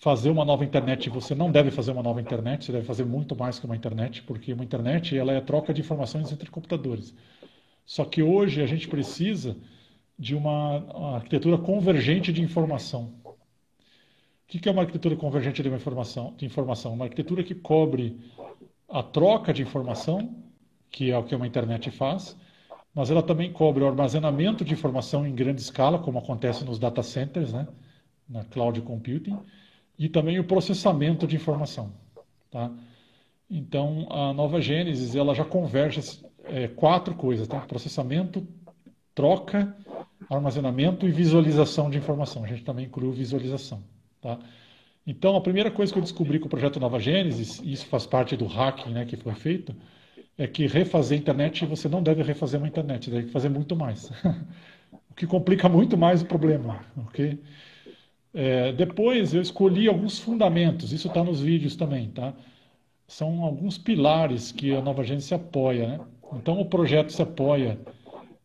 fazer 0.00 0.28
uma 0.28 0.44
nova 0.44 0.64
internet, 0.64 1.08
você 1.08 1.36
não 1.36 1.52
deve 1.52 1.70
fazer 1.70 1.92
uma 1.92 2.02
nova 2.02 2.20
internet, 2.20 2.64
você 2.64 2.72
deve 2.72 2.84
fazer 2.84 3.04
muito 3.04 3.36
mais 3.36 3.60
que 3.60 3.64
uma 3.64 3.76
internet, 3.76 4.22
porque 4.22 4.52
uma 4.52 4.64
internet 4.64 5.16
ela 5.16 5.32
é 5.32 5.36
a 5.36 5.40
troca 5.40 5.72
de 5.72 5.80
informações 5.80 6.32
entre 6.32 6.50
computadores. 6.50 7.14
Só 7.84 8.04
que 8.04 8.24
hoje 8.24 8.60
a 8.60 8.66
gente 8.66 8.88
precisa 8.88 9.56
de 10.18 10.34
uma, 10.34 10.78
uma 10.78 11.14
arquitetura 11.16 11.56
convergente 11.56 12.32
de 12.32 12.42
informação. 12.42 13.14
O 13.24 13.34
que 14.48 14.68
é 14.68 14.72
uma 14.72 14.82
arquitetura 14.82 15.14
convergente 15.14 15.62
de, 15.62 15.68
informação, 15.68 16.34
de 16.36 16.44
informação? 16.44 16.92
Uma 16.92 17.04
arquitetura 17.04 17.44
que 17.44 17.54
cobre 17.54 18.16
a 18.88 19.02
troca 19.02 19.52
de 19.52 19.62
informação, 19.62 20.34
que 20.90 21.10
é 21.10 21.18
o 21.18 21.24
que 21.24 21.34
uma 21.34 21.46
internet 21.46 21.90
faz, 21.90 22.36
mas 22.94 23.10
ela 23.10 23.22
também 23.22 23.52
cobre 23.52 23.84
o 23.84 23.86
armazenamento 23.86 24.64
de 24.64 24.72
informação 24.72 25.26
em 25.26 25.34
grande 25.34 25.60
escala, 25.60 25.98
como 25.98 26.18
acontece 26.18 26.64
nos 26.64 26.78
data 26.78 27.02
centers, 27.02 27.52
né? 27.52 27.68
na 28.28 28.44
cloud 28.44 28.80
computing, 28.82 29.38
e 29.98 30.08
também 30.08 30.38
o 30.38 30.44
processamento 30.44 31.26
de 31.26 31.36
informação. 31.36 31.92
Tá? 32.50 32.70
Então, 33.50 34.06
a 34.10 34.32
nova 34.32 34.60
Gênesis 34.60 35.14
ela 35.14 35.34
já 35.34 35.44
converge 35.44 36.00
é, 36.44 36.68
quatro 36.68 37.14
coisas: 37.14 37.46
tá? 37.46 37.60
processamento, 37.60 38.46
troca, 39.14 39.76
armazenamento 40.30 41.06
e 41.06 41.10
visualização 41.10 41.90
de 41.90 41.98
informação. 41.98 42.44
A 42.44 42.46
gente 42.46 42.64
também 42.64 42.86
inclui 42.86 43.12
visualização. 43.12 43.82
Tá? 44.20 44.38
Então, 45.06 45.36
a 45.36 45.40
primeira 45.40 45.70
coisa 45.70 45.92
que 45.92 45.98
eu 45.98 46.02
descobri 46.02 46.38
com 46.38 46.46
o 46.46 46.50
projeto 46.50 46.80
Nova 46.80 46.98
Gênesis, 46.98 47.60
e 47.62 47.72
isso 47.72 47.86
faz 47.86 48.06
parte 48.06 48.36
do 48.36 48.46
hacking 48.46 48.90
né, 48.90 49.04
que 49.04 49.16
foi 49.16 49.34
feito, 49.34 49.74
é 50.36 50.46
que 50.46 50.66
refazer 50.66 51.16
a 51.16 51.20
internet, 51.20 51.64
você 51.64 51.88
não 51.88 52.02
deve 52.02 52.22
refazer 52.22 52.60
uma 52.60 52.68
internet, 52.68 53.10
deve 53.10 53.28
fazer 53.28 53.48
muito 53.48 53.76
mais. 53.76 54.10
o 55.10 55.14
que 55.14 55.26
complica 55.26 55.68
muito 55.68 55.96
mais 55.96 56.22
o 56.22 56.26
problema. 56.26 56.84
ok? 56.96 57.40
É, 58.34 58.72
depois 58.72 59.32
eu 59.32 59.40
escolhi 59.40 59.88
alguns 59.88 60.18
fundamentos, 60.18 60.92
isso 60.92 61.08
está 61.08 61.24
nos 61.24 61.40
vídeos 61.40 61.74
também, 61.74 62.10
tá? 62.10 62.34
São 63.08 63.42
alguns 63.42 63.78
pilares 63.78 64.52
que 64.52 64.74
a 64.74 64.82
Nova 64.82 65.02
Gênesis 65.04 65.32
apoia, 65.32 65.88
né? 65.88 66.00
Então 66.34 66.60
o 66.60 66.66
projeto 66.66 67.10
se 67.12 67.22
apoia, 67.22 67.78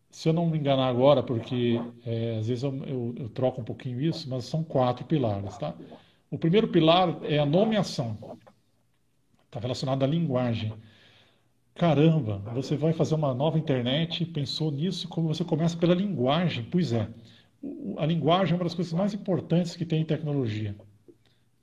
se 0.09 0.29
eu 0.29 0.33
não 0.33 0.47
me 0.49 0.57
enganar 0.57 0.87
agora, 0.87 1.23
porque 1.23 1.81
é, 2.05 2.37
às 2.39 2.47
vezes 2.47 2.63
eu, 2.63 2.73
eu, 2.85 3.15
eu, 3.17 3.29
troco 3.29 3.59
um 3.59 3.63
pouquinho 3.65 3.99
isso, 3.99 4.29
mas 4.29 4.45
são 4.45 4.63
quatro 4.63 5.03
pilares, 5.05 5.57
tá? 5.57 5.75
O 6.31 6.39
primeiro 6.39 6.67
pilar 6.67 7.19
é 7.23 7.37
a 7.37 7.45
nomeação, 7.45 8.17
está 9.45 9.59
relacionado 9.59 10.01
à 10.01 10.07
linguagem. 10.07 10.73
Caramba, 11.75 12.39
você 12.53 12.75
vai 12.75 12.93
fazer 12.93 13.13
uma 13.13 13.33
nova 13.33 13.59
internet, 13.59 14.25
pensou 14.25 14.71
nisso, 14.71 15.07
como 15.07 15.27
você 15.27 15.43
começa 15.43 15.77
pela 15.77 15.93
linguagem? 15.93 16.63
Pois 16.71 16.91
é 16.91 17.07
a 17.97 18.05
linguagem 18.05 18.53
é 18.53 18.57
uma 18.57 18.63
das 18.63 18.73
coisas 18.73 18.93
mais 18.93 19.13
importantes 19.13 19.75
que 19.75 19.85
tem 19.85 20.01
em 20.01 20.05
tecnologia. 20.05 20.75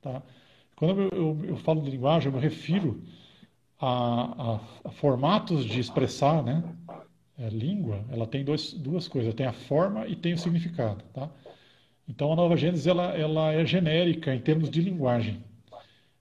Tá? 0.00 0.22
Quando 0.76 1.02
eu, 1.02 1.08
eu, 1.10 1.44
eu 1.44 1.56
falo 1.56 1.82
de 1.82 1.90
linguagem, 1.90 2.28
eu 2.28 2.36
me 2.36 2.40
refiro 2.40 3.02
a, 3.80 4.54
a, 4.54 4.60
a 4.84 4.90
formatos 4.92 5.64
de 5.64 5.80
expressar, 5.80 6.42
né? 6.42 6.62
É, 7.36 7.48
língua, 7.50 8.04
ela 8.10 8.26
tem 8.26 8.44
dois, 8.44 8.72
duas 8.72 9.06
coisas, 9.06 9.32
tem 9.32 9.46
a 9.46 9.52
forma 9.52 10.08
e 10.08 10.16
tem 10.16 10.34
o 10.34 10.38
significado, 10.38 11.04
tá? 11.14 11.30
Então 12.08 12.32
a 12.32 12.36
Nova 12.36 12.56
Gênesis 12.56 12.86
ela, 12.86 13.16
ela 13.16 13.52
é 13.52 13.64
genérica 13.66 14.34
em 14.34 14.40
termos 14.40 14.70
de 14.70 14.80
linguagem. 14.80 15.44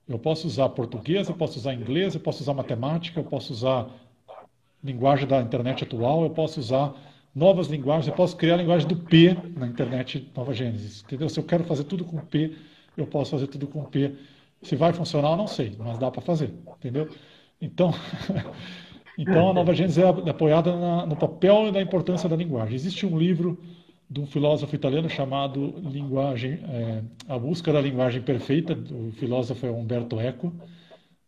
Eu 0.06 0.18
posso 0.18 0.46
usar 0.46 0.68
português, 0.70 1.28
eu 1.28 1.34
posso 1.34 1.58
usar 1.58 1.74
inglês, 1.74 2.14
eu 2.14 2.20
posso 2.20 2.42
usar 2.42 2.54
matemática, 2.54 3.20
eu 3.20 3.24
posso 3.24 3.52
usar 3.52 3.88
linguagem 4.82 5.26
da 5.26 5.40
internet 5.40 5.84
atual, 5.84 6.22
eu 6.22 6.30
posso 6.30 6.60
usar 6.60 6.94
novas 7.34 7.68
linguagens. 7.68 8.08
Eu 8.08 8.14
posso 8.14 8.36
criar 8.36 8.54
a 8.54 8.56
linguagem 8.58 8.88
do 8.88 8.96
P 8.96 9.36
na 9.56 9.66
internet 9.66 10.30
Nova 10.36 10.52
Gênesis. 10.52 11.02
Entendeu? 11.02 11.28
Se 11.28 11.38
eu 11.38 11.44
quero 11.44 11.64
fazer 11.64 11.84
tudo 11.84 12.04
com 12.04 12.18
P, 12.18 12.54
eu 12.96 13.06
posso 13.06 13.30
fazer 13.30 13.46
tudo 13.46 13.66
com 13.66 13.84
P. 13.84 14.14
Se 14.62 14.74
vai 14.74 14.92
funcionar, 14.92 15.30
eu 15.30 15.36
não 15.36 15.46
sei, 15.46 15.74
mas 15.78 15.98
dá 15.98 16.10
para 16.10 16.20
fazer. 16.20 16.52
Entendeu? 16.78 17.08
Então, 17.60 17.92
então 19.16 19.50
a 19.50 19.52
Nova 19.52 19.74
Gênesis 19.74 19.98
é 19.98 20.08
apoiada 20.08 20.74
na, 20.76 21.06
no 21.06 21.16
papel 21.16 21.68
e 21.68 21.72
na 21.72 21.80
importância 21.80 22.28
da 22.28 22.36
linguagem. 22.36 22.74
Existe 22.74 23.06
um 23.06 23.16
livro 23.16 23.58
de 24.10 24.20
um 24.20 24.26
filósofo 24.26 24.74
italiano 24.74 25.08
chamado 25.08 25.74
Linguagem, 25.80 26.60
é, 26.68 27.02
A 27.28 27.38
Busca 27.38 27.72
da 27.72 27.80
Linguagem 27.80 28.22
Perfeita. 28.22 28.72
O 28.72 29.12
filósofo 29.12 29.66
é 29.66 29.70
Umberto 29.70 30.18
Eco. 30.18 30.52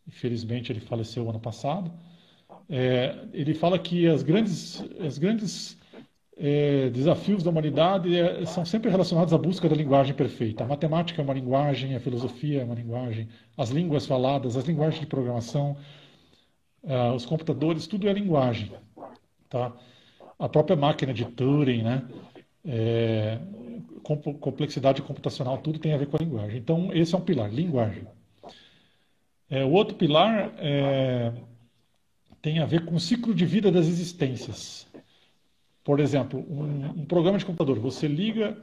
Infelizmente, 0.08 0.72
ele 0.72 0.80
faleceu 0.80 1.28
ano 1.28 1.40
passado. 1.40 1.92
É, 2.68 3.16
ele 3.32 3.52
fala 3.52 3.78
que 3.78 4.06
as 4.06 4.22
grandes, 4.22 4.82
as 5.00 5.18
grandes 5.18 5.78
é, 6.36 6.88
desafios 6.88 7.42
da 7.42 7.50
humanidade 7.50 8.16
é, 8.16 8.46
são 8.46 8.64
sempre 8.64 8.90
relacionados 8.90 9.34
à 9.34 9.38
busca 9.38 9.68
da 9.68 9.76
linguagem 9.76 10.14
perfeita. 10.14 10.64
A 10.64 10.66
matemática 10.66 11.20
é 11.20 11.24
uma 11.24 11.34
linguagem, 11.34 11.94
a 11.94 12.00
filosofia 12.00 12.62
é 12.62 12.64
uma 12.64 12.74
linguagem, 12.74 13.28
as 13.58 13.68
línguas 13.68 14.06
faladas, 14.06 14.56
as 14.56 14.64
linguagens 14.64 15.00
de 15.00 15.06
programação, 15.06 15.76
uh, 16.82 17.12
os 17.14 17.26
computadores, 17.26 17.86
tudo 17.86 18.08
é 18.08 18.12
linguagem. 18.12 18.72
Tá? 19.50 19.72
A 20.38 20.48
própria 20.48 20.76
máquina 20.76 21.12
de 21.12 21.26
Turing, 21.26 21.82
né? 21.82 22.08
É, 22.64 23.38
complexidade 24.02 25.02
computacional, 25.02 25.58
tudo 25.58 25.78
tem 25.78 25.94
a 25.94 25.96
ver 25.96 26.06
com 26.06 26.16
a 26.16 26.24
linguagem. 26.24 26.58
Então, 26.58 26.90
esse 26.92 27.14
é 27.14 27.18
um 27.18 27.22
pilar, 27.22 27.52
linguagem. 27.52 28.06
É, 29.48 29.64
o 29.64 29.70
outro 29.70 29.96
pilar 29.96 30.54
é, 30.58 31.32
tem 32.40 32.58
a 32.60 32.66
ver 32.66 32.84
com 32.84 32.94
o 32.94 33.00
ciclo 33.00 33.34
de 33.34 33.44
vida 33.44 33.70
das 33.70 33.86
existências. 33.86 34.86
Por 35.82 35.98
exemplo, 35.98 36.44
um, 36.48 37.00
um, 37.00 37.04
programa 37.04 37.38
de 37.38 37.44
computador, 37.44 37.78
você 37.78 38.06
liga 38.06 38.56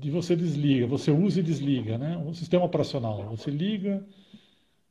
e 0.00 0.10
você 0.10 0.36
desliga, 0.36 0.86
você 0.86 1.10
usa 1.10 1.40
e 1.40 1.42
desliga, 1.42 1.98
né? 1.98 2.16
Um 2.16 2.32
sistema 2.32 2.64
operacional, 2.64 3.24
você 3.24 3.50
liga, 3.50 4.06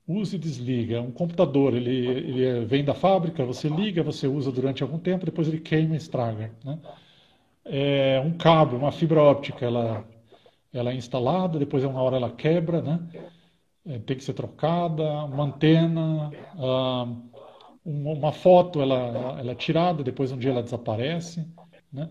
usa 0.08 0.36
e 0.36 0.40
desliga. 0.40 1.02
Um 1.02 1.12
computador, 1.12 1.74
ele, 1.74 2.08
ele 2.08 2.44
é, 2.44 2.66
vem 2.66 2.84
da 2.84 2.94
fábrica, 2.94 3.46
você 3.46 3.70
liga, 3.70 4.04
você 4.04 4.28
usa 4.28 4.52
durante 4.52 4.84
algum 4.84 5.00
tempo, 5.00 5.26
depois 5.26 5.48
ele 5.48 5.60
queima 5.60 5.94
e 5.94 5.98
estraga, 5.98 6.52
né? 6.66 6.80
É, 7.70 8.22
um 8.26 8.38
cabo, 8.38 8.78
uma 8.78 8.92
fibra 8.92 9.22
óptica, 9.22 9.66
ela, 9.66 10.08
ela 10.74 10.92
é 10.92 10.96
instalada, 10.96 11.60
depois 11.60 11.84
uma 11.84 12.02
hora 12.02 12.16
ela 12.16 12.32
quebra, 12.32 12.82
né? 12.82 13.00
É, 13.86 14.00
tem 14.00 14.18
que 14.18 14.24
ser 14.24 14.34
trocada, 14.34 15.04
uma 15.26 15.46
antena, 15.46 16.32
ah, 16.58 17.08
uma 17.86 18.34
foto 18.34 18.82
ela, 18.82 19.40
ela 19.40 19.52
é 19.52 19.56
tirada, 19.56 20.04
depois 20.04 20.32
um 20.32 20.38
dia 20.38 20.52
ela 20.52 20.62
desaparece. 20.62 21.48
Né? 21.92 22.10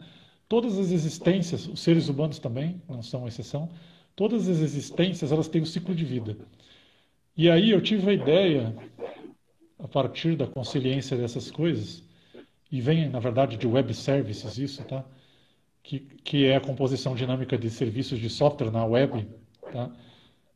Todas 0.49 0.79
as 0.79 0.91
existências, 0.91 1.67
os 1.67 1.81
seres 1.81 2.09
humanos 2.09 2.39
também, 2.39 2.81
não 2.89 3.03
são 3.03 3.29
exceção, 3.29 3.69
todas 4.15 4.49
as 4.49 4.61
existências 4.61 5.33
elas 5.33 5.49
têm 5.49 5.61
um 5.61 5.67
ciclo 5.67 5.95
de 5.95 6.05
vida. 6.05 6.39
E 7.37 7.51
aí 7.51 7.71
eu 7.71 7.81
tive 7.83 8.11
a 8.11 8.15
ideia, 8.15 8.75
a 9.79 9.87
partir 9.87 10.37
da 10.37 10.47
consciência 10.47 11.17
dessas 11.17 11.51
coisas, 11.51 12.03
e 12.73 12.81
vem, 12.81 13.09
na 13.11 13.21
verdade, 13.21 13.57
de 13.59 13.67
web 13.67 13.93
services 13.93 14.57
isso, 14.57 14.83
tá? 14.85 15.05
Que, 15.87 16.01
que 16.01 16.45
é 16.47 16.57
a 16.57 16.61
composição 16.61 17.15
dinâmica 17.15 17.57
de 17.57 17.71
serviços 17.71 18.19
de 18.19 18.29
software 18.29 18.73
na 18.73 18.85
web, 18.85 19.25
tá? 19.73 19.89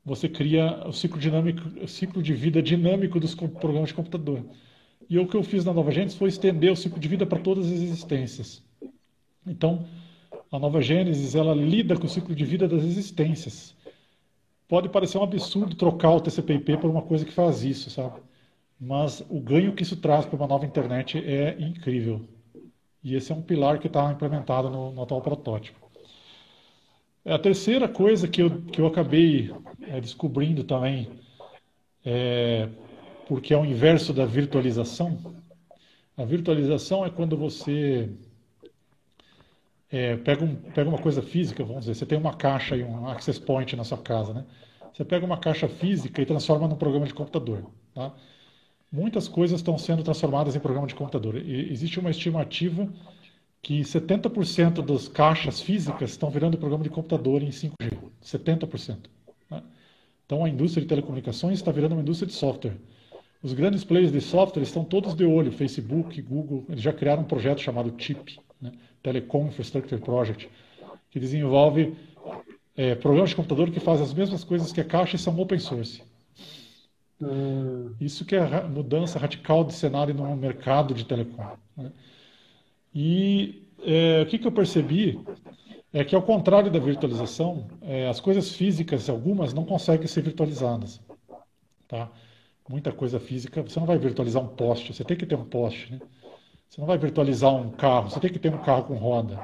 você 0.05 0.29
cria 0.29 0.83
o 0.89 0.93
ciclo, 0.93 1.21
dinâmico, 1.21 1.63
o 1.81 1.87
ciclo 1.87 2.21
de 2.21 2.35
vida 2.35 2.61
dinâmico 2.61 3.21
dos 3.21 3.33
programas 3.37 3.91
de 3.91 3.95
computador. 3.95 4.45
E 5.09 5.19
o 5.21 5.29
que 5.29 5.37
eu 5.37 5.45
fiz 5.45 5.65
na 5.65 5.73
Nova 5.73 5.93
Gênesis 5.93 6.19
foi 6.19 6.29
estender 6.29 6.73
o 6.73 6.77
ciclo 6.77 6.99
de 6.99 7.07
vida 7.07 7.25
para 7.25 7.39
todas 7.39 7.67
as 7.67 7.79
existências. 7.79 8.61
Então, 9.47 9.87
a 10.51 10.59
Nova 10.59 10.83
Gênesis 10.83 11.37
ela 11.37 11.55
lida 11.55 11.97
com 11.97 12.07
o 12.07 12.11
ciclo 12.11 12.35
de 12.35 12.45
vida 12.45 12.67
das 12.67 12.83
existências. 12.83 13.77
Pode 14.67 14.89
parecer 14.89 15.17
um 15.17 15.23
absurdo 15.23 15.77
trocar 15.77 16.11
o 16.11 16.21
TCP/IP 16.21 16.77
por 16.79 16.91
uma 16.91 17.03
coisa 17.03 17.25
que 17.25 17.33
faz 17.33 17.63
isso, 17.63 17.89
sabe? 17.89 18.21
Mas 18.81 19.25
o 19.31 19.41
ganho 19.41 19.75
que 19.75 19.85
isso 19.85 19.97
traz 19.97 20.27
para 20.27 20.37
uma 20.37 20.49
nova 20.49 20.67
internet 20.67 21.19
é 21.19 21.57
incrível. 21.61 22.27
E 23.03 23.15
esse 23.15 23.33
é 23.33 23.35
um 23.35 23.43
pilar 23.43 23.79
que 23.79 23.87
está 23.87 24.11
implementado 24.13 24.69
no, 24.69 24.93
no, 24.93 25.03
atual 25.03 25.23
protótipo. 25.23 25.79
A 27.25 27.39
terceira 27.39 27.89
coisa 27.89 28.29
que 28.29 28.43
eu, 28.43 28.63
que 28.63 28.81
eu 28.81 28.87
acabei 28.87 29.55
é, 29.83 30.01
descobrindo 30.01 30.65
também, 30.65 31.11
é, 32.05 32.69
porque 33.27 33.55
é 33.55 33.59
o 33.59 33.65
inverso 33.65 34.13
da 34.13 34.25
virtualização. 34.25 35.19
A 36.17 36.25
virtualização 36.25 37.05
é 37.05 37.11
quando 37.11 37.37
você 37.37 38.11
é, 39.91 40.17
pega, 40.17 40.45
um, 40.45 40.55
pega 40.55 40.89
uma 40.89 40.99
coisa 40.99 41.21
física, 41.21 41.65
vamos 41.65 41.83
dizer, 41.83 41.95
você 41.95 42.07
tem 42.07 42.19
uma 42.19 42.35
caixa 42.35 42.77
e 42.77 42.83
um 42.83 43.09
access 43.09 43.41
point 43.41 43.75
na 43.77 43.85
sua 43.85 43.99
casa, 43.99 44.33
né? 44.33 44.45
Você 44.93 45.05
pega 45.05 45.25
uma 45.25 45.39
caixa 45.39 45.69
física 45.69 46.21
e 46.21 46.27
transforma 46.27 46.69
num 46.69 46.77
programa 46.77 47.07
de 47.07 47.15
computador, 47.15 47.65
tá? 47.95 48.13
Muitas 48.91 49.29
coisas 49.29 49.61
estão 49.61 49.79
sendo 49.79 50.03
transformadas 50.03 50.57
em 50.57 50.61
programa 50.61 50.87
de 50.87 50.95
computador. 50.95 51.37
E 51.37 51.73
existe 51.73 52.01
uma 52.01 52.11
estimativa 52.11 52.89
que 53.63 53.81
70% 53.81 54.83
das 54.85 55.07
caixas 55.07 55.61
físicas 55.61 56.11
estão 56.11 56.31
virando 56.31 56.57
programa 56.59 56.83
de 56.83 56.91
computador 56.91 57.43
em 57.43 57.51
5G. 57.51 57.99
70%. 58.23 58.99
Né? 59.51 59.63
Então 60.25 60.45
a 60.45 60.49
indústria 60.49 60.83
de 60.83 60.89
telecomunicações 60.89 61.59
está 61.59 61.71
virando 61.71 61.93
uma 61.93 62.03
indústria 62.03 62.27
de 62.27 62.35
software. 62.35 62.77
Os 63.43 63.53
grandes 63.53 63.85
players 63.85 64.13
de 64.13 64.21
software 64.21 64.63
estão 64.63 64.85
todos 64.85 65.15
de 65.15 65.25
olho. 65.25 65.53
Facebook, 65.53 66.21
Google, 66.23 66.65
eles 66.69 66.83
já 66.83 66.93
criaram 66.93 67.23
um 67.23 67.27
projeto 67.27 67.61
chamado 67.61 67.91
TIP, 67.91 68.39
né? 68.61 68.73
Telecom 69.03 69.47
Infrastructure 69.47 70.01
Project, 70.01 70.51
que 71.11 71.19
desenvolve 71.19 71.95
é, 72.77 72.95
programas 72.95 73.31
de 73.31 73.37
computador 73.37 73.71
que 73.71 73.81
fazem 73.81 74.05
as 74.05 74.13
mesmas 74.13 74.45
coisas 74.45 74.73
que 74.73 74.81
a 74.81 74.85
caixa 74.85 75.17
e 75.17 75.19
são 75.19 75.39
open 75.39 75.59
source. 75.59 76.03
Hum. 77.21 77.95
Isso 78.01 78.25
que 78.25 78.35
é 78.35 78.63
mudança 78.67 79.19
radical 79.19 79.65
de 79.65 79.75
cenário 79.75 80.15
no 80.15 80.35
mercado 80.37 80.95
de 80.95 81.05
telecom. 81.05 81.57
Né? 81.77 81.93
E 82.95 83.67
é, 83.83 84.23
o 84.23 84.27
que, 84.27 84.39
que, 84.39 84.47
eu 84.47 84.53
percebi 84.53 85.19
é 85.93 86.05
que, 86.05 86.15
ao 86.15 86.23
contrário 86.23 86.71
da 86.71 86.79
virtualização, 86.79 87.69
é, 87.83 88.09
as 88.09 88.21
coisas 88.21 88.55
físicas, 88.55 89.09
algumas, 89.11 89.53
não 89.53 89.65
conseguem 89.65 90.07
ser 90.07 90.23
virtualizadas. 90.23 91.01
Tá? 91.87 92.11
Muita 92.69 92.93
coisa 92.93 93.21
física, 93.21 93.63
você 93.63 93.79
não 93.79 93.87
vai 93.87 93.99
virtualizar 93.99 94.43
um 94.43 94.49
poste, 94.49 94.95
você 94.95 95.05
tem 95.05 95.17
que 95.17 95.27
ter 95.27 95.35
um 95.35 95.45
poste. 95.45 95.93
Né? 95.93 96.01
Você 96.69 96.81
não 96.81 96.87
vai 96.87 96.97
virtualizar 96.97 97.53
um 97.55 97.71
carro, 97.71 98.11
você 98.11 98.21
tem 98.21 98.33
que 98.33 98.39
ter 98.39 98.55
um 98.55 98.63
carro 98.63 98.85
com 98.85 98.95
roda. 98.95 99.39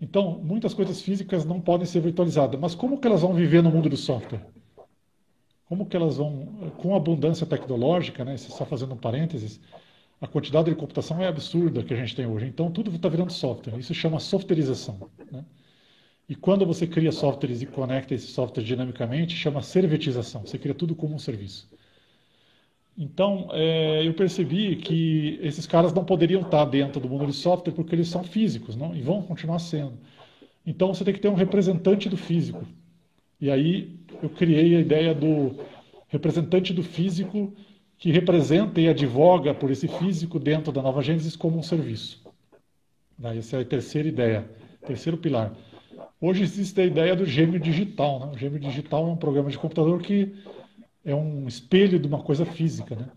Então, 0.00 0.38
muitas 0.42 0.74
coisas 0.74 1.00
físicas 1.00 1.44
não 1.44 1.60
podem 1.60 1.86
ser 1.86 2.00
virtualizadas. 2.00 2.60
Mas 2.60 2.74
como 2.74 2.98
que 2.98 3.06
elas 3.06 3.22
vão 3.22 3.32
viver 3.32 3.62
no 3.62 3.70
mundo 3.70 3.88
do 3.88 3.96
software? 3.96 4.44
Como 5.72 5.86
que 5.86 5.96
elas 5.96 6.18
vão, 6.18 6.70
com 6.76 6.92
a 6.92 6.98
abundância 6.98 7.46
tecnológica, 7.46 8.26
né, 8.26 8.36
só 8.36 8.66
fazendo 8.66 8.92
um 8.92 8.96
parênteses, 8.98 9.58
a 10.20 10.26
quantidade 10.26 10.68
de 10.68 10.76
computação 10.76 11.18
é 11.18 11.26
absurda 11.26 11.82
que 11.82 11.94
a 11.94 11.96
gente 11.96 12.14
tem 12.14 12.26
hoje. 12.26 12.44
Então, 12.44 12.70
tudo 12.70 12.94
está 12.94 13.08
virando 13.08 13.32
software. 13.32 13.78
Isso 13.78 13.94
chama 13.94 14.20
softwareização. 14.20 15.08
Né? 15.30 15.42
E 16.28 16.34
quando 16.34 16.66
você 16.66 16.86
cria 16.86 17.10
softwares 17.10 17.62
e 17.62 17.66
conecta 17.66 18.12
esse 18.12 18.26
software 18.26 18.62
dinamicamente, 18.62 19.34
chama 19.34 19.62
servitização. 19.62 20.42
Você 20.42 20.58
cria 20.58 20.74
tudo 20.74 20.94
como 20.94 21.14
um 21.14 21.18
serviço. 21.18 21.66
Então, 22.96 23.48
é, 23.52 24.06
eu 24.06 24.12
percebi 24.12 24.76
que 24.76 25.38
esses 25.40 25.66
caras 25.66 25.94
não 25.94 26.04
poderiam 26.04 26.42
estar 26.42 26.66
dentro 26.66 27.00
do 27.00 27.08
mundo 27.08 27.28
de 27.28 27.32
software 27.32 27.72
porque 27.72 27.94
eles 27.94 28.08
são 28.08 28.22
físicos, 28.22 28.76
não? 28.76 28.94
e 28.94 29.00
vão 29.00 29.22
continuar 29.22 29.58
sendo. 29.58 29.94
Então, 30.66 30.92
você 30.92 31.02
tem 31.02 31.14
que 31.14 31.20
ter 31.20 31.28
um 31.28 31.34
representante 31.34 32.10
do 32.10 32.16
físico. 32.18 32.62
E 33.42 33.50
aí 33.50 33.98
eu 34.22 34.30
criei 34.30 34.76
a 34.76 34.80
ideia 34.80 35.12
do 35.12 35.56
representante 36.06 36.72
do 36.72 36.80
físico 36.80 37.52
que 37.98 38.12
representa 38.12 38.80
e 38.80 38.88
advoga 38.88 39.52
por 39.52 39.68
esse 39.68 39.88
físico 39.88 40.38
dentro 40.38 40.70
da 40.70 40.80
Nova 40.80 41.02
Gênesis 41.02 41.34
como 41.34 41.58
um 41.58 41.62
serviço. 41.62 42.24
Essa 43.20 43.56
é 43.56 43.62
a 43.62 43.64
terceira 43.64 44.06
ideia, 44.06 44.48
terceiro 44.86 45.18
pilar. 45.18 45.52
Hoje 46.20 46.44
existe 46.44 46.80
a 46.80 46.84
ideia 46.84 47.16
do 47.16 47.26
gêmeo 47.26 47.58
digital. 47.58 48.20
Né? 48.20 48.32
O 48.32 48.38
gêmeo 48.38 48.60
digital 48.60 49.08
é 49.08 49.10
um 49.10 49.16
programa 49.16 49.50
de 49.50 49.58
computador 49.58 50.00
que 50.00 50.32
é 51.04 51.12
um 51.12 51.48
espelho 51.48 51.98
de 51.98 52.06
uma 52.06 52.22
coisa 52.22 52.46
física. 52.46 52.94
Né? 52.94 53.08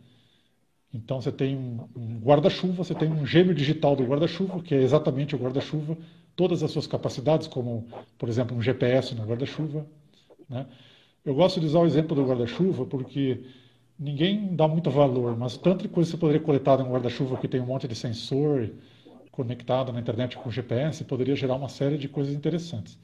Então 0.91 1.21
você 1.21 1.31
tem 1.31 1.55
um 1.55 2.19
guarda-chuva, 2.19 2.83
você 2.83 2.95
tem 2.95 3.11
um 3.11 3.27
gêmeo 3.27 3.53
digital 3.53 3.95
do 3.95 4.03
guarda-chuva, 4.03 4.59
que 4.63 4.73
é 4.73 4.81
exatamente 4.81 5.35
o 5.35 5.37
guarda-chuva, 5.37 5.95
todas 6.35 6.63
as 6.63 6.71
suas 6.71 6.87
capacidades, 6.87 7.45
como, 7.45 7.87
por 8.17 8.27
exemplo, 8.27 8.57
um 8.57 8.61
GPS 8.61 9.13
no 9.13 9.23
guarda-chuva, 9.23 9.85
né? 10.49 10.65
Eu 11.23 11.33
gosto 11.33 11.59
de 11.59 11.65
usar 11.65 11.79
o 11.79 11.85
exemplo 11.85 12.15
do 12.15 12.25
guarda-chuva 12.25 12.85
porque 12.85 13.41
ninguém 13.97 14.55
dá 14.55 14.67
muito 14.67 14.91
valor, 14.91 15.35
mas 15.35 15.57
tanta 15.57 15.87
coisa 15.87 16.11
você 16.11 16.17
poderia 16.17 16.41
coletar 16.41 16.77
num 16.77 16.91
guarda-chuva 16.91 17.37
que 17.37 17.47
tem 17.47 17.61
um 17.61 17.65
monte 17.65 17.87
de 17.87 17.95
sensor 17.95 18.69
conectado 19.31 19.91
na 19.91 19.99
internet 19.99 20.37
com 20.37 20.49
GPS 20.49 21.03
poderia 21.03 21.35
gerar 21.35 21.55
uma 21.55 21.67
série 21.67 21.97
de 21.97 22.07
coisas 22.07 22.33
interessantes. 22.33 22.97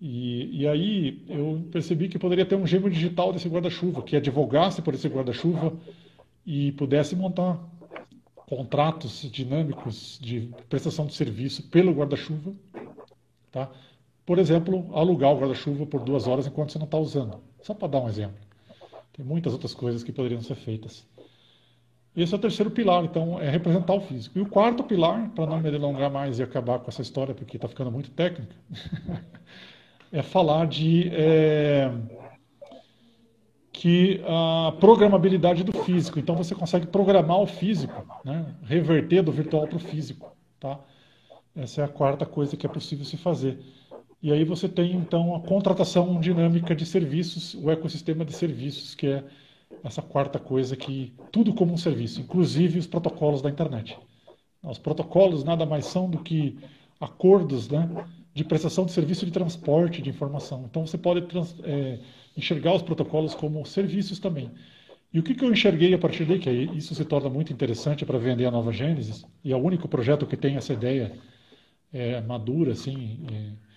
E, 0.00 0.60
e 0.62 0.68
aí 0.68 1.24
eu 1.28 1.66
percebi 1.72 2.08
que 2.08 2.18
poderia 2.18 2.44
ter 2.44 2.54
um 2.54 2.66
gêmeo 2.66 2.90
digital 2.90 3.32
desse 3.32 3.48
guarda-chuva, 3.48 4.02
que 4.02 4.14
advogasse 4.16 4.82
por 4.82 4.94
esse 4.94 5.08
guarda-chuva 5.08 5.72
e 6.46 6.72
pudesse 6.72 7.16
montar 7.16 7.58
contratos 8.46 9.28
dinâmicos 9.30 10.18
de 10.20 10.50
prestação 10.68 11.06
de 11.06 11.14
serviço 11.14 11.68
pelo 11.68 11.92
guarda-chuva, 11.92 12.54
tá? 13.50 13.70
Por 14.28 14.38
exemplo, 14.38 14.90
alugar 14.92 15.32
o 15.32 15.38
guarda-chuva 15.38 15.86
por 15.86 16.02
duas 16.04 16.26
horas 16.28 16.46
enquanto 16.46 16.70
você 16.70 16.78
não 16.78 16.84
está 16.84 16.98
usando. 16.98 17.40
Só 17.62 17.72
para 17.72 17.88
dar 17.88 18.00
um 18.00 18.08
exemplo. 18.10 18.36
Tem 19.10 19.24
muitas 19.24 19.54
outras 19.54 19.72
coisas 19.72 20.02
que 20.04 20.12
poderiam 20.12 20.42
ser 20.42 20.54
feitas. 20.54 21.06
Esse 22.14 22.34
é 22.34 22.36
o 22.36 22.38
terceiro 22.38 22.70
pilar, 22.70 23.02
então, 23.02 23.40
é 23.40 23.48
representar 23.48 23.94
o 23.94 24.02
físico. 24.02 24.38
E 24.38 24.42
o 24.42 24.46
quarto 24.46 24.84
pilar, 24.84 25.30
para 25.30 25.46
não 25.46 25.58
me 25.58 25.70
delongar 25.70 26.10
mais 26.10 26.38
e 26.38 26.42
acabar 26.42 26.78
com 26.78 26.90
essa 26.90 27.00
história, 27.00 27.34
porque 27.34 27.56
está 27.56 27.66
ficando 27.68 27.90
muito 27.90 28.10
técnica, 28.10 28.54
é 30.12 30.20
falar 30.20 30.66
de 30.66 31.08
é, 31.08 31.90
que 33.72 34.20
a 34.26 34.72
programabilidade 34.72 35.64
do 35.64 35.72
físico. 35.84 36.18
Então, 36.18 36.36
você 36.36 36.54
consegue 36.54 36.86
programar 36.86 37.40
o 37.40 37.46
físico, 37.46 38.06
né? 38.22 38.54
reverter 38.62 39.22
do 39.22 39.32
virtual 39.32 39.66
para 39.66 39.76
o 39.76 39.80
físico. 39.80 40.36
Tá? 40.60 40.78
Essa 41.56 41.80
é 41.80 41.84
a 41.86 41.88
quarta 41.88 42.26
coisa 42.26 42.58
que 42.58 42.66
é 42.66 42.68
possível 42.68 43.06
se 43.06 43.16
fazer. 43.16 43.58
E 44.22 44.32
aí 44.32 44.44
você 44.44 44.68
tem, 44.68 44.92
então, 44.94 45.34
a 45.34 45.40
contratação 45.40 46.20
dinâmica 46.20 46.74
de 46.74 46.84
serviços, 46.84 47.54
o 47.54 47.70
ecossistema 47.70 48.24
de 48.24 48.32
serviços, 48.32 48.94
que 48.94 49.06
é 49.06 49.24
essa 49.84 50.02
quarta 50.02 50.38
coisa 50.38 50.76
que 50.76 51.12
tudo 51.30 51.54
como 51.54 51.72
um 51.72 51.76
serviço, 51.76 52.20
inclusive 52.20 52.78
os 52.78 52.86
protocolos 52.86 53.40
da 53.42 53.50
internet. 53.50 53.96
Os 54.62 54.78
protocolos 54.78 55.44
nada 55.44 55.64
mais 55.64 55.86
são 55.86 56.10
do 56.10 56.18
que 56.18 56.58
acordos 57.00 57.68
né, 57.68 57.88
de 58.34 58.44
prestação 58.44 58.84
de 58.84 58.92
serviço 58.92 59.24
de 59.24 59.30
transporte 59.30 60.02
de 60.02 60.10
informação. 60.10 60.64
Então 60.68 60.86
você 60.86 60.98
pode 60.98 61.26
é, 61.62 62.00
enxergar 62.36 62.74
os 62.74 62.82
protocolos 62.82 63.34
como 63.34 63.64
serviços 63.64 64.18
também. 64.18 64.50
E 65.12 65.18
o 65.18 65.22
que, 65.22 65.34
que 65.34 65.44
eu 65.44 65.50
enxerguei 65.50 65.94
a 65.94 65.98
partir 65.98 66.24
daí, 66.24 66.38
que 66.38 66.50
isso 66.50 66.94
se 66.94 67.04
torna 67.04 67.30
muito 67.30 67.52
interessante 67.52 68.04
para 68.04 68.18
vender 68.18 68.46
a 68.46 68.50
nova 68.50 68.72
Gênesis, 68.72 69.24
e 69.42 69.52
é 69.52 69.56
o 69.56 69.60
único 69.60 69.88
projeto 69.88 70.26
que 70.26 70.36
tem 70.36 70.56
essa 70.56 70.72
ideia 70.72 71.12
é, 71.92 72.20
madura, 72.20 72.72
assim, 72.72 73.20
é, 73.32 73.67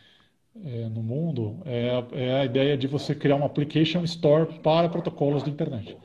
é, 0.55 0.89
no 0.89 1.01
mundo 1.01 1.61
é, 1.65 2.03
é, 2.11 2.41
a 2.41 2.45
ideia 2.45 2.77
de 2.77 2.87
você 2.87 3.15
criar 3.15 3.35
um 3.35 3.45
application 3.45 4.03
store 4.03 4.59
para 4.59 4.89
protocolos 4.89 5.43
da 5.43 5.49
internet. 5.49 5.97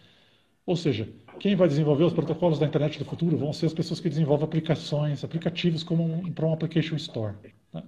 Ou 0.64 0.76
seja, 0.76 1.08
quem 1.38 1.54
vai 1.54 1.68
desenvolver 1.68 2.04
os 2.04 2.12
protocolos 2.12 2.58
da 2.58 2.66
internet 2.66 2.98
do 2.98 3.04
futuro 3.04 3.36
vão 3.36 3.52
ser 3.52 3.66
as 3.66 3.74
pessoas 3.74 4.00
que 4.00 4.08
desenvolvem 4.08 4.44
aplicações, 4.44 5.24
aplicativos 5.24 5.82
como 5.82 6.04
um, 6.04 6.32
para 6.32 6.46
um 6.46 6.52
application 6.52 6.96
store. 6.96 7.34
Né? 7.72 7.82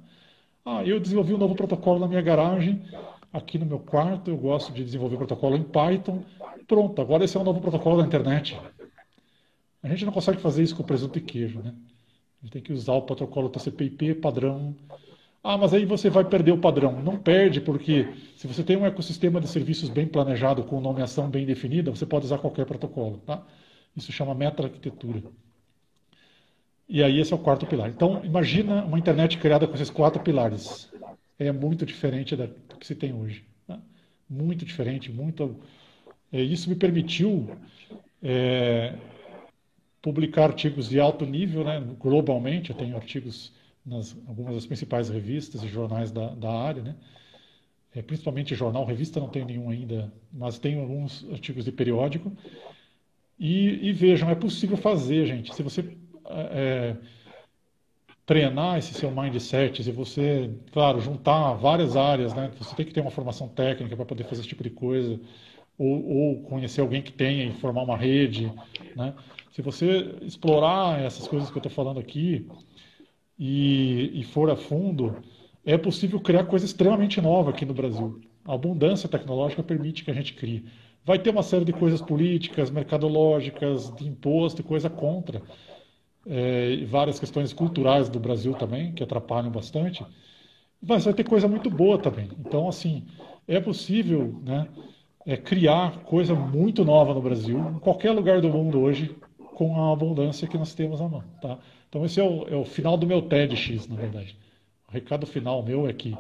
Ah, 0.65 0.85
eu 0.85 1.01
desenvolvi 1.01 1.35
um 1.35 1.39
novo 1.39 1.55
protocolo 1.55 2.01
na 2.01 2.09
minha 2.09 2.21
garagem, 2.21 2.83
aqui 3.33 3.59
no 3.59 3.67
meu 3.67 3.79
quarto, 3.79 4.31
eu 4.31 4.37
gosto 4.37 4.73
de 4.73 4.85
desenvolver 4.85 5.17
protocolo 5.17 5.57
em 5.57 5.63
Python. 5.63 6.23
Pronto, 6.67 7.01
agora 7.01 7.25
esse 7.25 7.37
é 7.37 7.41
um 7.41 7.45
novo 7.45 7.61
protocolo 7.61 7.97
da 7.99 8.07
internet. 8.07 8.61
A 9.83 9.89
gente 9.89 10.05
não 10.05 10.13
consegue 10.13 10.41
fazer 10.41 10.63
isso 10.63 10.77
com 10.77 10.83
presunto 10.83 11.19
e 11.19 11.21
queijo, 11.23 11.61
né? 11.61 11.73
A 12.41 12.45
gente 12.45 12.53
tem 12.53 12.63
que 12.63 12.73
usar 12.73 12.95
o 12.95 13.03
protocolo 13.03 13.49
TCP/IP 13.49 14.15
padrão 14.17 14.75
ah, 15.43 15.57
mas 15.57 15.73
aí 15.73 15.85
você 15.85 16.11
vai 16.11 16.25
perder 16.25 16.53
o 16.53 16.59
padrão. 16.59 17.01
Não 17.03 17.17
perde, 17.19 17.61
porque 17.61 18.09
se 18.37 18.47
você 18.47 18.63
tem 18.63 18.77
um 18.77 18.87
ecossistema 18.87 19.41
de 19.41 19.49
serviços 19.49 19.89
bem 19.89 20.07
planejado, 20.07 20.65
com 20.65 20.81
nomeação 20.81 21.31
bem 21.31 21.47
definida, 21.47 21.91
você 21.91 22.05
pode 22.05 22.27
usar 22.27 22.39
qualquer 22.39 22.67
protocolo. 22.67 23.19
Tá? 23.19 23.47
Isso 23.97 24.13
chama 24.13 24.35
meta-arquitetura. 24.35 25.23
E 26.89 27.03
aí 27.03 27.21
esse 27.21 27.33
é 27.33 27.37
o 27.37 27.39
quarto 27.39 27.67
pilar. 27.67 27.89
Então, 27.89 28.25
imagina 28.25 28.85
uma 28.85 28.99
internet 28.99 29.39
criada 29.39 29.67
com 29.67 29.75
esses 29.75 29.91
quatro 29.91 30.23
pilares. 30.23 30.91
É 31.39 31.53
muito 31.53 31.87
diferente 31.87 32.35
da 32.35 32.49
que 32.49 32.87
se 32.87 32.95
tem 32.95 33.13
hoje. 33.13 33.45
Né? 33.67 33.79
Muito 34.29 34.65
diferente, 34.65 35.13
muito. 35.13 35.57
É, 36.33 36.43
isso 36.43 36.69
me 36.69 36.75
permitiu 36.75 37.57
é, 38.23 38.95
publicar 40.03 40.45
artigos 40.45 40.89
de 40.89 40.99
alto 40.99 41.25
nível, 41.25 41.65
né, 41.65 41.81
globalmente. 41.99 42.71
Eu 42.71 42.77
tenho 42.77 42.97
artigos 42.97 43.53
nas 43.89 44.17
algumas 44.27 44.55
das 44.55 44.67
principais 44.67 45.09
revistas 45.09 45.63
e 45.63 45.69
jornais 45.69 46.13
da, 46.13 46.29
da 46.35 46.53
área, 46.53 46.83
né? 46.83 46.97
É, 47.95 48.03
principalmente 48.03 48.55
jornal, 48.55 48.85
revista 48.85 49.19
não 49.19 49.29
tenho 49.29 49.47
nenhum 49.47 49.71
ainda, 49.71 50.13
mas 50.33 50.59
tenho 50.59 50.81
alguns 50.81 51.27
artigos 51.33 51.65
de 51.65 51.73
periódico. 51.73 52.33
E, 53.39 53.89
e 53.89 53.93
vejam, 53.93 54.29
é 54.29 54.35
possível 54.35 54.77
fazer, 54.77 55.27
gente. 55.27 55.55
Se 55.55 55.63
você 55.63 55.97
é, 56.27 56.97
treinar 58.27 58.79
esse 58.79 58.93
seu 58.93 59.11
mindset, 59.11 59.83
se 59.83 59.91
você, 59.91 60.51
claro, 60.71 61.01
juntar 61.01 61.55
várias 61.55 61.97
áreas, 61.97 62.35
né? 62.35 62.51
Você 62.59 62.75
tem 62.77 62.85
que 62.85 62.93
ter 62.93 63.01
uma 63.01 63.11
formação 63.11 63.49
técnica 63.49 63.97
para 63.97 64.05
poder 64.05 64.25
fazer 64.25 64.43
esse 64.43 64.49
tipo 64.49 64.63
de 64.63 64.71
coisa, 64.71 65.19
ou, 65.79 66.07
ou 66.07 66.43
conhecer 66.43 66.83
alguém 66.83 67.01
que 67.01 67.13
tenha 67.13 67.47
e 67.47 67.53
formar 67.53 67.83
uma 67.85 67.97
rede, 67.97 68.53
né? 68.95 69.15
Se 69.53 69.63
você 69.63 70.15
explorar 70.23 71.01
essas 71.01 71.27
coisas 71.27 71.51
que 71.51 71.57
eu 71.57 71.61
estou 71.61 71.73
falando 71.73 71.99
aqui 71.99 72.47
e, 73.39 74.21
e 74.21 74.25
for 74.25 74.51
a 74.51 74.57
fundo, 74.57 75.17
é 75.65 75.77
possível 75.79 76.21
criar 76.21 76.45
coisa 76.45 76.65
extremamente 76.65 77.21
nova 77.21 77.51
aqui 77.51 77.65
no 77.65 77.75
Brasil. 77.75 78.21
A 78.45 78.55
abundância 78.55 79.09
tecnológica 79.09 79.63
permite 79.63 80.05
que 80.05 80.11
a 80.11 80.15
gente 80.15 80.35
crie. 80.35 80.65
Vai 81.05 81.19
ter 81.19 81.31
uma 81.31 81.43
série 81.43 81.65
de 81.65 81.73
coisas 81.73 82.01
políticas, 82.03 82.71
mercadológicas, 82.71 83.95
de 83.95 84.07
imposto 84.07 84.63
coisa 84.63 84.91
contra 84.91 85.43
é, 86.27 86.85
várias 86.87 87.19
questões 87.19 87.53
culturais 87.53 88.09
do 88.09 88.21
Brasil 88.21 88.55
também, 88.55 88.93
que 88.93 89.03
atrapalham 89.03 89.51
bastante, 89.51 90.05
mas 90.81 91.05
vai 91.05 91.15
ter 91.15 91.25
coisa 91.25 91.49
muito 91.49 91.71
boa 91.71 91.99
também. 91.99 92.29
Então, 92.39 92.69
assim, 92.69 93.07
é 93.47 93.59
possível 93.61 94.41
né, 94.45 94.69
é, 95.27 95.37
criar 95.37 96.01
coisa 96.05 96.35
muito 96.35 96.85
nova 96.85 97.15
no 97.15 97.23
Brasil, 97.23 97.59
em 97.77 97.79
qualquer 97.79 98.13
lugar 98.13 98.41
do 98.41 98.51
mundo 98.51 98.81
hoje, 98.81 99.17
com 99.55 99.83
a 99.83 99.93
abundância 99.93 100.47
que 100.47 100.59
nós 100.59 100.75
temos 100.75 101.01
à 101.01 101.09
mão. 101.09 101.25
Tá? 101.41 101.59
Então, 101.89 102.05
esse 102.05 102.21
é 102.21 102.25
o, 102.25 102.47
é 102.49 102.57
o 102.57 102.65
final 102.65 102.97
do 102.97 103.07
meu 103.07 103.23
TEDx, 103.23 103.87
na 103.89 103.97
verdade. 103.97 104.37
O 104.89 104.93
recado 104.93 105.27
final 105.27 105.63
meu 105.63 105.89
é 105.89 105.93
que 105.93 106.17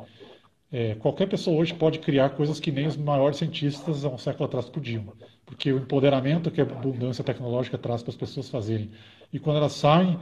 é, 0.71 0.95
qualquer 0.97 1.27
pessoa 1.29 1.59
hoje 1.59 1.73
pode 1.75 1.99
criar 1.99 2.31
coisas 2.31 2.61
que 2.61 2.71
nem 2.71 2.87
os 2.87 2.97
maiores 2.97 3.39
cientistas 3.39 4.05
há 4.05 4.09
um 4.09 4.19
século 4.19 4.45
atrás 4.45 4.69
podiam, 4.69 5.12
porque 5.47 5.73
o 5.73 5.79
empoderamento 5.79 6.51
que 6.51 6.61
a 6.61 6.64
abundância 6.64 7.25
tecnológica 7.25 7.79
traz 7.79 8.03
para 8.03 8.11
as 8.11 8.16
pessoas 8.16 8.51
fazerem 8.51 8.91
e 9.33 9.39
quando 9.39 9.57
elas 9.57 9.73
saem 9.73 10.19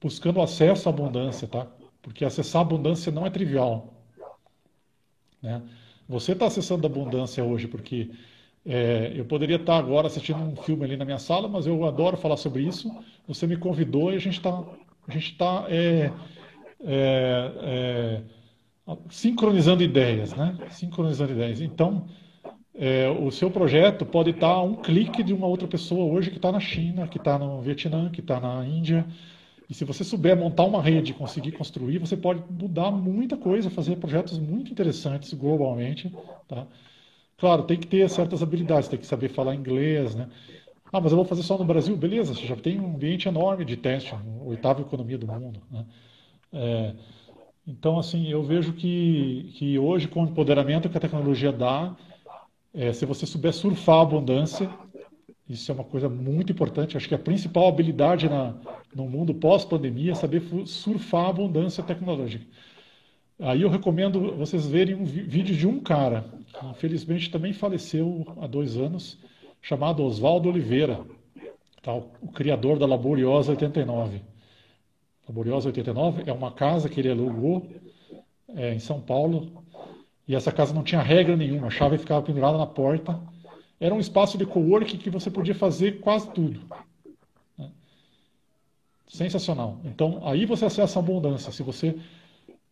buscando 0.00 0.40
acesso 0.40 0.88
à 0.88 0.92
abundância, 0.92 1.46
tá? 1.46 1.66
Porque 2.00 2.24
acessar 2.24 2.60
a 2.60 2.64
abundância 2.64 3.12
não 3.12 3.26
é 3.26 3.30
trivial, 3.30 3.94
né? 5.42 5.62
Você 6.08 6.32
está 6.32 6.46
acessando 6.46 6.86
a 6.86 6.90
abundância 6.90 7.42
hoje 7.44 7.66
porque 7.68 8.10
é, 8.66 9.12
eu 9.14 9.24
poderia 9.26 9.56
estar 9.56 9.76
agora 9.76 10.06
assistindo 10.06 10.38
um 10.38 10.56
filme 10.56 10.84
ali 10.84 10.96
na 10.96 11.04
minha 11.04 11.18
sala, 11.18 11.48
mas 11.48 11.66
eu 11.66 11.84
adoro 11.84 12.16
falar 12.16 12.36
sobre 12.36 12.62
isso. 12.62 12.90
Você 13.28 13.46
me 13.46 13.56
convidou 13.56 14.12
e 14.12 14.16
a 14.16 14.18
gente 14.18 14.38
está 14.38 14.64
a 15.06 15.12
gente 15.12 15.32
está 15.32 15.66
é, 15.68 16.10
é, 16.80 18.22
é, 18.86 18.96
sincronizando 19.10 19.82
ideias, 19.82 20.34
né? 20.34 20.56
Sincronizando 20.70 21.32
ideias. 21.32 21.60
Então 21.60 22.06
é, 22.74 23.08
o 23.08 23.30
seu 23.30 23.50
projeto 23.50 24.06
pode 24.06 24.30
estar 24.30 24.48
a 24.48 24.62
um 24.62 24.76
clique 24.76 25.22
de 25.22 25.34
uma 25.34 25.46
outra 25.46 25.68
pessoa 25.68 26.12
hoje 26.12 26.30
que 26.30 26.36
está 26.36 26.50
na 26.50 26.60
China, 26.60 27.06
que 27.06 27.18
está 27.18 27.38
no 27.38 27.60
Vietnã, 27.60 28.10
que 28.10 28.20
está 28.20 28.40
na 28.40 28.66
Índia. 28.66 29.06
E 29.68 29.74
se 29.74 29.84
você 29.84 30.02
souber 30.04 30.36
montar 30.36 30.64
uma 30.64 30.82
rede 30.82 31.14
conseguir 31.14 31.52
construir, 31.52 31.98
você 31.98 32.16
pode 32.16 32.42
mudar 32.50 32.90
muita 32.90 33.36
coisa, 33.36 33.70
fazer 33.70 33.96
projetos 33.96 34.38
muito 34.38 34.72
interessantes 34.72 35.32
globalmente. 35.34 36.12
Tá? 36.48 36.66
Claro, 37.36 37.64
tem 37.64 37.78
que 37.78 37.86
ter 37.86 38.08
certas 38.08 38.42
habilidades, 38.42 38.88
tem 38.88 38.98
que 38.98 39.06
saber 39.06 39.28
falar 39.28 39.54
inglês, 39.54 40.14
né? 40.14 40.28
Ah, 40.92 41.00
mas 41.00 41.10
eu 41.10 41.16
vou 41.16 41.24
fazer 41.24 41.42
só 41.42 41.58
no 41.58 41.64
Brasil? 41.64 41.96
Beleza, 41.96 42.34
você 42.34 42.46
já 42.46 42.54
tem 42.54 42.80
um 42.80 42.94
ambiente 42.94 43.26
enorme 43.26 43.64
de 43.64 43.76
teste, 43.76 44.14
oitava 44.44 44.80
economia 44.80 45.18
do 45.18 45.26
mundo. 45.26 45.60
Né? 45.68 45.84
É, 46.52 46.94
então, 47.66 47.98
assim, 47.98 48.28
eu 48.28 48.44
vejo 48.44 48.72
que, 48.74 49.52
que 49.56 49.76
hoje, 49.76 50.06
com 50.06 50.22
o 50.22 50.26
empoderamento 50.28 50.88
que 50.88 50.96
a 50.96 51.00
tecnologia 51.00 51.50
dá, 51.50 51.96
é, 52.72 52.92
se 52.92 53.04
você 53.04 53.26
souber 53.26 53.52
surfar 53.52 53.96
a 53.96 54.02
abundância, 54.02 54.70
isso 55.48 55.70
é 55.70 55.74
uma 55.74 55.84
coisa 55.84 56.08
muito 56.08 56.52
importante. 56.52 56.96
Acho 56.96 57.08
que 57.08 57.14
a 57.14 57.18
principal 57.18 57.66
habilidade 57.66 58.28
na, 58.28 58.54
no 58.94 59.08
mundo 59.08 59.34
pós-pandemia 59.34 60.12
é 60.12 60.14
saber 60.14 60.42
surfar 60.66 61.26
a 61.26 61.30
abundância 61.30 61.82
tecnológica. 61.82 62.46
Aí 63.38 63.62
eu 63.62 63.68
recomendo 63.68 64.36
vocês 64.36 64.66
verem 64.66 64.94
um 64.94 65.04
vídeo 65.04 65.56
de 65.56 65.66
um 65.66 65.80
cara, 65.80 66.24
infelizmente 66.70 67.30
também 67.30 67.52
faleceu 67.52 68.26
há 68.40 68.46
dois 68.46 68.76
anos, 68.76 69.18
chamado 69.60 70.04
Oswaldo 70.04 70.48
Oliveira, 70.48 71.00
tá? 71.82 71.94
o 71.94 72.28
criador 72.32 72.78
da 72.78 72.86
Laboriosa 72.86 73.52
89. 73.52 74.22
Laboriosa 75.28 75.68
89 75.68 76.24
é 76.26 76.32
uma 76.32 76.52
casa 76.52 76.88
que 76.88 77.00
ele 77.00 77.10
alugou 77.10 77.66
é, 78.48 78.74
em 78.74 78.78
São 78.78 79.00
Paulo, 79.00 79.64
e 80.28 80.34
essa 80.34 80.52
casa 80.52 80.72
não 80.72 80.82
tinha 80.82 81.02
regra 81.02 81.36
nenhuma, 81.36 81.66
a 81.66 81.70
chave 81.70 81.98
ficava 81.98 82.22
pendurada 82.22 82.56
na 82.56 82.66
porta. 82.66 83.20
Era 83.80 83.94
um 83.94 84.00
espaço 84.00 84.38
de 84.38 84.46
coworking 84.46 84.96
que 84.96 85.10
você 85.10 85.30
podia 85.30 85.54
fazer 85.54 86.00
quase 86.00 86.30
tudo. 86.30 86.60
Né? 87.58 87.70
Sensacional. 89.08 89.80
Então, 89.84 90.22
aí 90.24 90.46
você 90.46 90.64
acessa 90.64 90.98
a 90.98 91.02
abundância, 91.02 91.52
se 91.52 91.62
você 91.62 91.98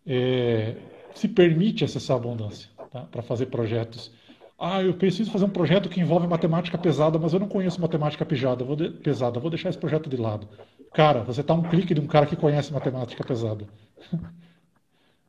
é, 0.07 0.77
se 1.15 1.29
permite 1.29 1.85
acessar 1.85 2.17
a 2.17 2.21
abundância 2.21 2.72
tá? 2.93 3.01
para 3.03 3.23
fazer 3.23 3.47
projetos. 3.47 4.13
Ah, 4.59 4.83
eu 4.83 4.95
preciso 4.95 5.31
fazer 5.31 5.45
um 5.45 5.51
projeto 5.51 5.89
que 5.89 6.01
envolve 6.01 6.27
matemática 6.29 6.79
pesada, 6.79 7.19
mas 7.19 7.33
eu 7.33 7.41
não 7.41 7.49
conheço 7.49 7.81
matemática 7.81 8.25
pesada, 8.25 8.65
vou 8.65 8.77
de... 8.77 8.91
pesada, 8.91 9.41
vou 9.41 9.51
deixar 9.51 9.71
esse 9.71 9.79
projeto 9.79 10.09
de 10.09 10.17
lado. 10.17 10.49
Cara, 10.93 11.23
você 11.23 11.41
está 11.41 11.55
um 11.55 11.63
clique 11.63 11.95
de 11.95 12.01
um 12.01 12.07
cara 12.07 12.27
que 12.27 12.37
conhece 12.37 12.73
matemática 12.73 13.25
pesada. 13.25 13.67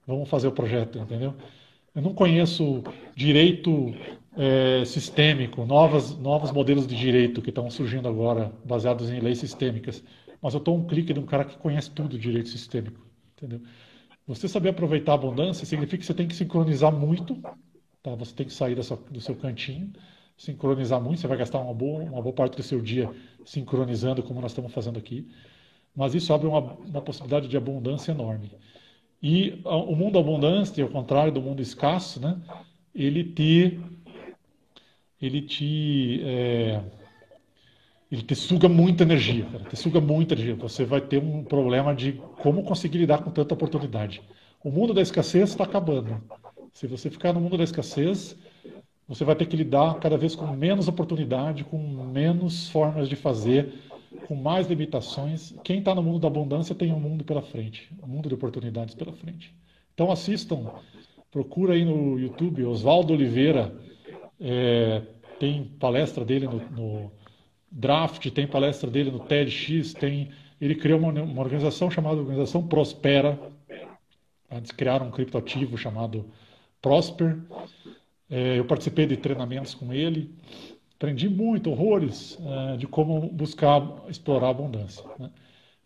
Vamos 0.06 0.30
fazer 0.30 0.48
o 0.48 0.52
projeto, 0.52 1.00
entendeu? 1.00 1.34
Eu 1.96 2.02
não 2.02 2.14
conheço 2.14 2.84
direito 3.16 3.96
é, 4.38 4.84
sistêmico, 4.86 5.66
novas, 5.66 6.18
novos 6.18 6.52
modelos 6.52 6.86
de 6.86 6.96
direito 6.96 7.42
que 7.42 7.50
estão 7.50 7.70
surgindo 7.70 8.08
agora, 8.08 8.52
baseados 8.66 9.10
em 9.10 9.20
leis 9.20 9.40
sistêmicas. 9.40 10.04
Mas 10.42 10.54
eu 10.54 10.58
estou 10.58 10.78
um 10.78 10.86
clique 10.86 11.14
de 11.14 11.20
um 11.20 11.26
cara 11.26 11.46
que 11.46 11.58
conhece 11.58 11.90
tudo 11.92 12.20
direito 12.20 12.50
sistêmico. 12.50 13.00
Entendeu? 13.38 13.62
Você 14.26 14.48
saber 14.48 14.70
aproveitar 14.70 15.14
a 15.14 15.16
abundância 15.16 15.66
significa 15.66 15.98
que 15.98 16.06
você 16.06 16.14
tem 16.14 16.28
que 16.28 16.36
sincronizar 16.36 16.92
muito. 16.92 17.36
Tá? 18.02 18.16
Você 18.16 18.34
tem 18.34 18.46
que 18.46 18.54
sair 18.54 18.76
dessa, 18.76 18.96
do 18.96 19.20
seu 19.20 19.36
cantinho, 19.36 19.92
sincronizar 20.38 21.02
muito. 21.02 21.20
Você 21.20 21.28
vai 21.28 21.38
gastar 21.38 21.60
uma 21.60 21.74
boa, 21.74 22.04
uma 22.04 22.22
boa 22.22 22.34
parte 22.34 22.56
do 22.56 22.64
seu 22.64 22.82
dia 22.82 23.10
sincronizando, 23.46 24.24
como 24.24 24.40
nós 24.40 24.52
estamos 24.52 24.72
fazendo 24.72 24.98
aqui. 24.98 25.28
Mas 25.96 26.16
isso 26.16 26.34
abre 26.34 26.48
uma, 26.48 26.60
uma 26.60 27.02
possibilidade 27.02 27.48
de 27.48 27.58
abundância 27.58 28.12
enorme. 28.12 28.52
E 29.22 29.62
o 29.64 29.96
mundo 29.96 30.20
abundante, 30.20 30.82
ao 30.82 30.90
contrário 30.90 31.32
do 31.32 31.42
mundo 31.42 31.62
escasso, 31.62 32.20
né, 32.20 32.42
ele 32.94 33.24
te, 33.24 33.80
ele 35.22 35.42
te, 35.42 36.22
é, 36.24 36.84
ele 38.14 38.22
te 38.22 38.36
suga 38.36 38.70
muita 38.70 39.02
energia, 39.02 39.44
cara, 39.46 39.64
te 39.64 39.76
suga 39.76 40.00
muita 40.00 40.36
energia. 40.36 40.54
Você 40.58 40.86
vai 40.86 41.02
ter 41.02 41.18
um 41.18 41.44
problema 41.44 41.96
de 41.96 42.22
como 42.44 42.62
conseguir 42.64 43.00
lidar 43.00 43.24
com 43.24 43.32
tanta 43.32 43.56
oportunidade. 43.56 44.22
O 44.64 44.70
mundo 44.70 44.94
da 44.94 45.02
escassez 45.02 45.50
está 45.50 45.64
acabando. 45.64 46.22
Se 46.72 46.86
você 46.86 47.10
ficar 47.10 47.34
no 47.34 47.42
mundo 47.42 47.58
da 47.58 47.64
escassez, 47.64 48.38
você 49.08 49.26
vai 49.26 49.36
ter 49.36 49.48
que 49.48 49.58
lidar 49.58 49.96
cada 49.96 50.16
vez 50.16 50.36
com 50.36 50.46
menos 50.46 50.88
oportunidade, 50.88 51.64
com 51.64 51.80
menos 51.80 52.70
formas 52.70 53.10
de 53.10 53.16
fazer, 53.16 53.74
com 54.28 54.36
mais 54.36 54.68
limitações. 54.68 55.56
Quem 55.64 55.80
está 55.80 55.96
no 55.96 56.04
mundo 56.04 56.20
da 56.20 56.28
abundância 56.28 56.76
tem 56.76 56.94
um 56.94 57.00
mundo 57.00 57.24
pela 57.24 57.42
frente, 57.42 57.90
um 58.04 58.08
mundo 58.08 58.30
de 58.30 58.36
oportunidades 58.36 58.94
pela 58.94 59.12
frente. 59.12 59.52
Então 59.92 60.12
assistam, 60.12 60.72
procura 61.32 61.74
aí 61.74 61.84
no 61.84 62.20
YouTube, 62.20 62.64
Oswaldo 62.64 63.12
Oliveira, 63.12 63.76
é, 64.40 65.02
tem 65.40 65.64
palestra 65.80 66.24
dele 66.24 66.46
no, 66.46 66.60
no, 66.70 67.12
Draft, 67.76 68.30
tem 68.30 68.46
palestra 68.46 68.90
dele 68.90 69.10
no 69.10 69.20
TEDx, 69.20 69.94
tem, 69.96 70.30
ele 70.62 70.76
criou 70.76 71.00
uma, 71.00 71.12
uma 71.12 71.42
organização 71.42 71.90
chamada 71.90 72.18
Organização 72.18 72.68
Prospera, 72.68 73.40
eles 74.52 74.72
criaram 74.72 75.08
um 75.08 75.12
criptoativo 75.12 75.76
chamado 75.76 76.26
Prosper, 76.80 77.40
é, 78.30 78.60
eu 78.60 78.66
participei 78.66 79.08
de 79.08 79.18
treinamentos 79.18 79.74
com 79.74 79.92
ele, 79.92 80.36
aprendi 80.96 81.28
muito, 81.28 81.72
horrores, 81.72 82.38
é, 82.46 82.78
de 82.78 82.86
como 82.86 83.28
buscar 83.30 83.82
explorar 84.08 84.48
a 84.48 84.52
abundância. 84.52 85.04
Né? 85.18 85.32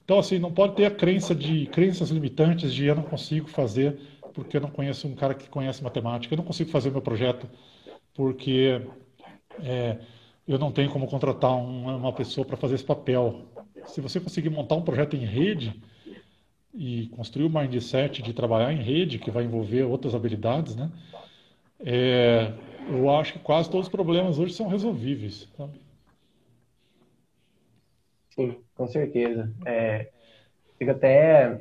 Então, 0.04 0.20
assim, 0.20 0.40
não 0.40 0.52
pode 0.52 0.76
ter 0.76 0.86
a 0.86 0.92
crença 0.92 1.34
de 1.34 1.68
crenças 1.68 2.10
limitantes 2.10 2.74
de 2.74 2.86
eu 2.86 2.96
não 2.96 3.04
consigo 3.04 3.48
fazer 3.48 3.98
porque 4.34 4.58
eu 4.58 4.62
não 4.62 4.70
conheço 4.70 5.08
um 5.08 5.16
cara 5.16 5.34
que 5.34 5.50
conhece 5.50 5.84
matemática, 5.84 6.34
eu 6.34 6.38
não 6.38 6.46
consigo 6.46 6.70
fazer 6.70 6.92
meu 6.92 7.02
projeto 7.02 7.50
porque 8.14 8.82
é, 9.64 9.98
eu 10.48 10.58
não 10.58 10.72
tenho 10.72 10.90
como 10.90 11.08
contratar 11.08 11.56
uma, 11.56 12.14
pessoa 12.14 12.46
para 12.46 12.56
fazer 12.56 12.76
esse 12.76 12.84
papel. 12.86 13.42
se 13.86 14.00
você 14.00 14.20
conseguir 14.20 14.50
montar 14.50 14.76
um 14.76 14.82
projeto 14.82 15.16
em 15.16 15.26
rede 15.26 15.82
e 16.74 17.08
construir 17.08 17.46
o 17.46 17.50
mindset 17.50 18.22
de 18.22 18.34
trabalhar 18.34 18.72
em 18.72 18.82
rede, 18.82 19.20
que 19.20 19.32
vai 19.32 19.44
envolver 19.44 19.84
outras 19.84 20.16
habilidades, 20.16 20.76
né? 20.76 20.90
É, 21.80 22.54
eu 22.90 23.10
acho 23.10 23.34
que 23.34 23.40
quase 23.40 23.70
todos 23.70 23.88
os 23.88 23.92
problemas 23.92 24.40
hoje 24.40 24.54
são 24.54 24.68
resolvíveis. 24.68 25.50
Sabe? 25.58 25.82
Sim, 28.30 28.58
com 28.76 28.88
certeza. 28.88 29.52
É, 29.66 30.10
fico 30.78 30.92
até 30.92 31.60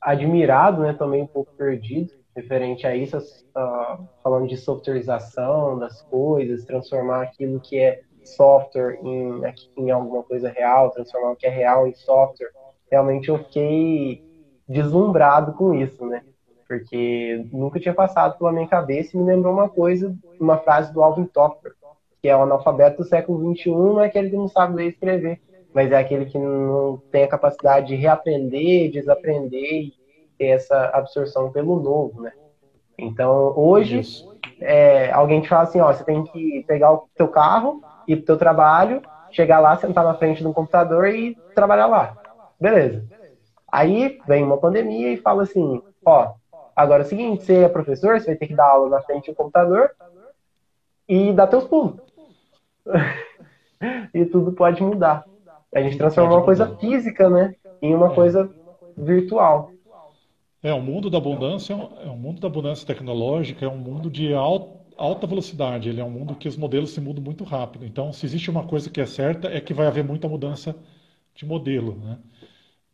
admirado, 0.00 0.82
né, 0.82 0.92
também 0.92 1.22
um 1.22 1.26
pouco 1.26 1.52
perdido, 1.54 2.12
referente 2.34 2.86
a 2.86 2.94
isso, 2.94 3.18
uh, 3.18 4.08
falando 4.22 4.48
de 4.48 4.56
softwareização 4.56 5.78
das 5.78 6.02
coisas, 6.02 6.64
transformar 6.64 7.22
aquilo 7.22 7.60
que 7.60 7.78
é 7.78 8.02
software 8.30 8.98
em, 9.02 9.42
em 9.76 9.90
alguma 9.90 10.22
coisa 10.22 10.48
real, 10.48 10.90
transformar 10.90 11.32
o 11.32 11.36
que 11.36 11.46
é 11.46 11.50
real 11.50 11.86
em 11.86 11.94
software. 11.94 12.50
Realmente 12.90 13.28
eu 13.28 13.38
fiquei 13.38 14.24
deslumbrado 14.68 15.52
com 15.54 15.74
isso, 15.74 16.04
né? 16.06 16.22
Porque 16.66 17.46
nunca 17.52 17.80
tinha 17.80 17.94
passado 17.94 18.38
pela 18.38 18.52
minha 18.52 18.68
cabeça 18.68 19.16
e 19.16 19.20
me 19.20 19.26
lembrou 19.26 19.52
uma 19.52 19.68
coisa, 19.68 20.14
uma 20.40 20.58
frase 20.58 20.92
do 20.92 21.02
Alvin 21.02 21.24
Toffler, 21.24 21.74
que 22.22 22.28
é 22.28 22.36
o 22.36 22.42
analfabeto 22.42 22.98
do 22.98 23.08
século 23.08 23.54
XXI, 23.54 23.70
não 23.70 24.00
é 24.00 24.06
aquele 24.06 24.30
que 24.30 24.36
não 24.36 24.48
sabe 24.48 24.76
ler 24.76 24.86
e 24.86 24.88
escrever, 24.90 25.40
mas 25.74 25.90
é 25.90 25.98
aquele 25.98 26.26
que 26.26 26.38
não 26.38 27.02
tem 27.10 27.24
a 27.24 27.28
capacidade 27.28 27.88
de 27.88 27.96
reaprender, 27.96 28.90
desaprender 28.90 29.84
e 29.84 29.94
ter 30.38 30.46
essa 30.46 30.90
absorção 30.94 31.50
pelo 31.50 31.80
novo, 31.80 32.22
né? 32.22 32.32
Então, 32.98 33.52
hoje, 33.56 34.02
é, 34.60 35.10
alguém 35.10 35.40
te 35.40 35.48
fala 35.48 35.62
assim, 35.62 35.80
ó, 35.80 35.92
você 35.92 36.04
tem 36.04 36.22
que 36.24 36.64
pegar 36.66 36.92
o 36.92 37.08
teu 37.16 37.28
carro, 37.28 37.80
ir 38.06 38.16
pro 38.16 38.26
teu 38.26 38.36
trabalho, 38.36 39.02
chegar 39.30 39.60
lá, 39.60 39.76
sentar 39.76 40.04
na 40.04 40.14
frente 40.14 40.42
do 40.42 40.52
computador 40.52 41.08
e 41.08 41.36
trabalhar 41.54 41.86
lá. 41.86 42.16
Beleza. 42.60 43.04
Aí 43.70 44.18
vem 44.26 44.42
uma 44.42 44.58
pandemia 44.58 45.12
e 45.12 45.16
fala 45.16 45.44
assim, 45.44 45.82
ó, 46.04 46.34
agora 46.74 47.02
é 47.02 47.06
o 47.06 47.08
seguinte, 47.08 47.44
você 47.44 47.64
é 47.64 47.68
professor, 47.68 48.18
você 48.18 48.26
vai 48.26 48.36
ter 48.36 48.48
que 48.48 48.54
dar 48.54 48.68
aula 48.68 48.90
na 48.90 49.02
frente 49.02 49.30
do 49.30 49.36
computador 49.36 49.90
e 51.08 51.32
dar 51.32 51.46
teus 51.46 51.64
pulos. 51.64 52.00
e 54.12 54.24
tudo 54.26 54.52
pode 54.52 54.82
mudar. 54.82 55.24
A 55.74 55.80
gente 55.80 55.96
transformou 55.96 56.38
uma 56.38 56.44
coisa 56.44 56.76
física, 56.76 57.30
né, 57.30 57.54
em 57.80 57.94
uma 57.94 58.10
é. 58.10 58.14
coisa 58.14 58.50
virtual. 58.96 59.70
É, 60.62 60.74
o 60.74 60.80
mundo 60.80 61.08
da 61.08 61.18
abundância 61.18 61.72
é 61.72 62.08
um 62.08 62.16
mundo 62.16 62.40
da 62.40 62.48
abundância 62.48 62.86
tecnológica, 62.86 63.64
é 63.64 63.68
um 63.68 63.78
mundo 63.78 64.10
de 64.10 64.34
alta 65.02 65.26
velocidade, 65.26 65.88
ele 65.88 66.00
é 66.00 66.04
um 66.04 66.10
mundo 66.10 66.34
que 66.36 66.48
os 66.48 66.56
modelos 66.56 66.90
se 66.90 67.00
mudam 67.00 67.22
muito 67.22 67.44
rápido. 67.44 67.84
Então, 67.84 68.12
se 68.12 68.26
existe 68.26 68.50
uma 68.50 68.66
coisa 68.66 68.90
que 68.90 69.00
é 69.00 69.06
certa, 69.06 69.48
é 69.48 69.60
que 69.60 69.74
vai 69.74 69.86
haver 69.86 70.04
muita 70.04 70.28
mudança 70.28 70.76
de 71.34 71.46
modelo, 71.46 71.96
né? 71.96 72.18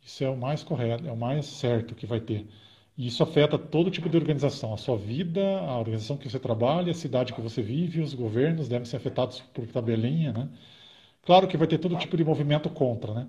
Isso 0.05 0.25
é 0.25 0.31
o 0.31 0.37
mais 0.37 0.63
correto, 0.65 1.07
é 1.07 1.13
o 1.13 1.17
mais 1.17 1.47
certo 1.47 1.95
que 1.95 2.07
vai 2.07 2.21
ter. 2.21 2.47
E 2.97 3.07
isso 3.09 3.23
afeta 3.23 3.59
todo 3.59 3.91
tipo 3.91 4.09
de 4.09 4.17
organização, 4.17 4.73
a 4.73 4.77
sua 4.77 4.97
vida, 4.97 5.43
a 5.61 5.79
organização 5.79 6.17
que 6.17 6.29
você 6.31 6.39
trabalha, 6.39 6.93
a 6.93 6.95
cidade 6.95 7.33
que 7.35 7.41
você 7.41 7.63
vive, 7.63 8.01
os 8.01 8.15
governos 8.15 8.69
devem 8.69 8.87
ser 8.87 8.97
afetados 8.97 9.41
por 9.55 9.67
tabelinha, 9.67 10.33
né? 10.33 10.49
Claro 11.23 11.49
que 11.49 11.57
vai 11.57 11.67
ter 11.69 11.79
todo 11.79 11.97
tipo 11.97 12.17
de 12.17 12.25
movimento 12.25 12.71
contra, 12.71 13.13
né? 13.15 13.29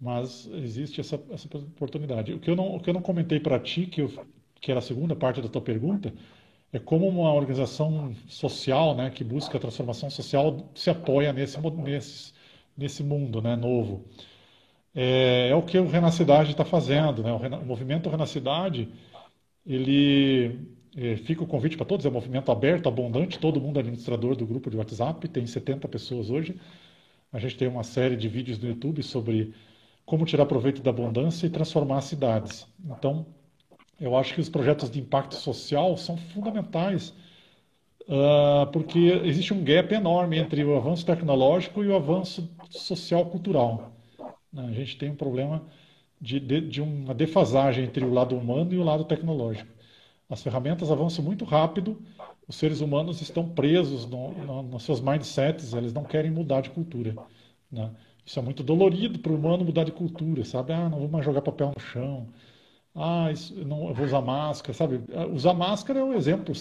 Mas 0.00 0.46
existe 0.54 1.00
essa, 1.00 1.20
essa 1.30 1.48
oportunidade. 1.56 2.32
O 2.34 2.40
que 2.40 2.50
eu 2.50 2.56
não, 2.56 2.76
o 2.76 2.80
que 2.80 2.90
eu 2.90 2.94
não 2.94 3.02
comentei 3.02 3.40
para 3.40 3.58
ti, 3.60 3.86
que, 3.86 4.02
eu, 4.02 4.10
que 4.60 4.70
era 4.70 4.80
a 4.80 4.82
segunda 4.82 5.14
parte 5.16 5.40
da 5.42 5.48
tua 5.48 5.62
pergunta, 5.62 6.12
é 6.74 6.78
como 6.80 7.08
uma 7.08 7.32
organização 7.32 8.12
social, 8.26 8.96
né, 8.96 9.08
que 9.08 9.22
busca 9.22 9.56
a 9.56 9.60
transformação 9.60 10.10
social, 10.10 10.68
se 10.74 10.90
apoia 10.90 11.32
nesse, 11.32 11.56
nesse, 11.60 12.32
nesse 12.76 13.02
mundo 13.04 13.40
né, 13.40 13.54
novo. 13.54 14.04
É, 14.92 15.50
é 15.50 15.54
o 15.54 15.62
que 15.62 15.78
o 15.78 15.86
Renacidade 15.86 16.50
está 16.50 16.64
fazendo. 16.64 17.22
Né? 17.22 17.32
O, 17.32 17.36
o, 17.36 17.64
movimento 17.64 18.10
Renacidade, 18.10 18.88
ele 19.64 20.68
é, 20.96 21.16
fica 21.16 21.44
o 21.44 21.46
convite 21.46 21.76
para 21.76 21.86
todos, 21.86 22.04
é 22.06 22.08
um 22.08 22.12
movimento 22.12 22.50
aberto, 22.50 22.88
abundante, 22.88 23.38
todo 23.38 23.60
mundo 23.60 23.76
é 23.76 23.80
administrador 23.80 24.34
do 24.34 24.44
grupo 24.44 24.68
de 24.68 24.76
WhatsApp, 24.76 25.28
tem 25.28 25.46
70 25.46 25.86
pessoas 25.86 26.28
hoje. 26.28 26.56
A 27.32 27.38
gente 27.38 27.56
tem 27.56 27.68
uma 27.68 27.84
série 27.84 28.16
de 28.16 28.28
vídeos 28.28 28.58
no 28.58 28.68
YouTube 28.68 29.00
sobre 29.04 29.54
como 30.04 30.26
tirar 30.26 30.44
proveito 30.46 30.82
da 30.82 30.90
abundância 30.90 31.46
e 31.46 31.50
transformar 31.50 32.00
cidades. 32.00 32.66
Então, 32.84 33.24
eu 34.00 34.16
acho 34.16 34.34
que 34.34 34.40
os 34.40 34.48
projetos 34.48 34.90
de 34.90 35.00
impacto 35.00 35.34
social 35.34 35.96
são 35.96 36.16
fundamentais, 36.16 37.14
uh, 38.02 38.66
porque 38.72 38.98
existe 39.24 39.54
um 39.54 39.62
gap 39.62 39.92
enorme 39.94 40.38
entre 40.38 40.64
o 40.64 40.76
avanço 40.76 41.06
tecnológico 41.06 41.82
e 41.82 41.88
o 41.88 41.96
avanço 41.96 42.50
social-cultural. 42.70 43.92
Né? 44.52 44.66
A 44.68 44.72
gente 44.72 44.96
tem 44.96 45.10
um 45.10 45.16
problema 45.16 45.62
de, 46.20 46.40
de, 46.40 46.60
de, 46.60 46.80
uma 46.80 47.14
defasagem 47.14 47.84
entre 47.84 48.04
o 48.04 48.12
lado 48.12 48.36
humano 48.36 48.72
e 48.72 48.78
o 48.78 48.84
lado 48.84 49.04
tecnológico. 49.04 49.70
As 50.28 50.42
ferramentas 50.42 50.90
avançam 50.90 51.24
muito 51.24 51.44
rápido, 51.44 52.00
os 52.48 52.56
seres 52.56 52.80
humanos 52.80 53.20
estão 53.20 53.48
presos 53.48 54.06
no, 54.06 54.32
no, 54.32 54.62
nos 54.62 54.82
seus 54.82 55.00
mindsets, 55.00 55.72
eles 55.72 55.92
não 55.92 56.04
querem 56.04 56.30
mudar 56.30 56.60
de 56.60 56.70
cultura. 56.70 57.14
Né? 57.70 57.90
Isso 58.24 58.38
é 58.38 58.42
muito 58.42 58.62
dolorido 58.62 59.18
para 59.18 59.32
o 59.32 59.36
humano 59.36 59.64
mudar 59.64 59.84
de 59.84 59.92
cultura, 59.92 60.44
sabe? 60.44 60.72
Ah, 60.72 60.88
não 60.88 60.98
vou 60.98 61.08
mais 61.08 61.24
jogar 61.24 61.42
papel 61.42 61.72
no 61.76 61.80
chão. 61.80 62.26
Ah, 62.94 63.30
isso, 63.32 63.54
não, 63.64 63.88
eu 63.88 63.94
vou 63.94 64.04
usar 64.06 64.20
máscara, 64.20 64.72
sabe? 64.76 65.00
Usar 65.32 65.52
máscara 65.54 65.98
é 66.00 66.04
um 66.04 66.12
exemplo 66.14 66.52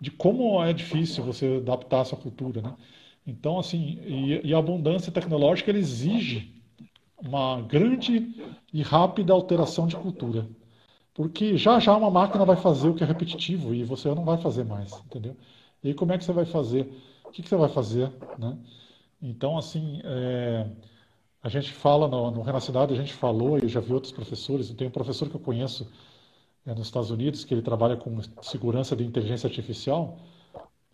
de 0.00 0.10
como 0.10 0.62
é 0.64 0.72
difícil 0.72 1.24
você 1.24 1.58
adaptar 1.58 2.02
a 2.02 2.04
sua 2.06 2.18
cultura, 2.18 2.62
né? 2.62 2.76
Então, 3.26 3.58
assim, 3.58 4.00
e, 4.04 4.48
e 4.48 4.54
a 4.54 4.58
abundância 4.58 5.12
tecnológica 5.12 5.70
exige 5.72 6.62
uma 7.18 7.62
grande 7.62 8.34
e 8.72 8.82
rápida 8.82 9.32
alteração 9.32 9.86
de 9.86 9.96
cultura. 9.96 10.48
Porque 11.14 11.56
já 11.58 11.80
já 11.80 11.96
uma 11.96 12.10
máquina 12.10 12.44
vai 12.44 12.56
fazer 12.56 12.88
o 12.90 12.94
que 12.94 13.04
é 13.04 13.06
repetitivo 13.06 13.74
e 13.74 13.84
você 13.84 14.08
não 14.14 14.24
vai 14.24 14.38
fazer 14.38 14.64
mais, 14.64 15.02
entendeu? 15.06 15.36
E 15.82 15.88
aí 15.88 15.94
como 15.94 16.12
é 16.12 16.18
que 16.18 16.24
você 16.24 16.32
vai 16.32 16.46
fazer? 16.46 16.82
O 17.28 17.32
que, 17.32 17.42
que 17.42 17.48
você 17.48 17.56
vai 17.56 17.68
fazer, 17.68 18.12
né? 18.38 18.58
Então, 19.22 19.56
assim, 19.58 20.00
é, 20.04 20.66
a 21.42 21.48
gente 21.48 21.72
fala 21.72 22.06
no, 22.06 22.30
no 22.30 22.42
Renacidade, 22.42 22.92
a 22.92 22.96
gente 22.96 23.12
falou, 23.12 23.58
e 23.58 23.62
eu 23.62 23.68
já 23.68 23.80
vi 23.80 23.92
outros 23.92 24.12
professores, 24.12 24.70
tem 24.70 24.88
um 24.88 24.90
professor 24.90 25.28
que 25.28 25.36
eu 25.36 25.40
conheço 25.40 25.90
é, 26.66 26.74
nos 26.74 26.86
Estados 26.86 27.10
Unidos, 27.10 27.44
que 27.44 27.54
ele 27.54 27.62
trabalha 27.62 27.96
com 27.96 28.20
segurança 28.42 28.94
de 28.94 29.04
inteligência 29.04 29.46
artificial, 29.46 30.18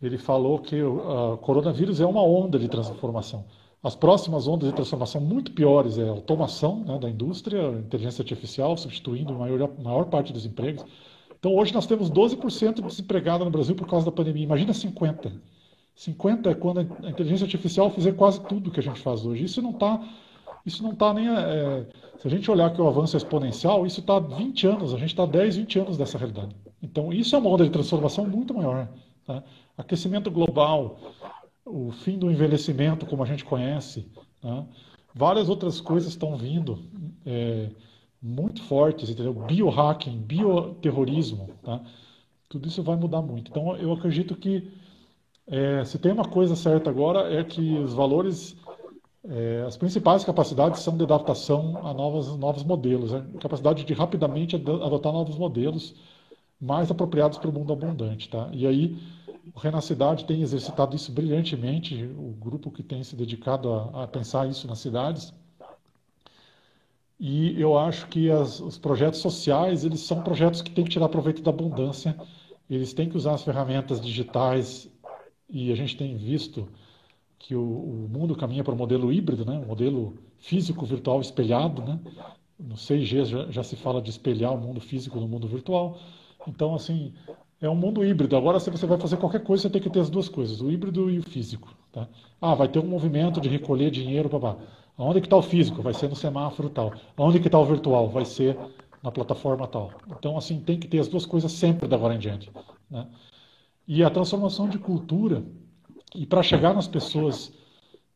ele 0.01 0.19
falou 0.19 0.59
que 0.59 0.81
o 0.83 1.39
coronavírus 1.39 2.01
é 2.01 2.07
uma 2.07 2.23
onda 2.23 2.59
de 2.59 2.69
transformação. 2.69 3.45
As 3.83 3.95
próximas 3.95 4.47
ondas 4.47 4.69
de 4.69 4.75
transformação 4.75 5.21
muito 5.21 5.53
piores 5.53 5.97
é 5.97 6.07
a 6.07 6.11
automação 6.11 6.81
né, 6.81 6.99
da 6.99 7.09
indústria, 7.09 7.71
inteligência 7.79 8.23
artificial 8.23 8.77
substituindo 8.77 9.33
a 9.33 9.39
maior, 9.39 9.71
maior 9.79 10.05
parte 10.07 10.33
dos 10.33 10.45
empregos. 10.45 10.85
Então, 11.39 11.55
hoje 11.55 11.73
nós 11.73 11.87
temos 11.87 12.11
12% 12.11 12.75
de 12.75 12.83
desempregado 12.83 13.45
no 13.45 13.51
Brasil 13.51 13.75
por 13.75 13.87
causa 13.87 14.05
da 14.05 14.13
pandemia. 14.13 14.45
Imagina 14.45 14.73
50%. 14.73 15.33
50 15.95 16.51
é 16.51 16.55
quando 16.55 16.81
a 16.81 17.11
inteligência 17.11 17.45
artificial 17.45 17.89
fizer 17.91 18.13
quase 18.13 18.41
tudo 18.43 18.71
que 18.71 18.81
a 18.81 18.83
gente 18.83 19.01
faz 19.01 19.25
hoje. 19.25 19.45
Isso 19.45 19.63
não 19.63 19.71
está 19.71 20.03
isso 20.67 20.83
não 20.83 20.93
está 20.93 21.15
nem. 21.15 21.29
É, 21.29 21.87
se 22.19 22.27
a 22.27 22.31
gente 22.31 22.51
olhar 22.51 22.73
que 22.73 22.81
o 22.81 22.89
avanço 22.89 23.17
é 23.17 23.19
exponencial, 23.19 23.87
isso 23.87 24.01
está 24.01 24.19
20 24.19 24.67
anos, 24.67 24.93
a 24.93 24.99
gente 24.99 25.11
está 25.11 25.25
10, 25.25 25.57
20 25.57 25.79
anos 25.79 25.97
dessa 25.97 26.19
realidade. 26.19 26.57
Então, 26.83 27.13
isso 27.13 27.37
é 27.37 27.39
uma 27.39 27.51
onda 27.51 27.65
de 27.65 27.71
transformação 27.71 28.27
muito 28.27 28.53
maior. 28.53 28.89
Tá? 29.25 29.43
Aquecimento 29.79 30.31
global, 30.31 30.99
o 31.65 31.93
fim 31.93 32.19
do 32.19 32.31
envelhecimento, 32.31 33.07
como 33.07 33.23
a 33.23 33.27
gente 33.27 33.45
conhece, 33.45 34.11
tá? 34.43 34.65
várias 35.15 35.49
outras 35.49 35.81
coisas 35.81 36.11
estão 36.11 36.37
vindo 36.37 36.79
é, 37.25 37.71
muito 38.21 38.63
fortes, 38.63 39.09
entendeu? 39.09 39.33
Biohacking, 39.33 40.19
bioterrorismo, 40.19 41.51
tá? 41.63 41.81
tudo 42.49 42.67
isso 42.67 42.83
vai 42.83 42.97
mudar 42.97 43.23
muito. 43.23 43.51
Então, 43.51 43.77
eu 43.77 43.93
acredito 43.93 44.35
que 44.35 44.69
é, 45.47 45.85
se 45.85 45.99
tem 45.99 46.13
uma 46.13 46.25
coisa 46.29 46.57
certa 46.57 46.91
agora 46.91 47.33
é 47.33 47.45
que 47.45 47.79
os 47.79 47.95
valores, 47.95 48.57
é, 49.29 49.65
as 49.67 49.77
principais 49.77 50.25
capacidades 50.25 50.81
são 50.81 50.97
de 50.97 51.03
adaptação 51.03 51.79
a 51.87 51.93
novos, 51.93 52.37
novos 52.37 52.63
modelos, 52.63 53.13
né? 53.13 53.25
capacidade 53.41 53.85
de 53.85 53.93
rapidamente 53.93 54.57
adotar 54.57 55.13
novos 55.13 55.37
modelos 55.37 55.95
mais 56.61 56.91
apropriados 56.91 57.39
para 57.39 57.51
o 57.51 57.53
mundo 57.53 57.73
abundante, 57.73 58.29
tá? 58.29 58.49
E 58.53 58.67
aí 58.67 58.99
o 59.55 59.59
Renacidade 59.59 60.25
tem 60.25 60.43
exercitado 60.43 60.97
isso 60.97 61.13
brilhantemente, 61.13 62.05
o 62.05 62.35
grupo 62.39 62.71
que 62.71 62.83
tem 62.83 63.03
se 63.03 63.15
dedicado 63.15 63.73
a, 63.73 64.05
a 64.05 64.07
pensar 64.07 64.49
isso 64.49 64.67
nas 64.67 64.79
cidades. 64.79 65.33
E 67.19 67.61
eu 67.61 67.79
acho 67.79 68.09
que 68.09 68.31
as, 68.31 68.61
os 68.61 68.79
projetos 68.79 69.21
sociais, 69.21 69.85
eles 69.85 70.01
são 70.01 70.23
projetos 70.23 70.63
que 70.63 70.71
têm 70.71 70.85
que 70.85 70.91
tirar 70.91 71.09
proveito 71.09 71.43
da 71.43 71.51
abundância, 71.51 72.17
eles 72.69 72.93
têm 72.93 73.09
que 73.09 73.17
usar 73.17 73.35
as 73.35 73.43
ferramentas 73.43 74.01
digitais 74.01 74.91
e 75.49 75.73
a 75.73 75.77
gente 75.77 75.97
tem 75.97 76.17
visto 76.17 76.69
que 77.39 77.55
o, 77.55 77.63
o 77.63 78.09
mundo 78.09 78.35
caminha 78.35 78.65
para 78.65 78.75
um 78.75 78.77
modelo 78.77 79.13
híbrido, 79.13 79.45
né? 79.45 79.59
um 79.59 79.67
modelo 79.67 80.19
físico-virtual 80.39 81.21
espelhado. 81.21 81.83
Né? 81.83 82.01
No 82.59 82.75
6G 82.75 83.25
já, 83.25 83.51
já, 83.51 83.63
se 83.63 83.77
fala 83.77 84.01
de 84.01 84.11
espelhar 84.11 84.55
o 84.55 84.59
mundo 84.59 84.81
físico 84.81 85.21
no 85.21 85.29
mundo 85.29 85.47
virtual. 85.47 85.99
Então, 86.47 86.75
assim, 86.75 87.13
é 87.61 87.69
um 87.69 87.75
mundo 87.75 88.05
híbrido. 88.05 88.37
Agora, 88.37 88.59
se 88.61 88.71
você 88.71 88.87
vai 88.87 88.99
fazer 88.99 89.17
qualquer 89.17 89.43
coisa, 89.43 89.63
você 89.63 89.71
tem 89.71 89.83
que 89.83 89.91
ter 89.91 90.01
as 90.01 90.11
duas 90.11 90.29
coisas, 90.29 90.61
o 90.61 90.71
híbrido 90.71 91.11
e 91.11 91.19
o 91.19 91.23
físico. 91.23 91.75
Tá? 91.93 92.09
Ah, 92.41 92.55
vai 92.55 92.69
ter 92.69 92.79
um 92.79 92.87
movimento 92.87 93.41
de 93.41 93.49
recolher 93.49 93.91
dinheiro, 93.91 94.29
babá. 94.29 94.57
Onde 94.99 95.21
que 95.21 95.27
está 95.27 95.37
o 95.37 95.43
físico? 95.43 95.83
Vai 95.83 95.93
ser 95.93 96.09
no 96.09 96.17
semáforo 96.17 96.71
tal. 96.71 96.93
Onde 97.19 97.39
que 97.39 97.49
está 97.49 97.59
o 97.59 97.65
virtual? 97.65 98.09
Vai 98.09 98.25
ser 98.25 98.57
na 99.03 99.13
plataforma 99.13 99.67
tal. 99.67 99.93
Então, 100.11 100.37
assim, 100.37 100.61
tem 100.61 100.79
que 100.79 100.89
ter 100.89 100.99
as 100.99 101.09
duas 101.09 101.27
coisas 101.27 101.53
sempre 101.53 101.87
da 101.87 101.97
agora 101.97 102.15
em 102.15 102.19
diante. 102.19 102.51
Né? 102.91 103.07
E 103.87 104.03
a 104.03 104.11
transformação 104.11 104.69
de 104.69 104.79
cultura, 104.79 105.45
e 106.17 106.27
para 106.27 106.43
chegar 106.43 106.75
nas 106.75 106.89
pessoas 106.89 107.53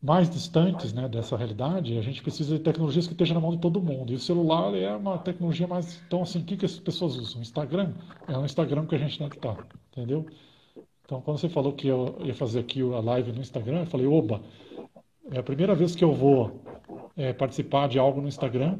mais 0.03 0.31
distantes 0.31 0.93
né, 0.95 1.07
dessa 1.09 1.37
realidade, 1.37 1.99
a 1.99 2.03
gente 2.03 2.23
precisa 2.23 2.57
de 2.57 2.65
tecnologias 2.65 3.07
que 3.07 3.13
estejam 3.13 3.35
na 3.35 3.41
mão 3.41 3.51
de 3.51 3.59
todo 3.59 3.83
mundo. 3.83 4.13
E 4.13 4.17
o 4.17 4.19
celular 4.19 4.75
é 4.75 4.97
uma 4.97 5.19
tecnologia 5.19 5.67
mais. 5.67 6.03
Então, 6.07 6.23
assim, 6.23 6.41
o 6.41 6.45
que, 6.45 6.57
que 6.57 6.65
as 6.65 6.79
pessoas 6.79 7.17
usam? 7.17 7.43
Instagram? 7.43 7.93
É 8.27 8.37
o 8.37 8.45
Instagram 8.45 8.87
que 8.87 8.95
a 8.95 8.99
gente 8.99 9.19
tem 9.19 9.29
que 9.29 9.37
estar, 9.37 9.67
entendeu? 9.93 10.25
Então, 11.05 11.21
quando 11.21 11.39
você 11.39 11.49
falou 11.49 11.73
que 11.75 11.89
eu 11.89 12.17
ia 12.25 12.35
fazer 12.35 12.61
aqui 12.61 12.81
a 12.81 13.01
live 13.01 13.33
no 13.33 13.41
Instagram, 13.41 13.81
eu 13.81 13.87
falei, 13.87 14.07
oba, 14.07 14.41
é 15.31 15.39
a 15.39 15.43
primeira 15.43 15.75
vez 15.75 15.95
que 15.95 16.03
eu 16.03 16.15
vou 16.15 16.63
é, 17.17 17.33
participar 17.33 17.89
de 17.89 17.99
algo 17.99 18.23
no 18.23 18.29
Instagram 18.29 18.79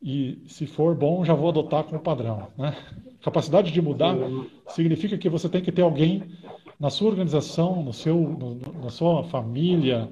e, 0.00 0.44
se 0.46 0.66
for 0.66 0.94
bom, 0.94 1.24
já 1.24 1.34
vou 1.34 1.48
adotar 1.48 1.82
como 1.82 2.00
padrão. 2.00 2.48
Né? 2.56 2.76
Capacidade 3.22 3.72
de 3.72 3.82
mudar 3.82 4.14
significa 4.68 5.18
que 5.18 5.28
você 5.28 5.48
tem 5.48 5.60
que 5.60 5.72
ter 5.72 5.82
alguém 5.82 6.22
na 6.78 6.90
sua 6.90 7.08
organização, 7.08 7.82
no 7.82 7.92
seu, 7.92 8.16
no, 8.16 8.54
na 8.82 8.90
sua 8.90 9.24
família, 9.24 10.08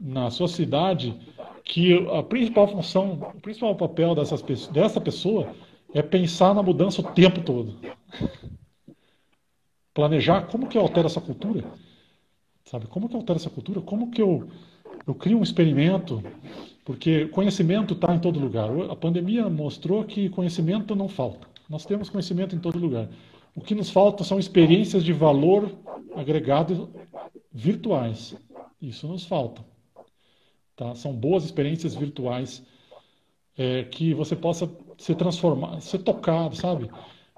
na 0.00 0.30
sua 0.30 0.48
cidade, 0.48 1.18
que 1.64 2.06
a 2.08 2.22
principal 2.22 2.68
função, 2.68 3.32
o 3.34 3.40
principal 3.40 3.74
papel 3.74 4.14
dessas, 4.14 4.42
dessa 4.68 5.00
pessoa 5.00 5.54
é 5.94 6.02
pensar 6.02 6.54
na 6.54 6.62
mudança 6.62 7.00
o 7.00 7.04
tempo 7.04 7.40
todo. 7.40 7.76
Planejar 9.94 10.42
como 10.42 10.68
que 10.68 10.76
eu 10.76 10.82
altero 10.82 11.06
essa 11.06 11.20
cultura. 11.20 11.64
Sabe, 12.64 12.86
como 12.86 13.08
que 13.08 13.14
eu 13.14 13.20
altero 13.20 13.38
essa 13.38 13.50
cultura? 13.50 13.80
Como 13.80 14.10
que 14.10 14.20
eu, 14.20 14.48
eu 15.06 15.14
crio 15.14 15.38
um 15.38 15.42
experimento? 15.42 16.22
Porque 16.84 17.26
conhecimento 17.28 17.94
está 17.94 18.14
em 18.14 18.18
todo 18.18 18.38
lugar. 18.38 18.68
A 18.90 18.96
pandemia 18.96 19.48
mostrou 19.48 20.04
que 20.04 20.28
conhecimento 20.28 20.94
não 20.94 21.08
falta. 21.08 21.48
Nós 21.68 21.84
temos 21.84 22.08
conhecimento 22.08 22.54
em 22.54 22.58
todo 22.58 22.78
lugar. 22.78 23.08
O 23.58 23.60
que 23.60 23.74
nos 23.74 23.90
falta 23.90 24.22
são 24.22 24.38
experiências 24.38 25.02
de 25.02 25.12
valor 25.12 25.76
agregado 26.14 26.94
virtuais. 27.52 28.36
Isso 28.80 29.08
nos 29.08 29.24
falta. 29.26 29.64
Tá? 30.76 30.94
São 30.94 31.12
boas 31.12 31.44
experiências 31.44 31.92
virtuais 31.92 32.64
é, 33.56 33.82
que 33.82 34.14
você 34.14 34.36
possa 34.36 34.70
se 34.96 35.12
transformar, 35.12 35.80
ser 35.80 35.98
tocado, 35.98 36.54
sabe? 36.54 36.88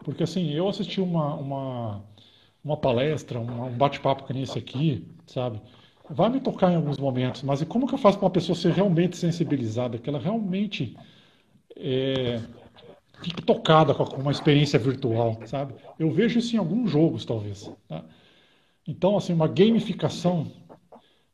Porque 0.04 0.22
assim, 0.22 0.50
eu 0.50 0.68
assisti 0.68 1.00
uma, 1.00 1.36
uma, 1.36 2.04
uma 2.62 2.76
palestra, 2.76 3.40
um 3.40 3.70
bate-papo 3.70 4.24
que 4.24 4.34
nem 4.34 4.42
esse 4.42 4.58
aqui, 4.58 5.08
sabe? 5.26 5.58
Vai 6.10 6.28
me 6.28 6.38
tocar 6.38 6.70
em 6.70 6.76
alguns 6.76 6.98
momentos, 6.98 7.42
mas 7.42 7.62
e 7.62 7.66
como 7.66 7.86
que 7.86 7.94
eu 7.94 7.98
faço 7.98 8.18
para 8.18 8.26
uma 8.26 8.30
pessoa 8.30 8.54
ser 8.54 8.72
realmente 8.72 9.16
sensibilizada, 9.16 9.96
que 9.96 10.10
ela 10.10 10.18
realmente 10.18 10.94
é, 11.74 12.42
fique 13.22 13.42
tocada 13.42 13.94
com 13.94 14.04
uma 14.16 14.30
experiência 14.30 14.78
virtual, 14.78 15.38
sabe? 15.46 15.74
Eu 15.98 16.10
vejo 16.10 16.38
isso 16.38 16.54
em 16.54 16.58
alguns 16.58 16.90
jogos, 16.90 17.24
talvez. 17.24 17.70
Tá? 17.88 18.04
Então, 18.86 19.16
assim, 19.16 19.32
uma 19.32 19.48
gamificação 19.48 20.50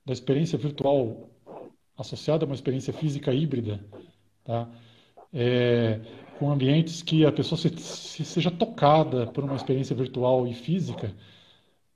da 0.04 0.12
experiência 0.12 0.58
virtual 0.58 1.30
associada 1.96 2.44
a 2.44 2.46
uma 2.46 2.54
experiência 2.54 2.92
física 2.92 3.32
híbrida, 3.32 3.84
tá? 4.44 4.68
É, 5.32 6.00
com 6.38 6.50
ambientes 6.50 7.02
que 7.02 7.24
a 7.24 7.32
pessoa 7.32 7.58
se, 7.58 7.68
se 7.78 8.24
seja 8.24 8.50
tocada 8.50 9.26
por 9.26 9.44
uma 9.44 9.56
experiência 9.56 9.94
virtual 9.96 10.46
e 10.46 10.54
física, 10.54 11.14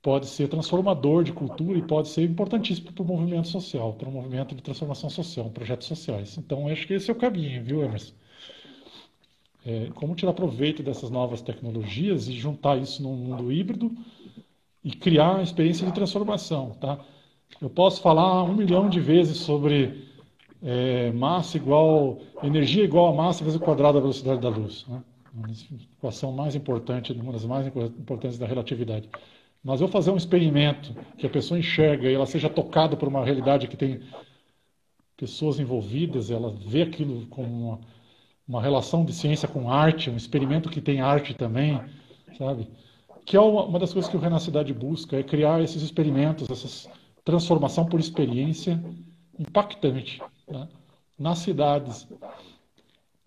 pode 0.01 0.27
ser 0.27 0.47
transformador 0.47 1.23
de 1.23 1.31
cultura 1.31 1.77
e 1.77 1.81
pode 1.81 2.07
ser 2.09 2.23
importantíssimo 2.23 2.91
para 2.91 3.03
o 3.03 3.05
movimento 3.05 3.47
social, 3.47 3.93
para 3.93 4.09
o 4.09 4.11
movimento 4.11 4.55
de 4.55 4.61
transformação 4.61 5.09
social, 5.09 5.49
projetos 5.51 5.87
sociais. 5.87 6.37
Então, 6.37 6.67
acho 6.67 6.87
que 6.87 6.93
esse 6.93 7.09
é 7.09 7.13
o 7.13 7.17
caminho, 7.17 7.63
viu, 7.63 7.83
Emerson? 7.83 8.13
É, 9.65 9.89
como 9.93 10.15
tirar 10.15 10.33
proveito 10.33 10.81
dessas 10.81 11.09
novas 11.09 11.41
tecnologias 11.41 12.27
e 12.27 12.33
juntar 12.33 12.77
isso 12.77 13.03
num 13.03 13.15
mundo 13.15 13.51
híbrido 13.51 13.91
e 14.83 14.91
criar 14.91 15.33
uma 15.33 15.43
experiência 15.43 15.85
de 15.85 15.93
transformação, 15.93 16.71
tá? 16.79 16.99
Eu 17.61 17.69
posso 17.69 18.01
falar 18.01 18.43
um 18.43 18.55
milhão 18.55 18.89
de 18.89 18.99
vezes 18.99 19.37
sobre 19.37 20.07
é, 20.63 21.11
massa 21.11 21.57
igual, 21.57 22.19
energia 22.41 22.83
igual 22.83 23.13
a 23.13 23.15
massa 23.15 23.43
vezes 23.43 23.59
o 23.59 23.63
quadrado 23.63 23.95
da 23.95 24.01
velocidade 24.01 24.41
da 24.41 24.49
luz, 24.49 24.85
né? 24.87 25.03
Uma 25.33 25.47
equação 25.97 26.31
mais 26.31 26.55
importante, 26.55 27.13
uma 27.13 27.31
das 27.31 27.45
mais 27.45 27.67
importantes 27.67 28.37
da 28.37 28.45
relatividade. 28.45 29.09
Mas 29.63 29.79
eu 29.79 29.87
fazer 29.87 30.11
um 30.11 30.17
experimento 30.17 30.93
que 31.17 31.25
a 31.25 31.29
pessoa 31.29 31.59
enxerga 31.59 32.09
e 32.09 32.13
ela 32.13 32.25
seja 32.25 32.49
tocada 32.49 32.97
por 32.97 33.07
uma 33.07 33.23
realidade 33.23 33.67
que 33.67 33.77
tem 33.77 34.01
pessoas 35.15 35.59
envolvidas, 35.59 36.31
ela 36.31 36.51
vê 36.51 36.81
aquilo 36.81 37.27
como 37.27 37.47
uma, 37.47 37.79
uma 38.51 38.61
relação 38.61 39.05
de 39.05 39.13
ciência 39.13 39.47
com 39.47 39.71
arte, 39.71 40.09
um 40.09 40.17
experimento 40.17 40.69
que 40.69 40.81
tem 40.81 40.99
arte 40.99 41.33
também, 41.33 41.81
sabe? 42.37 42.67
Que 43.25 43.37
é 43.37 43.39
uma, 43.39 43.79
das 43.79 43.93
coisas 43.93 44.11
que 44.11 44.17
o 44.17 44.19
Renascidade 44.19 44.73
busca, 44.73 45.15
é 45.15 45.23
criar 45.23 45.61
esses 45.61 45.81
experimentos, 45.81 46.49
essa 46.49 46.91
transformação 47.23 47.85
por 47.85 47.97
experiência 47.97 48.83
impactante 49.39 50.21
né? 50.49 50.67
nas 51.17 51.37
cidades. 51.37 52.05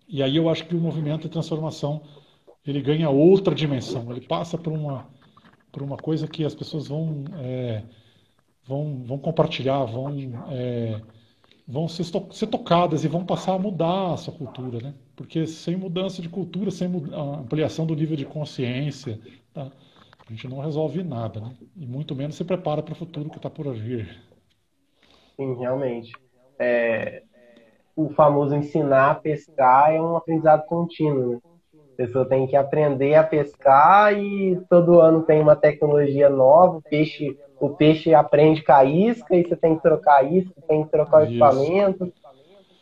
E 0.07 0.21
aí 0.21 0.35
eu 0.35 0.47
acho 0.47 0.67
que 0.67 0.75
o 0.75 0.79
movimento 0.79 1.23
de 1.23 1.29
transformação 1.29 2.03
ele 2.63 2.79
ganha 2.79 3.09
outra 3.09 3.55
dimensão, 3.55 4.11
ele 4.11 4.21
passa 4.21 4.59
por 4.59 4.71
uma 4.71 5.07
por 5.71 5.81
uma 5.81 5.97
coisa 5.97 6.25
que 6.27 6.45
as 6.45 6.55
pessoas 6.55 6.87
vão, 6.87 7.25
é, 7.39 7.83
vão, 8.63 9.03
vão 9.03 9.17
compartilhar, 9.17 9.83
vão, 9.83 10.15
é, 10.49 11.01
vão 11.67 11.87
ser, 11.87 12.03
ser, 12.03 12.47
tocadas 12.47 13.03
e 13.03 13.07
vão 13.07 13.25
passar 13.25 13.53
a 13.53 13.59
mudar 13.59 14.13
a 14.13 14.17
sua 14.17 14.33
cultura, 14.33 14.79
né? 14.79 14.93
Porque 15.15 15.47
sem 15.47 15.75
mudança 15.75 16.21
de 16.21 16.29
cultura, 16.29 16.69
sem 16.71 16.87
ampliação 17.13 17.85
do 17.85 17.95
nível 17.95 18.15
de 18.15 18.25
consciência, 18.25 19.19
tá? 19.53 19.71
a 20.27 20.33
gente 20.33 20.47
não 20.47 20.59
resolve 20.59 21.03
nada, 21.03 21.39
né? 21.39 21.55
E 21.75 21.85
muito 21.85 22.15
menos 22.15 22.35
se 22.35 22.43
prepara 22.43 22.81
para 22.81 22.93
o 22.93 22.97
futuro 22.97 23.29
que 23.29 23.37
está 23.37 23.49
por 23.49 23.71
vir. 23.73 24.19
Sim, 25.35 25.55
realmente. 25.55 26.11
É, 26.57 27.23
o 27.95 28.09
famoso 28.09 28.55
ensinar 28.55 29.11
a 29.11 29.15
pescar 29.15 29.93
é 29.93 30.01
um 30.01 30.15
aprendizado 30.15 30.65
contínuo, 30.65 31.33
né? 31.33 31.39
A 31.93 31.97
pessoa 31.97 32.27
tem 32.27 32.45
que 32.45 32.57
aprender 32.57 33.15
a 33.15 33.23
pescar 33.23 34.13
e 34.13 34.59
todo 34.69 34.99
ano 34.99 35.23
tem 35.23 35.41
uma 35.41 35.55
tecnologia 35.55 36.29
nova. 36.29 36.77
O 36.77 36.81
peixe, 36.81 37.37
o 37.59 37.69
peixe 37.69 38.13
aprende 38.13 38.63
com 38.63 38.71
a 38.71 38.83
isca 38.83 39.35
e 39.35 39.43
você 39.43 39.55
tem 39.55 39.75
que 39.75 39.81
trocar 39.81 40.19
a 40.19 40.23
isca, 40.23 40.53
tem 40.67 40.83
que 40.83 40.91
trocar 40.91 41.21
o 41.21 41.23
equipamento. 41.23 42.11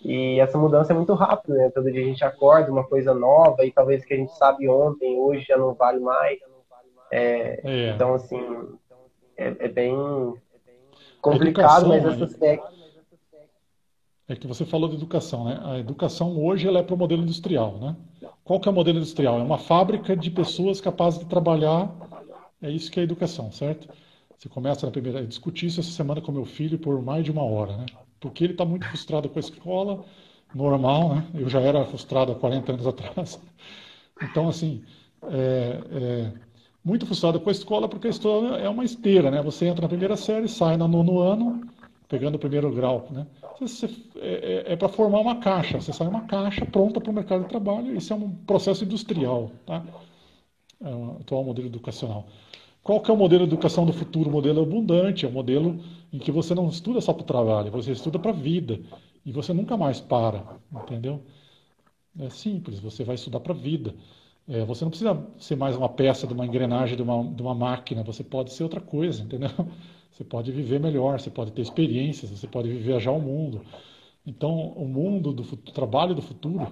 E 0.03 0.39
essa 0.39 0.57
mudança 0.57 0.91
é 0.91 0.95
muito 0.95 1.13
rápida, 1.13 1.55
né? 1.55 1.69
Todo 1.69 1.91
dia 1.91 2.01
a 2.01 2.05
gente 2.05 2.23
acorda 2.23 2.71
uma 2.71 2.83
coisa 2.83 3.13
nova 3.13 3.65
e 3.65 3.71
talvez 3.71 4.03
o 4.03 4.05
que 4.05 4.13
a 4.13 4.17
gente 4.17 4.35
sabe 4.35 4.67
ontem, 4.67 5.17
hoje 5.17 5.45
já 5.47 5.57
não 5.57 5.73
vale 5.73 5.99
mais. 5.99 6.39
É, 7.11 7.61
é. 7.63 7.89
Então, 7.91 8.13
assim, 8.13 8.41
é, 9.37 9.55
é 9.59 9.67
bem 9.69 9.95
complicado, 11.21 11.87
mas 11.87 12.05
essas 12.05 12.35
técnicas 12.35 12.83
é 14.27 14.35
que 14.35 14.47
você 14.47 14.65
falou 14.65 14.89
de 14.89 14.95
educação, 14.95 15.45
né? 15.45 15.59
A 15.63 15.79
educação 15.79 16.41
hoje 16.41 16.67
ela 16.67 16.79
é 16.79 16.83
para 16.83 16.95
o 16.95 16.97
modelo 16.97 17.23
industrial, 17.23 17.77
né? 17.77 17.95
Qual 18.43 18.59
que 18.59 18.67
é 18.67 18.71
o 18.71 18.73
modelo 18.73 18.97
industrial? 18.97 19.37
É 19.37 19.43
uma 19.43 19.57
fábrica 19.57 20.15
de 20.15 20.31
pessoas 20.31 20.79
capazes 20.79 21.19
de 21.19 21.25
trabalhar. 21.25 21.93
É 22.61 22.69
isso 22.69 22.89
que 22.89 22.99
é 22.99 23.03
educação, 23.03 23.51
certo? 23.51 23.87
Você 24.37 24.49
começa 24.49 24.85
na 24.85 24.91
primeira 24.91 25.19
a 25.19 25.25
discutir 25.25 25.67
isso 25.67 25.79
essa 25.79 25.91
semana 25.91 26.21
com 26.21 26.31
meu 26.31 26.45
filho 26.45 26.77
por 26.77 27.01
mais 27.01 27.23
de 27.23 27.31
uma 27.31 27.43
hora, 27.43 27.77
né? 27.77 27.85
Porque 28.19 28.43
ele 28.43 28.53
está 28.53 28.65
muito 28.65 28.85
frustrado 28.87 29.29
com 29.29 29.39
a 29.39 29.41
escola, 29.41 30.05
normal, 30.53 31.15
né? 31.15 31.27
Eu 31.33 31.49
já 31.49 31.59
era 31.59 31.85
frustrado 31.85 32.31
há 32.31 32.35
40 32.35 32.73
anos 32.73 32.87
atrás. 32.87 33.39
Então, 34.21 34.47
assim, 34.47 34.83
é, 35.23 35.81
é, 35.91 36.31
muito 36.83 37.05
frustrado 37.05 37.39
com 37.39 37.49
a 37.49 37.51
escola 37.51 37.87
porque 37.89 38.07
a 38.07 38.09
escola 38.09 38.57
é 38.57 38.69
uma 38.69 38.83
esteira, 38.83 39.31
né? 39.31 39.41
Você 39.41 39.65
entra 39.65 39.81
na 39.81 39.87
primeira 39.89 40.15
série, 40.15 40.47
sai 40.47 40.77
no 40.77 40.87
nono 40.87 41.19
ano, 41.19 41.61
pegando 42.07 42.35
o 42.35 42.39
primeiro 42.39 42.71
grau, 42.71 43.07
né? 43.11 43.25
Você, 43.59 43.87
é, 44.17 44.63
é, 44.67 44.73
é 44.73 44.75
para 44.75 44.89
formar 44.89 45.19
uma 45.19 45.37
caixa, 45.37 45.79
você 45.79 45.93
sai 45.93 46.07
uma 46.07 46.21
caixa 46.21 46.65
pronta 46.65 46.99
para 46.99 47.09
o 47.09 47.13
mercado 47.13 47.43
de 47.43 47.49
trabalho, 47.49 47.95
isso 47.95 48.13
é 48.13 48.15
um 48.15 48.29
processo 48.29 48.83
industrial, 48.83 49.51
tá? 49.65 49.83
É 50.81 50.89
o 50.89 51.17
atual 51.21 51.43
modelo 51.43 51.67
educacional. 51.67 52.27
Qual 52.83 52.99
que 53.01 53.09
é 53.09 53.13
o 53.13 53.17
modelo 53.17 53.47
de 53.47 53.53
educação 53.53 53.85
do 53.85 53.93
futuro? 53.93 54.29
O 54.29 54.33
modelo 54.33 54.61
abundante, 54.61 55.25
é 55.25 55.29
o 55.29 55.31
modelo 55.31 55.79
em 56.11 56.19
que 56.19 56.31
você 56.31 56.53
não 56.53 56.67
estuda 56.67 56.99
só 56.99 57.13
para 57.13 57.23
o 57.23 57.25
trabalho, 57.25 57.71
você 57.71 57.91
estuda 57.91 58.19
para 58.19 58.31
a 58.31 58.33
vida, 58.33 58.79
e 59.25 59.31
você 59.31 59.53
nunca 59.53 59.77
mais 59.77 60.01
para, 60.01 60.43
entendeu? 60.71 61.21
É 62.19 62.29
simples, 62.29 62.79
você 62.79 63.03
vai 63.03 63.15
estudar 63.15 63.39
para 63.39 63.53
a 63.53 63.57
vida. 63.57 63.95
É, 64.47 64.65
você 64.65 64.83
não 64.83 64.89
precisa 64.89 65.25
ser 65.39 65.55
mais 65.55 65.75
uma 65.75 65.87
peça 65.89 66.27
de 66.27 66.33
uma 66.33 66.45
engrenagem 66.45 66.97
de 66.97 67.01
uma, 67.01 67.23
de 67.23 67.41
uma 67.41 67.55
máquina, 67.55 68.03
você 68.03 68.23
pode 68.23 68.51
ser 68.51 68.63
outra 68.63 68.81
coisa, 68.81 69.23
entendeu? 69.23 69.49
Você 70.13 70.23
pode 70.23 70.51
viver 70.51 70.79
melhor, 70.79 71.19
você 71.19 71.31
pode 71.31 71.51
ter 71.51 71.63
experiências, 71.63 72.29
você 72.29 72.45
pode 72.47 72.71
viajar 72.71 73.09
o 73.11 73.19
mundo. 73.19 73.63
Então, 74.25 74.69
o 74.73 74.87
mundo 74.87 75.33
do, 75.33 75.41
do 75.41 75.71
trabalho 75.71 76.13
do 76.13 76.21
futuro, 76.21 76.71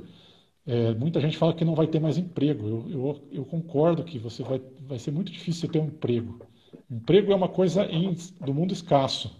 é, 0.66 0.94
muita 0.94 1.20
gente 1.20 1.38
fala 1.38 1.54
que 1.54 1.66
não 1.66 1.74
vai 1.74 1.88
ter 1.88 2.00
mais 2.00 2.18
emprego. 2.18 2.68
Eu, 2.68 2.90
eu, 2.92 3.22
eu, 3.32 3.46
concordo 3.46 4.04
que 4.04 4.20
você 4.20 4.44
vai, 4.44 4.62
vai 4.92 5.00
ser 5.00 5.12
muito 5.12 5.32
difícil 5.32 5.70
ter 5.70 5.80
um 5.80 5.86
emprego. 5.86 6.46
Emprego 6.90 7.32
é 7.32 7.36
uma 7.36 7.48
coisa 7.48 7.86
em, 7.86 8.14
do 8.42 8.54
mundo 8.54 8.74
escasso, 8.74 9.34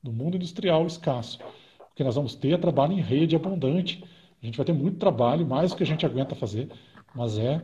do 0.00 0.12
mundo 0.12 0.36
industrial 0.36 0.86
escasso. 0.86 1.40
O 1.80 1.88
porque 1.88 2.04
nós 2.04 2.14
vamos 2.14 2.36
ter 2.36 2.56
trabalho 2.60 2.92
em 2.92 3.00
rede 3.00 3.34
abundante. 3.34 4.04
A 4.40 4.46
gente 4.46 4.56
vai 4.56 4.64
ter 4.64 4.72
muito 4.72 4.96
trabalho, 4.98 5.44
mais 5.44 5.72
do 5.72 5.76
que 5.76 5.82
a 5.82 5.86
gente 5.86 6.06
aguenta 6.06 6.36
fazer, 6.36 6.70
mas 7.12 7.36
é 7.36 7.60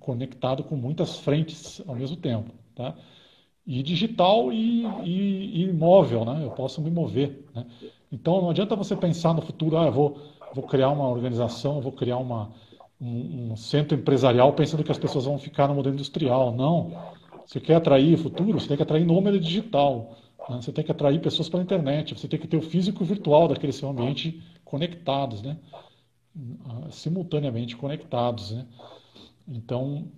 conectado 0.00 0.64
com 0.64 0.74
muitas 0.74 1.18
frentes 1.18 1.82
ao 1.86 1.94
mesmo 1.94 2.16
tempo, 2.16 2.50
tá? 2.74 2.94
E 3.66 3.82
digital 3.82 4.50
e, 4.50 4.86
e, 5.04 5.64
e 5.64 5.72
móvel, 5.74 6.24
né? 6.24 6.44
Eu 6.44 6.52
posso 6.52 6.80
me 6.80 6.90
mover, 6.90 7.44
né? 7.54 7.66
Então 8.10 8.40
não 8.40 8.48
adianta 8.48 8.74
você 8.74 8.96
pensar 8.96 9.34
no 9.34 9.42
futuro, 9.42 9.76
ah, 9.76 9.84
eu 9.84 9.92
vou, 9.92 10.18
vou 10.54 10.64
criar 10.64 10.88
uma 10.88 11.06
organização, 11.06 11.82
vou 11.82 11.92
criar 11.92 12.16
uma, 12.16 12.54
um, 13.00 13.56
centro 13.56 13.96
empresarial 13.96 14.52
pensando 14.52 14.82
que 14.82 14.90
as 14.90 14.98
pessoas 14.98 15.24
vão 15.24 15.38
ficar 15.38 15.68
no 15.68 15.74
modelo 15.74 15.94
industrial. 15.94 16.54
Não. 16.54 16.92
Você 17.46 17.60
quer 17.60 17.76
atrair 17.76 18.16
futuro, 18.18 18.60
você 18.60 18.68
tem 18.68 18.76
que 18.76 18.82
atrair 18.82 19.04
nômade 19.06 19.38
digital. 19.38 20.16
Né? 20.48 20.60
Você 20.60 20.72
tem 20.72 20.84
que 20.84 20.92
atrair 20.92 21.20
pessoas 21.20 21.48
pela 21.48 21.62
internet. 21.62 22.14
Você 22.14 22.28
tem 22.28 22.38
que 22.38 22.48
ter 22.48 22.56
o 22.56 22.62
físico 22.62 23.02
e 23.02 23.04
o 23.04 23.06
virtual 23.06 23.48
daquele 23.48 23.72
seu 23.72 23.88
ambiente 23.88 24.42
conectados, 24.64 25.42
né? 25.42 25.56
Simultaneamente 26.90 27.76
conectados. 27.76 28.52
Né? 28.52 28.66
Então, 29.46 30.08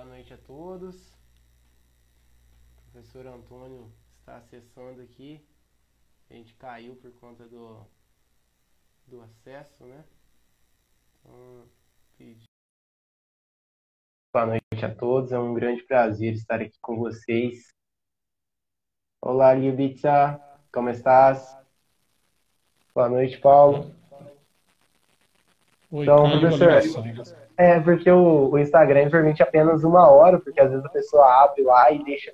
boa 0.00 0.14
noite 0.14 0.32
a 0.32 0.38
todos. 0.38 0.96
O 2.78 2.90
professor 2.90 3.26
Antônio 3.26 3.92
está 4.18 4.38
acessando 4.38 5.02
aqui. 5.02 5.46
A 6.30 6.34
gente 6.34 6.54
caiu 6.54 6.96
por 6.96 7.12
conta 7.20 7.46
do, 7.46 7.86
do 9.06 9.20
acesso, 9.20 9.84
né? 9.84 10.02
Então, 11.18 11.68
pedi. 12.16 12.44
Boa 14.32 14.46
noite 14.46 14.86
a 14.86 14.94
todos, 14.94 15.32
é 15.32 15.38
um 15.38 15.52
grande 15.52 15.82
prazer 15.82 16.32
estar 16.32 16.62
aqui 16.62 16.78
com 16.80 16.96
vocês. 16.96 17.68
Olá, 19.20 19.52
Liubitsa, 19.52 20.40
como 20.72 20.88
estás? 20.88 21.58
Boa 22.94 23.10
noite, 23.10 23.38
Paulo. 23.38 23.99
Oi, 25.92 26.04
então, 26.04 26.38
professor, 26.38 27.04
é, 27.56 27.80
porque 27.80 28.10
o, 28.10 28.50
o, 28.50 28.58
Instagram 28.58 29.10
permite 29.10 29.42
apenas 29.42 29.82
uma 29.82 30.08
hora, 30.08 30.38
porque 30.38 30.60
às 30.60 30.70
vezes 30.70 30.84
a 30.84 30.88
pessoa 30.88 31.42
abre 31.42 31.62
lá 31.62 31.90
e 31.90 32.02
deixa 32.04 32.32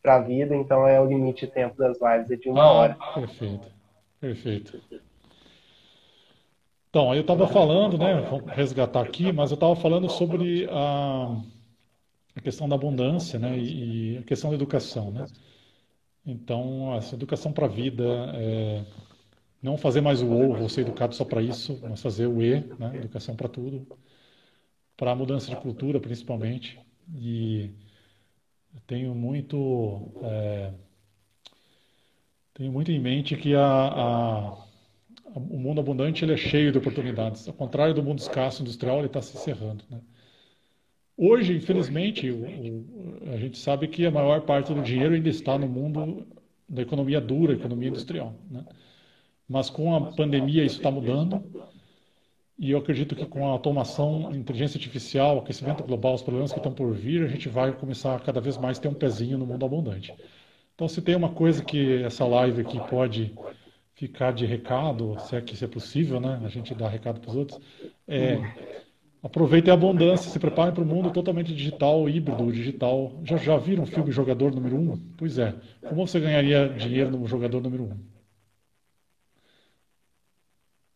para 0.00 0.16
a 0.16 0.20
vida, 0.20 0.54
então 0.54 0.86
é 0.86 1.00
o 1.00 1.06
limite 1.06 1.46
de 1.46 1.52
tempo 1.52 1.76
das 1.76 1.98
lives 2.00 2.30
é 2.30 2.36
de 2.36 2.48
uma 2.48 2.62
ah, 2.62 2.72
hora. 2.72 2.96
Perfeito, 3.14 3.68
perfeito. 4.20 4.80
Então, 6.88 7.10
aí 7.10 7.18
eu 7.18 7.22
estava 7.22 7.46
falando, 7.48 7.98
né, 7.98 8.26
vou 8.30 8.40
resgatar 8.46 9.02
aqui, 9.02 9.32
mas 9.32 9.50
eu 9.50 9.56
estava 9.56 9.76
falando 9.76 10.08
sobre 10.08 10.66
a, 10.70 11.36
a, 12.36 12.40
questão 12.40 12.68
da 12.68 12.76
abundância, 12.76 13.38
né, 13.38 13.58
e, 13.58 14.14
e, 14.14 14.18
a 14.18 14.22
questão 14.22 14.50
da 14.50 14.56
educação, 14.56 15.10
né. 15.10 15.26
Então, 16.24 16.94
essa 16.94 17.14
educação 17.14 17.52
para 17.52 17.66
a 17.66 17.68
vida, 17.68 18.04
é, 18.34 18.84
não 19.62 19.76
fazer 19.76 20.00
mais 20.00 20.22
o 20.22 20.30
ou, 20.30 20.54
vou 20.54 20.68
ser 20.68 20.82
educado 20.82 21.14
só 21.14 21.24
para 21.24 21.42
isso, 21.42 21.78
mas 21.82 22.00
fazer 22.00 22.26
o 22.26 22.42
e, 22.42 22.60
né, 22.78 22.96
educação 22.96 23.34
para 23.34 23.48
tudo 23.48 23.86
para 24.98 25.12
a 25.12 25.14
mudança 25.14 25.48
de 25.48 25.56
cultura, 25.56 26.00
principalmente. 26.00 26.78
E 27.16 27.70
tenho 28.86 29.14
muito, 29.14 30.12
é, 30.24 30.72
tenho 32.52 32.72
muito 32.72 32.90
em 32.90 32.98
mente 32.98 33.36
que 33.36 33.54
a, 33.54 33.64
a, 33.64 34.64
o 35.36 35.58
mundo 35.58 35.80
abundante 35.80 36.24
ele 36.24 36.34
é 36.34 36.36
cheio 36.36 36.72
de 36.72 36.78
oportunidades. 36.78 37.46
Ao 37.46 37.54
contrário 37.54 37.94
do 37.94 38.02
mundo 38.02 38.18
escasso 38.18 38.62
industrial, 38.62 38.98
ele 38.98 39.06
está 39.06 39.22
se 39.22 39.36
encerrando. 39.36 39.84
Né? 39.88 40.00
Hoje, 41.16 41.56
infelizmente, 41.56 42.28
o, 42.28 42.44
o, 42.44 43.32
a 43.32 43.36
gente 43.36 43.56
sabe 43.56 43.86
que 43.86 44.04
a 44.04 44.10
maior 44.10 44.42
parte 44.42 44.74
do 44.74 44.82
dinheiro 44.82 45.14
ainda 45.14 45.28
está 45.28 45.56
no 45.56 45.68
mundo 45.68 46.26
da 46.68 46.82
economia 46.82 47.20
dura, 47.20 47.54
economia 47.54 47.88
industrial. 47.88 48.34
Né? 48.50 48.64
Mas 49.48 49.70
com 49.70 49.94
a 49.94 50.12
pandemia 50.12 50.64
isso 50.64 50.76
está 50.76 50.90
mudando 50.90 51.42
e 52.58 52.72
eu 52.72 52.78
acredito 52.78 53.14
que 53.14 53.24
com 53.24 53.46
a 53.46 53.50
automação, 53.50 54.28
a 54.28 54.36
inteligência 54.36 54.78
artificial, 54.78 55.38
aquecimento 55.38 55.84
global, 55.84 56.14
os 56.14 56.22
problemas 56.22 56.52
que 56.52 56.58
estão 56.58 56.72
por 56.72 56.92
vir, 56.92 57.22
a 57.22 57.28
gente 57.28 57.48
vai 57.48 57.70
começar 57.70 58.16
a 58.16 58.18
cada 58.18 58.40
vez 58.40 58.58
mais 58.58 58.80
ter 58.80 58.88
um 58.88 58.94
pezinho 58.94 59.38
no 59.38 59.46
mundo 59.46 59.64
abundante. 59.64 60.12
Então, 60.74 60.88
se 60.88 61.00
tem 61.00 61.14
uma 61.14 61.28
coisa 61.28 61.64
que 61.64 62.02
essa 62.02 62.26
live 62.26 62.62
aqui 62.62 62.80
pode 62.88 63.32
ficar 63.94 64.32
de 64.32 64.44
recado, 64.44 65.16
se 65.20 65.36
é 65.36 65.40
que 65.40 65.54
isso 65.54 65.64
é 65.64 65.68
possível, 65.68 66.20
né? 66.20 66.40
A 66.44 66.48
gente 66.48 66.74
dá 66.74 66.88
recado 66.88 67.20
para 67.20 67.30
os 67.30 67.36
outros. 67.36 67.60
É, 68.08 68.40
aproveitem 69.22 69.70
a 69.70 69.74
abundância, 69.74 70.28
se 70.28 70.38
preparem 70.40 70.74
para 70.74 70.82
o 70.82 70.86
mundo 70.86 71.12
totalmente 71.12 71.54
digital, 71.54 72.08
híbrido, 72.08 72.50
digital. 72.50 73.20
Já, 73.22 73.36
já 73.36 73.56
viram 73.56 73.84
o 73.84 73.86
filme 73.86 74.10
Jogador 74.10 74.52
Número 74.52 74.76
1? 74.76 74.80
Um? 74.80 74.98
Pois 75.16 75.38
é. 75.38 75.54
Como 75.88 76.04
você 76.04 76.18
ganharia 76.18 76.68
dinheiro 76.68 77.10
no 77.10 77.24
Jogador 77.28 77.60
Número 77.60 77.84
1? 77.84 77.86
Um? 77.86 78.17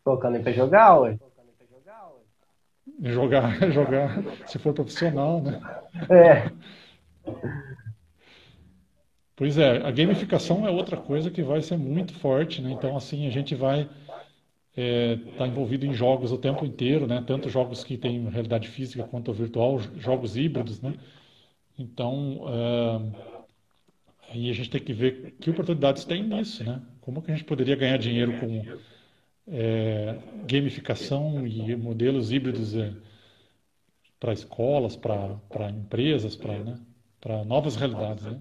Colocando 0.05 0.36
em 0.36 0.42
para 0.42 0.53
jogar, 0.53 1.00
ué. 1.00 1.18
Jogar, 3.03 3.59
jogar, 3.70 4.22
se 4.46 4.59
for 4.59 4.74
profissional, 4.74 5.40
né? 5.40 5.61
É. 6.11 6.50
Pois 9.34 9.59
é, 9.59 9.78
a 9.78 9.90
gamificação 9.90 10.66
é 10.66 10.70
outra 10.70 10.96
coisa 10.96 11.30
que 11.30 11.42
vai 11.42 11.62
ser 11.62 11.76
muito 11.76 12.14
forte, 12.14 12.61
né? 12.61 12.70
Então, 12.70 12.96
assim, 12.96 13.26
a 13.26 13.30
gente 13.30 13.55
vai 13.55 13.82
estar 13.82 14.22
é, 14.76 15.16
tá 15.36 15.46
envolvido 15.46 15.86
em 15.86 15.92
jogos 15.94 16.32
o 16.32 16.38
tempo 16.38 16.64
inteiro, 16.64 17.07
né? 17.07 17.22
Tanto 17.26 17.48
jogos 17.48 17.82
que 17.82 17.96
têm 17.96 18.28
realidade 18.28 18.68
física 18.68 19.05
quanto 19.05 19.32
virtual, 19.32 19.80
jogos 19.98 20.36
híbridos, 20.36 20.80
né? 20.80 20.94
Então, 21.78 22.44
é, 22.48 24.30
aí 24.30 24.50
a 24.50 24.53
gente 24.53 24.70
tem 24.70 24.80
que 24.80 24.92
ver 24.92 25.34
que 25.40 25.50
oportunidades 25.50 26.05
tem 26.05 26.22
nisso, 26.22 26.62
né? 26.62 26.80
Como 27.00 27.22
que 27.22 27.30
a 27.30 27.34
gente 27.34 27.46
poderia 27.46 27.74
ganhar 27.74 27.96
dinheiro 27.96 28.38
com 28.38 28.62
é, 29.49 30.18
gamificação 30.47 31.47
e 31.47 31.74
modelos 31.76 32.32
híbridos 32.32 32.74
é, 32.76 32.93
para 34.18 34.32
escolas, 34.32 34.97
para 34.97 35.70
empresas, 35.70 36.36
para 36.36 36.59
né, 36.59 36.78
novas 37.45 37.76
realidades. 37.76 38.24
Né? 38.24 38.40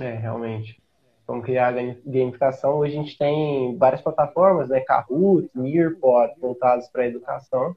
É, 0.00 0.14
realmente. 0.14 0.80
Vamos 1.26 1.44
criar 1.44 1.72
gamificação. 1.72 2.78
Hoje 2.78 2.98
a 2.98 3.02
gente 3.02 3.16
tem 3.16 3.76
várias 3.78 4.02
plataformas, 4.02 4.68
né? 4.68 4.80
Kahoot, 4.80 5.48
Nearpod, 5.54 6.34
voltadas 6.40 6.88
para 6.88 7.02
a 7.02 7.06
educação, 7.06 7.76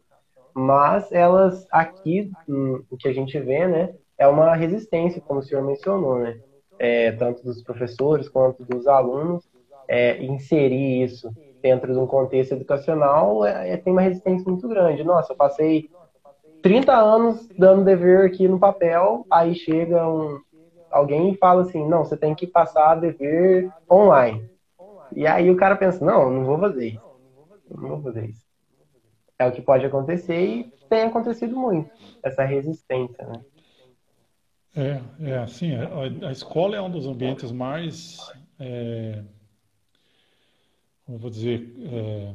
mas 0.56 1.12
elas 1.12 1.68
aqui, 1.70 2.32
hum, 2.50 2.84
o 2.90 2.98
que 2.98 3.08
a 3.08 3.14
gente 3.14 3.40
vê, 3.40 3.68
né? 3.68 3.96
É 4.18 4.28
uma 4.28 4.56
resistência, 4.56 5.22
como 5.22 5.40
o 5.40 5.44
senhor 5.44 5.64
mencionou, 5.64 6.18
né? 6.20 6.40
É, 6.80 7.12
tanto 7.12 7.44
dos 7.44 7.62
professores 7.62 8.28
quanto 8.28 8.66
dos 8.66 8.88
alunos, 8.88 9.48
é, 9.88 10.24
inserir 10.24 11.04
isso 11.04 11.32
dentro 11.62 11.94
de 11.94 12.00
um 12.00 12.06
contexto 12.06 12.52
educacional 12.54 13.46
é, 13.46 13.72
é, 13.72 13.78
tem 13.78 13.94
uma 13.94 14.02
resistência 14.02 14.50
muito 14.50 14.68
grande. 14.68 15.04
Nossa, 15.04 15.32
eu 15.32 15.38
passei 15.38 15.90
30 16.62 16.94
anos 16.94 17.48
dando 17.58 17.86
dever 17.86 18.26
aqui 18.26 18.48
no 18.48 18.60
papel, 18.60 19.26
aí 19.32 19.56
chega 19.56 20.08
um, 20.08 20.40
alguém 20.92 21.32
e 21.32 21.38
fala 21.38 21.62
assim, 21.62 21.88
não, 21.88 22.04
você 22.04 22.18
tem 22.18 22.36
que 22.36 22.46
passar 22.46 22.96
dever 22.96 23.72
online. 23.90 24.50
E 25.16 25.26
aí 25.26 25.50
o 25.50 25.56
cara 25.56 25.76
pensa, 25.76 26.04
não, 26.04 26.30
não 26.30 26.46
vou 26.46 26.60
fazer 26.60 26.88
isso. 26.90 27.14
Não 27.70 27.90
vou 27.90 28.02
fazer 28.02 28.30
isso. 28.30 28.44
É 29.40 29.48
o 29.48 29.52
que 29.52 29.62
pode 29.62 29.86
acontecer 29.86 30.40
e 30.40 30.74
tem 30.90 31.04
acontecido 31.04 31.56
muito, 31.56 31.90
essa 32.24 32.44
resistência, 32.44 33.26
né? 33.26 33.42
É, 34.76 35.30
é 35.30 35.38
assim, 35.38 35.76
a, 35.76 36.28
a 36.28 36.32
escola 36.32 36.76
é 36.76 36.82
um 36.82 36.90
dos 36.90 37.06
ambientes 37.06 37.52
mais 37.52 38.18
é 38.60 39.24
como 41.06 41.18
vou 41.18 41.30
dizer, 41.30 41.74
é, 41.86 42.34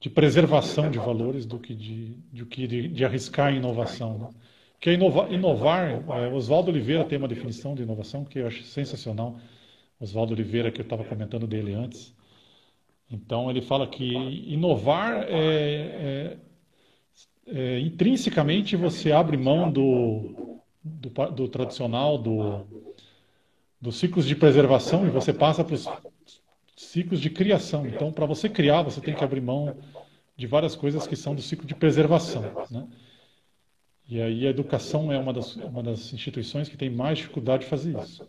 de 0.00 0.08
preservação 0.08 0.90
de 0.90 0.98
valores 0.98 1.44
do 1.44 1.58
que 1.58 1.74
de, 1.74 2.14
de, 2.32 2.44
de, 2.44 2.88
de 2.88 3.04
arriscar 3.04 3.52
em 3.52 3.56
inovação. 3.56 4.18
Né? 4.18 4.28
Porque 4.74 4.92
inovar, 4.92 5.32
inovar 5.32 5.90
é, 5.90 6.28
Oswaldo 6.28 6.70
Oliveira 6.70 7.04
tem 7.04 7.18
uma 7.18 7.26
definição 7.26 7.74
de 7.74 7.82
inovação 7.82 8.24
que 8.24 8.38
eu 8.38 8.46
acho 8.46 8.62
sensacional. 8.62 9.38
Oswaldo 10.00 10.32
Oliveira, 10.32 10.70
que 10.70 10.80
eu 10.80 10.84
estava 10.84 11.02
comentando 11.02 11.46
dele 11.46 11.74
antes. 11.74 12.14
Então, 13.10 13.50
ele 13.50 13.60
fala 13.60 13.86
que 13.86 14.04
inovar 14.04 15.24
é, 15.28 16.36
é, 16.36 16.36
é 17.48 17.80
intrinsecamente 17.80 18.76
você 18.76 19.10
abre 19.10 19.36
mão 19.36 19.72
do, 19.72 20.60
do, 20.84 21.30
do 21.32 21.48
tradicional, 21.48 22.16
do, 22.18 22.64
dos 23.80 23.96
ciclos 23.96 24.26
de 24.26 24.36
preservação 24.36 25.06
e 25.06 25.10
você 25.10 25.32
passa 25.32 25.64
para 25.64 25.74
os 25.74 25.88
ciclos 26.78 27.20
de 27.20 27.28
criação. 27.28 27.86
Então, 27.86 28.12
para 28.12 28.24
você 28.24 28.48
criar, 28.48 28.82
você 28.82 29.00
tem 29.00 29.14
que 29.14 29.24
abrir 29.24 29.40
mão 29.40 29.76
de 30.36 30.46
várias 30.46 30.76
coisas 30.76 31.06
que 31.06 31.16
são 31.16 31.34
do 31.34 31.42
ciclo 31.42 31.66
de 31.66 31.74
preservação. 31.74 32.42
Né? 32.70 32.86
E 34.08 34.22
aí 34.22 34.46
a 34.46 34.50
educação 34.50 35.12
é 35.12 35.18
uma 35.18 35.32
das, 35.32 35.56
uma 35.56 35.82
das 35.82 36.12
instituições 36.12 36.68
que 36.68 36.76
tem 36.76 36.88
mais 36.88 37.18
dificuldade 37.18 37.64
de 37.64 37.70
fazer 37.70 37.98
isso. 37.98 38.26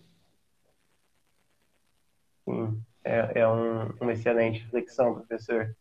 Sim, 2.43 2.81
é, 3.03 3.41
é 3.41 3.47
um, 3.47 3.93
uma 4.01 4.13
excelente 4.13 4.61
reflexão, 4.63 5.13
professor. 5.13 5.75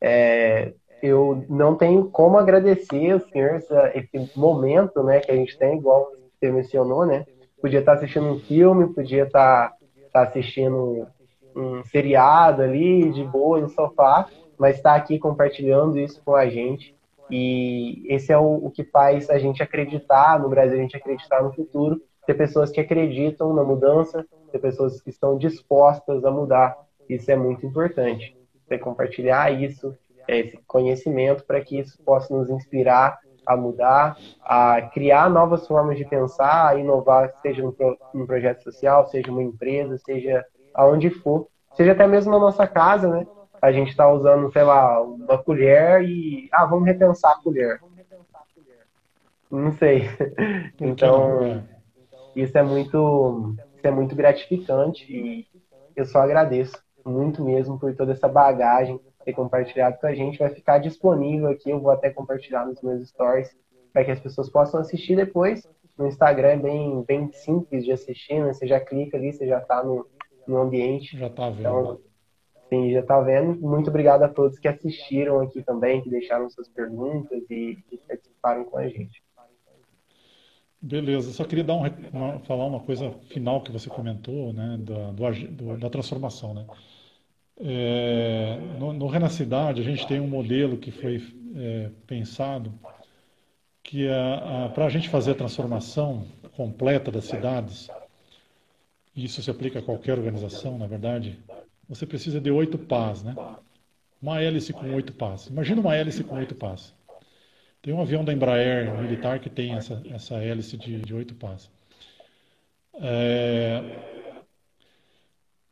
É, 0.00 0.74
eu 1.00 1.46
não 1.48 1.76
tenho 1.76 2.10
como 2.10 2.36
agradecer 2.36 3.12
ao 3.12 3.20
senhor 3.20 3.62
esse 3.94 4.38
momento 4.38 5.04
né, 5.04 5.20
que 5.20 5.30
a 5.30 5.36
gente 5.36 5.56
tem, 5.56 5.78
igual 5.78 6.10
você 6.32 6.50
mencionou, 6.50 7.06
né? 7.06 7.24
Podia 7.60 7.80
estar 7.80 7.94
assistindo 7.94 8.26
um 8.26 8.38
filme, 8.40 8.92
podia 8.92 9.24
estar, 9.24 9.72
estar 10.06 10.22
assistindo 10.22 11.06
um 11.54 11.82
seriado 11.84 12.62
ali, 12.62 13.10
de 13.10 13.24
boa, 13.24 13.60
no 13.60 13.68
sofá, 13.68 14.28
mas 14.58 14.76
está 14.76 14.94
aqui 14.94 15.18
compartilhando 15.18 15.98
isso 15.98 16.22
com 16.24 16.34
a 16.34 16.48
gente. 16.48 16.94
E 17.30 18.04
esse 18.06 18.32
é 18.32 18.38
o, 18.38 18.66
o, 18.66 18.70
que 18.70 18.84
faz 18.84 19.28
a 19.28 19.38
gente 19.38 19.62
acreditar 19.62 20.40
no 20.40 20.48
Brasil, 20.48 20.78
a 20.78 20.82
gente 20.82 20.96
acreditar 20.96 21.42
no 21.42 21.52
futuro, 21.52 22.00
ter 22.26 22.34
pessoas 22.34 22.70
que 22.70 22.80
acreditam 22.80 23.52
na 23.52 23.62
mudança, 23.62 24.26
ter 24.50 24.58
pessoas 24.58 25.00
que 25.00 25.10
estão 25.10 25.36
dispostas 25.36 26.24
a 26.24 26.30
mudar. 26.30 26.76
Isso 27.08 27.30
é 27.30 27.36
muito 27.36 27.66
importante. 27.66 28.36
Você 28.66 28.78
compartilhar 28.78 29.50
isso, 29.50 29.94
esse 30.26 30.58
conhecimento, 30.66 31.44
para 31.44 31.60
que 31.60 31.78
isso 31.78 31.98
possa 32.02 32.34
nos 32.34 32.50
inspirar 32.50 33.18
a 33.46 33.56
mudar, 33.56 34.18
a 34.42 34.82
criar 34.92 35.30
novas 35.30 35.66
formas 35.66 35.96
de 35.96 36.04
pensar, 36.04 36.68
a 36.68 36.76
inovar, 36.76 37.32
seja 37.40 37.64
um 38.14 38.26
projeto 38.26 38.62
social, 38.62 39.06
seja 39.06 39.30
uma 39.30 39.42
empresa, 39.42 39.96
seja 39.96 40.44
aonde 40.78 41.10
for, 41.10 41.48
seja 41.74 41.90
até 41.90 42.06
mesmo 42.06 42.30
na 42.30 42.38
nossa 42.38 42.64
casa, 42.64 43.08
né? 43.08 43.26
A 43.60 43.72
gente 43.72 43.88
está 43.88 44.08
usando, 44.08 44.52
sei 44.52 44.62
lá, 44.62 45.02
uma 45.02 45.36
colher 45.36 46.04
e 46.04 46.48
ah, 46.52 46.64
vamos 46.64 46.86
repensar 46.86 47.32
a 47.32 47.42
colher. 47.42 47.80
Não 49.50 49.72
sei. 49.72 50.04
Então, 50.80 51.64
isso 52.36 52.56
é 52.56 52.62
muito, 52.62 53.56
isso 53.74 53.86
é 53.88 53.90
muito 53.90 54.14
gratificante 54.14 55.12
e 55.12 55.48
eu 55.96 56.04
só 56.04 56.20
agradeço 56.20 56.80
muito 57.04 57.44
mesmo 57.44 57.76
por 57.80 57.92
toda 57.96 58.12
essa 58.12 58.28
bagagem 58.28 59.00
ter 59.24 59.32
compartilhado 59.32 59.98
com 59.98 60.06
a 60.06 60.14
gente. 60.14 60.38
Vai 60.38 60.50
ficar 60.50 60.78
disponível 60.78 61.48
aqui, 61.48 61.70
eu 61.70 61.80
vou 61.80 61.90
até 61.90 62.10
compartilhar 62.10 62.64
nos 62.64 62.80
meus 62.80 63.08
stories 63.08 63.50
para 63.92 64.04
que 64.04 64.12
as 64.12 64.20
pessoas 64.20 64.48
possam 64.48 64.78
assistir 64.80 65.16
depois. 65.16 65.68
No 65.98 66.06
Instagram 66.06 66.50
é 66.50 66.56
bem, 66.56 67.02
bem 67.02 67.32
simples 67.32 67.84
de 67.84 67.90
assistir, 67.90 68.40
né? 68.40 68.52
Você 68.52 68.68
já 68.68 68.78
clica 68.78 69.16
ali, 69.16 69.32
você 69.32 69.48
já 69.48 69.58
está 69.58 69.82
no, 69.82 70.06
no 70.48 70.58
ambiente. 70.58 71.16
Já 71.16 71.26
está 71.26 71.50
vendo. 71.50 71.60
Então, 71.60 72.00
sim, 72.68 72.92
já 72.92 73.00
está 73.00 73.20
vendo. 73.20 73.60
Muito 73.60 73.90
obrigado 73.90 74.22
a 74.22 74.28
todos 74.28 74.58
que 74.58 74.68
assistiram 74.68 75.40
aqui 75.40 75.62
também, 75.62 76.00
que 76.02 76.10
deixaram 76.10 76.48
suas 76.50 76.68
perguntas 76.68 77.42
e 77.50 77.76
que 77.88 77.98
participaram 78.08 78.64
com 78.64 78.78
a 78.78 78.88
gente. 78.88 79.22
Beleza, 80.80 81.32
só 81.32 81.44
queria 81.44 81.64
dar 81.64 81.74
um, 81.74 81.82
uma, 82.12 82.38
falar 82.40 82.64
uma 82.66 82.78
coisa 82.78 83.10
final 83.30 83.60
que 83.62 83.72
você 83.72 83.90
comentou, 83.90 84.52
né, 84.52 84.78
da, 84.78 85.10
do, 85.10 85.76
da 85.76 85.90
transformação, 85.90 86.54
né? 86.54 86.64
É, 87.60 88.56
no, 88.78 88.92
no 88.92 89.08
Renacidade, 89.08 89.80
a 89.80 89.84
gente 89.84 90.06
tem 90.06 90.20
um 90.20 90.28
modelo 90.28 90.76
que 90.76 90.92
foi 90.92 91.20
é, 91.56 91.90
pensado 92.06 92.72
que 93.82 94.06
para 94.74 94.84
a 94.84 94.88
gente 94.88 95.08
fazer 95.08 95.32
a 95.32 95.34
transformação 95.34 96.26
completa 96.54 97.10
das 97.10 97.24
cidades, 97.24 97.88
isso 99.24 99.42
se 99.42 99.50
aplica 99.50 99.78
a 99.78 99.82
qualquer 99.82 100.16
organização, 100.16 100.78
na 100.78 100.86
verdade, 100.86 101.38
você 101.88 102.06
precisa 102.06 102.40
de 102.40 102.50
oito 102.50 102.78
pás, 102.78 103.22
né? 103.22 103.34
Uma 104.20 104.42
hélice 104.42 104.72
com 104.72 104.92
oito 104.94 105.12
pás. 105.12 105.46
Imagina 105.46 105.80
uma 105.80 105.94
hélice 105.94 106.24
com 106.24 106.36
oito 106.36 106.54
pás. 106.54 106.94
Tem 107.80 107.94
um 107.94 108.00
avião 108.00 108.24
da 108.24 108.32
Embraer 108.32 108.92
militar 109.00 109.38
que 109.38 109.48
tem 109.48 109.74
essa, 109.74 110.02
essa 110.10 110.34
hélice 110.36 110.76
de, 110.76 111.14
oito 111.14 111.34
pás. 111.34 111.70
É, 112.94 113.82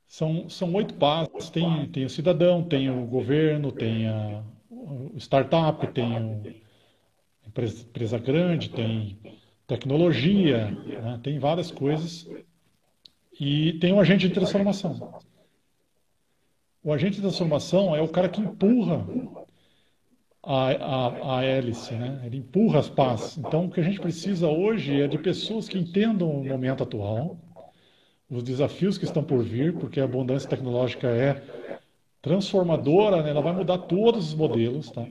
são, 0.07 0.49
são 0.49 0.73
oito 0.75 0.95
passos. 0.95 1.51
Tem, 1.51 1.87
tem 1.89 2.05
o 2.05 2.11
cidadão, 2.11 2.63
tem 2.63 2.89
o 2.89 3.05
governo, 3.07 3.73
tem 3.73 4.07
a, 4.09 4.43
o 4.71 5.19
startup, 5.19 5.87
tem 5.89 6.17
a 6.17 7.49
empresa, 7.49 7.83
empresa 7.83 8.19
grande, 8.19 8.71
tem 8.71 9.19
tecnologia, 9.67 10.71
né? 10.71 11.21
tem 11.23 11.39
várias 11.39 11.71
coisas. 11.71 12.29
E 13.39 13.75
tem 13.75 13.93
o 13.93 14.01
agente 14.01 14.29
de 14.29 14.35
transformação. 14.35 15.21
O 16.83 16.93
agente 16.93 17.17
de 17.17 17.23
transformação 17.23 17.95
é 17.95 18.01
o 18.01 18.09
cara 18.09 18.29
que 18.29 18.41
empurra 18.41 19.07
a, 20.43 20.71
a, 20.71 21.39
a 21.39 21.45
hélice, 21.45 21.93
né? 21.95 22.23
ele 22.25 22.37
empurra 22.37 22.79
as 22.79 22.89
pás. 22.89 23.37
Então, 23.37 23.67
o 23.67 23.71
que 23.71 23.81
a 23.81 23.83
gente 23.83 24.01
precisa 24.01 24.47
hoje 24.47 25.03
é 25.03 25.09
de 25.09 25.19
pessoas 25.19 25.69
que 25.69 25.77
entendam 25.77 26.31
o 26.31 26.45
momento 26.45 26.85
atual, 26.85 27.37
os 28.31 28.43
desafios 28.45 28.97
que 28.97 29.05
estão 29.05 29.23
por 29.23 29.43
vir, 29.43 29.75
porque 29.75 30.01
a 30.01 30.05
abundância 30.05 30.49
tecnológica 30.49 31.09
é 31.09 31.43
transformadora, 32.23 33.23
né? 33.23 33.31
ela 33.31 33.43
vai 33.43 33.53
mudar 33.53 33.79
todos 33.79 34.29
os 34.29 34.35
modelos. 34.35 34.91
Tá? 34.91 35.05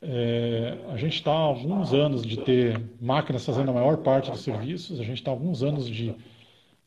É, 0.00 0.78
a 0.88 0.96
gente 0.96 1.16
está 1.16 1.30
há 1.30 1.34
alguns 1.34 1.92
anos 1.92 2.22
de 2.22 2.38
ter 2.38 2.82
máquinas 3.00 3.44
fazendo 3.44 3.70
a 3.70 3.74
maior 3.74 3.98
parte 3.98 4.30
dos 4.30 4.40
serviços, 4.40 4.98
a 4.98 5.04
gente 5.04 5.18
está 5.18 5.30
há 5.30 5.34
alguns 5.34 5.62
anos 5.62 5.86
de, 5.86 6.14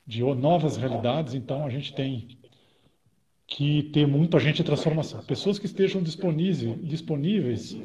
de 0.06 0.22
novas 0.22 0.78
realidades, 0.78 1.34
então 1.34 1.66
a 1.66 1.70
gente 1.70 1.94
tem 1.94 2.38
que 3.48 3.84
ter 3.84 4.08
muito 4.08 4.38
agente 4.38 4.58
de 4.58 4.64
transformação. 4.64 5.24
Pessoas 5.24 5.60
que 5.60 5.66
estejam 5.66 6.02
disponíveis, 6.02 6.80
disponíveis 6.84 7.78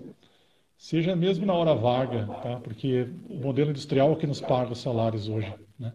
seja 0.76 1.14
mesmo 1.14 1.44
na 1.44 1.52
hora 1.52 1.74
vaga, 1.74 2.26
tá? 2.42 2.60
porque 2.60 3.08
o 3.28 3.36
modelo 3.36 3.70
industrial 3.70 4.12
é 4.12 4.16
que 4.16 4.26
nos 4.26 4.40
paga 4.40 4.72
os 4.72 4.78
salários 4.78 5.28
hoje. 5.28 5.52
Né? 5.78 5.92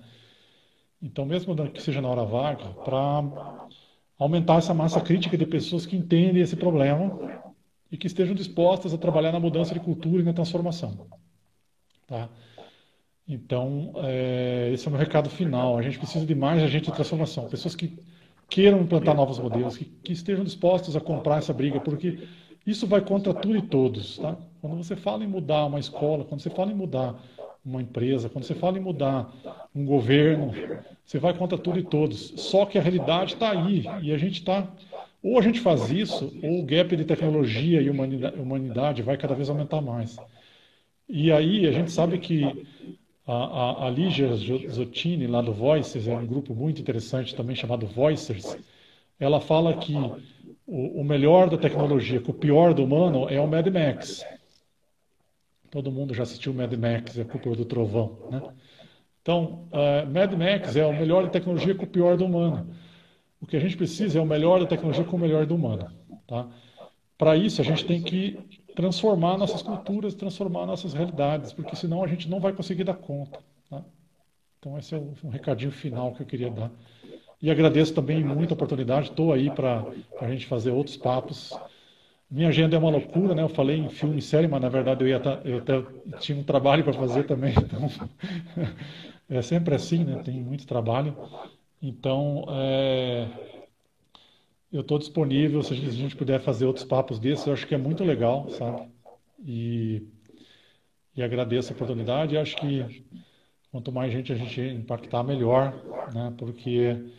Então, 1.01 1.25
mesmo 1.25 1.55
que 1.71 1.81
seja 1.81 2.01
na 2.01 2.07
hora 2.07 2.23
vaga, 2.23 2.69
para 2.69 3.67
aumentar 4.17 4.57
essa 4.57 4.73
massa 4.73 5.01
crítica 5.01 5.37
de 5.37 5.45
pessoas 5.45 5.85
que 5.85 5.95
entendem 5.95 6.41
esse 6.41 6.55
problema 6.55 7.43
e 7.91 7.97
que 7.97 8.07
estejam 8.07 8.35
dispostas 8.35 8.93
a 8.93 8.97
trabalhar 8.97 9.31
na 9.31 9.39
mudança 9.39 9.73
de 9.73 9.79
cultura 9.79 10.21
e 10.21 10.25
na 10.25 10.33
transformação. 10.33 11.07
Tá? 12.07 12.29
Então, 13.27 13.91
é, 13.97 14.69
esse 14.73 14.85
é 14.85 14.89
o 14.89 14.91
meu 14.91 14.99
recado 14.99 15.29
final. 15.29 15.77
A 15.77 15.81
gente 15.81 15.97
precisa 15.97 16.25
de 16.25 16.35
mais 16.35 16.61
agente 16.61 16.85
de 16.85 16.93
transformação, 16.93 17.49
pessoas 17.49 17.75
que 17.75 17.97
queiram 18.49 18.81
implantar 18.81 19.15
novos 19.15 19.39
modelos, 19.39 19.77
que, 19.77 19.85
que 19.85 20.13
estejam 20.13 20.43
dispostos 20.43 20.95
a 20.95 21.01
comprar 21.01 21.39
essa 21.39 21.51
briga, 21.51 21.79
porque 21.79 22.19
isso 22.65 22.85
vai 22.85 23.01
contra 23.01 23.33
tudo 23.33 23.57
e 23.57 23.61
todos. 23.61 24.17
Tá? 24.19 24.37
Quando 24.61 24.77
você 24.77 24.95
fala 24.95 25.23
em 25.23 25.27
mudar 25.27 25.65
uma 25.65 25.79
escola, 25.79 26.23
quando 26.23 26.41
você 26.41 26.49
fala 26.49 26.71
em 26.71 26.75
mudar 26.75 27.15
uma 27.65 27.81
empresa, 27.81 28.29
quando 28.29 28.43
você 28.43 28.53
fala 28.53 28.77
em 28.77 28.81
mudar 28.81 29.33
um 29.73 29.85
governo, 29.85 30.53
você 31.03 31.17
vai 31.17 31.33
contra 31.33 31.57
tudo 31.57 31.79
e 31.79 31.83
todos. 31.83 32.33
Só 32.37 32.65
que 32.65 32.77
a 32.77 32.81
realidade 32.81 33.33
está 33.33 33.51
aí 33.51 33.85
e 34.03 34.13
a 34.13 34.17
gente 34.17 34.39
está. 34.39 34.67
Ou 35.23 35.39
a 35.39 35.41
gente 35.41 35.59
faz 35.59 35.89
isso, 35.89 36.31
ou 36.43 36.59
o 36.59 36.63
gap 36.63 36.95
de 36.95 37.03
tecnologia 37.03 37.81
e 37.81 37.89
humanidade 37.89 39.01
vai 39.01 39.17
cada 39.17 39.33
vez 39.33 39.49
aumentar 39.49 39.81
mais. 39.81 40.17
E 41.09 41.31
aí 41.31 41.65
a 41.65 41.71
gente 41.71 41.91
sabe 41.91 42.19
que 42.19 42.67
a, 43.27 43.33
a, 43.33 43.87
a 43.87 43.89
Lígia 43.89 44.29
Zottini, 44.35 45.25
lá 45.27 45.41
do 45.41 45.51
Voices, 45.51 46.07
é 46.07 46.15
um 46.15 46.25
grupo 46.25 46.53
muito 46.53 46.81
interessante 46.81 47.35
também 47.35 47.55
chamado 47.55 47.87
Voicers. 47.87 48.57
Ela 49.19 49.39
fala 49.39 49.75
que 49.77 49.93
o, 50.67 51.01
o 51.01 51.03
melhor 51.03 51.49
da 51.49 51.57
tecnologia 51.57 52.19
com 52.19 52.31
o 52.31 52.35
pior 52.35 52.73
do 52.73 52.83
humano 52.83 53.27
é 53.29 53.39
o 53.39 53.47
Mad 53.47 53.67
Max. 53.67 54.25
Todo 55.71 55.91
mundo 55.91 56.13
já 56.13 56.23
assistiu 56.23 56.53
Mad 56.53 56.71
Max, 56.73 57.17
a 57.19 57.25
Cúpula 57.25 57.55
do 57.55 57.65
Trovão, 57.65 58.17
né? 58.29 58.41
Então, 59.21 59.67
uh, 59.71 60.07
Mad 60.11 60.31
Max 60.33 60.75
é 60.75 60.85
o 60.85 60.93
melhor 60.93 61.23
da 61.23 61.29
tecnologia 61.29 61.73
com 61.73 61.83
o 61.83 61.87
pior 61.87 62.15
do 62.15 62.25
humano. 62.25 62.75
O 63.41 63.47
que 63.47 63.57
a 63.57 63.59
gente 63.59 63.75
precisa 63.75 64.19
é 64.19 64.21
o 64.21 64.25
melhor 64.25 64.59
da 64.59 64.67
tecnologia 64.67 65.03
com 65.03 65.17
o 65.17 65.19
melhor 65.19 65.47
do 65.47 65.55
humano, 65.55 65.91
tá? 66.27 66.47
Para 67.17 67.35
isso, 67.35 67.59
a 67.59 67.63
gente 67.63 67.85
tem 67.85 68.03
que 68.03 68.37
transformar 68.75 69.37
nossas 69.37 69.61
culturas, 69.61 70.13
transformar 70.13 70.65
nossas 70.65 70.93
realidades, 70.93 71.53
porque 71.53 71.75
senão 71.75 72.03
a 72.03 72.07
gente 72.07 72.29
não 72.29 72.39
vai 72.39 72.53
conseguir 72.53 72.83
dar 72.83 72.95
conta. 72.95 73.39
Tá? 73.69 73.81
Então, 74.59 74.77
esse 74.77 74.93
é 74.93 74.97
um 74.97 75.29
recadinho 75.29 75.71
final 75.71 76.13
que 76.13 76.21
eu 76.21 76.25
queria 76.25 76.51
dar. 76.51 76.71
E 77.41 77.49
agradeço 77.49 77.93
também 77.93 78.23
muito 78.23 78.51
a 78.51 78.55
oportunidade, 78.55 79.09
estou 79.09 79.31
aí 79.31 79.49
para 79.49 79.85
a 80.19 80.27
gente 80.29 80.45
fazer 80.45 80.71
outros 80.71 80.97
papos 80.97 81.53
minha 82.29 82.49
agenda 82.49 82.75
é 82.75 82.79
uma 82.79 82.89
loucura, 82.89 83.35
né? 83.35 83.43
Eu 83.43 83.49
falei 83.49 83.77
em 83.77 83.89
filme 83.89 84.17
e 84.17 84.21
série, 84.21 84.47
mas 84.47 84.61
na 84.61 84.69
verdade 84.69 85.03
eu 85.03 85.07
ia 85.07 85.19
tá, 85.19 85.39
eu 85.45 85.59
até 85.59 85.81
tinha 86.19 86.37
um 86.37 86.43
trabalho 86.43 86.83
para 86.83 86.93
fazer 86.93 87.23
também, 87.23 87.53
então 87.55 87.89
é 89.29 89.41
sempre 89.41 89.75
assim, 89.75 90.03
né? 90.03 90.21
Tem 90.23 90.41
muito 90.41 90.65
trabalho. 90.65 91.15
Então, 91.81 92.45
é, 92.49 93.27
eu 94.75 94.81
estou 94.81 94.99
disponível 94.99 95.63
se 95.63 95.73
a 95.73 95.77
gente 95.77 96.15
puder 96.15 96.41
fazer 96.41 96.65
outros 96.65 96.85
papos 96.85 97.17
desses, 97.17 97.47
eu 97.47 97.53
acho 97.53 97.65
que 97.65 97.73
é 97.73 97.77
muito 97.77 98.03
legal, 98.03 98.49
sabe? 98.49 98.91
E, 99.39 100.05
e 101.15 101.23
agradeço 101.23 101.71
a 101.71 101.75
oportunidade. 101.75 102.37
Acho 102.37 102.57
que 102.57 103.05
quanto 103.71 103.91
mais 103.91 104.11
gente 104.11 104.33
a 104.33 104.35
gente 104.35 104.59
impactar, 104.61 105.23
melhor, 105.23 105.73
né? 106.13 106.33
Porque 106.37 107.09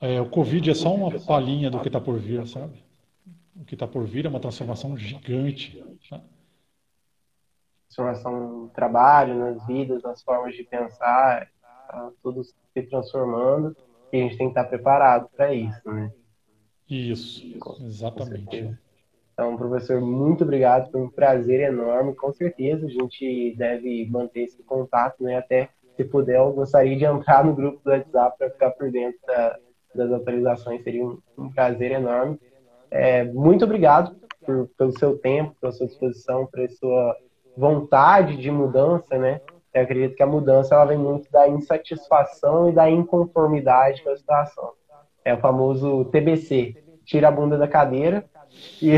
é, 0.00 0.20
o 0.20 0.30
Covid 0.30 0.70
é 0.70 0.74
só 0.74 0.94
uma 0.94 1.10
palhinha 1.20 1.68
do 1.68 1.80
que 1.80 1.88
está 1.88 2.00
por 2.00 2.18
vir, 2.18 2.46
sabe? 2.46 2.86
o 3.56 3.64
que 3.64 3.74
está 3.74 3.88
por 3.88 4.04
vir 4.04 4.24
é 4.24 4.28
uma 4.28 4.38
transformação 4.38 4.96
gigante. 4.96 5.84
Tá? 6.08 6.20
transformação 7.88 8.62
no 8.62 8.68
trabalho, 8.68 9.34
nas 9.34 9.66
vidas, 9.66 10.02
nas 10.02 10.22
formas 10.22 10.54
de 10.54 10.62
pensar, 10.62 11.48
tá 11.60 12.12
tudo 12.22 12.44
se 12.44 12.54
transformando 12.88 13.74
e 14.12 14.18
a 14.18 14.22
gente 14.22 14.36
tem 14.36 14.46
que 14.46 14.58
estar 14.58 14.68
preparado 14.68 15.28
para 15.34 15.52
isso, 15.52 15.90
né? 15.90 16.12
Isso, 16.88 17.44
exatamente. 17.80 18.76
Então, 19.32 19.56
professor, 19.56 20.00
muito 20.00 20.42
obrigado, 20.42 20.90
foi 20.90 21.00
um 21.00 21.10
prazer 21.10 21.60
enorme. 21.60 22.14
Com 22.14 22.32
certeza 22.32 22.86
a 22.86 22.88
gente 22.88 23.54
deve 23.56 24.08
manter 24.10 24.40
esse 24.40 24.62
contato, 24.64 25.22
né? 25.22 25.36
Até 25.36 25.68
se 25.96 26.04
puder, 26.04 26.38
eu 26.38 26.52
gostaria 26.52 26.96
de 26.96 27.04
entrar 27.04 27.44
no 27.44 27.54
grupo 27.54 27.80
do 27.84 27.90
WhatsApp 27.90 28.38
para 28.38 28.50
ficar 28.50 28.70
por 28.70 28.90
dentro 28.90 29.18
da, 29.26 29.56
das 29.94 30.12
atualizações, 30.12 30.82
seria 30.82 31.04
um, 31.04 31.18
um 31.36 31.50
prazer 31.50 31.92
enorme. 31.92 32.38
É, 32.90 33.24
muito 33.24 33.64
obrigado 33.64 34.16
por, 34.44 34.68
pelo 34.78 34.98
seu 34.98 35.18
tempo, 35.18 35.54
pela 35.60 35.72
sua 35.72 35.86
disposição, 35.86 36.46
pela 36.46 36.68
sua 36.70 37.16
vontade 37.56 38.36
de 38.36 38.50
mudança, 38.50 39.18
né? 39.18 39.40
Eu 39.74 39.82
acredito 39.82 40.16
que 40.16 40.22
a 40.22 40.26
mudança 40.26 40.74
ela 40.74 40.86
vem 40.86 40.98
muito 40.98 41.30
da 41.30 41.48
insatisfação 41.48 42.68
e 42.68 42.72
da 42.72 42.88
inconformidade 42.88 44.02
com 44.02 44.10
a 44.10 44.16
situação. 44.16 44.72
É 45.28 45.34
o 45.34 45.38
famoso 45.40 46.06
TBC, 46.06 46.74
tira 47.04 47.28
a 47.28 47.30
bunda 47.30 47.58
da 47.58 47.68
cadeira 47.68 48.24
e 48.80 48.92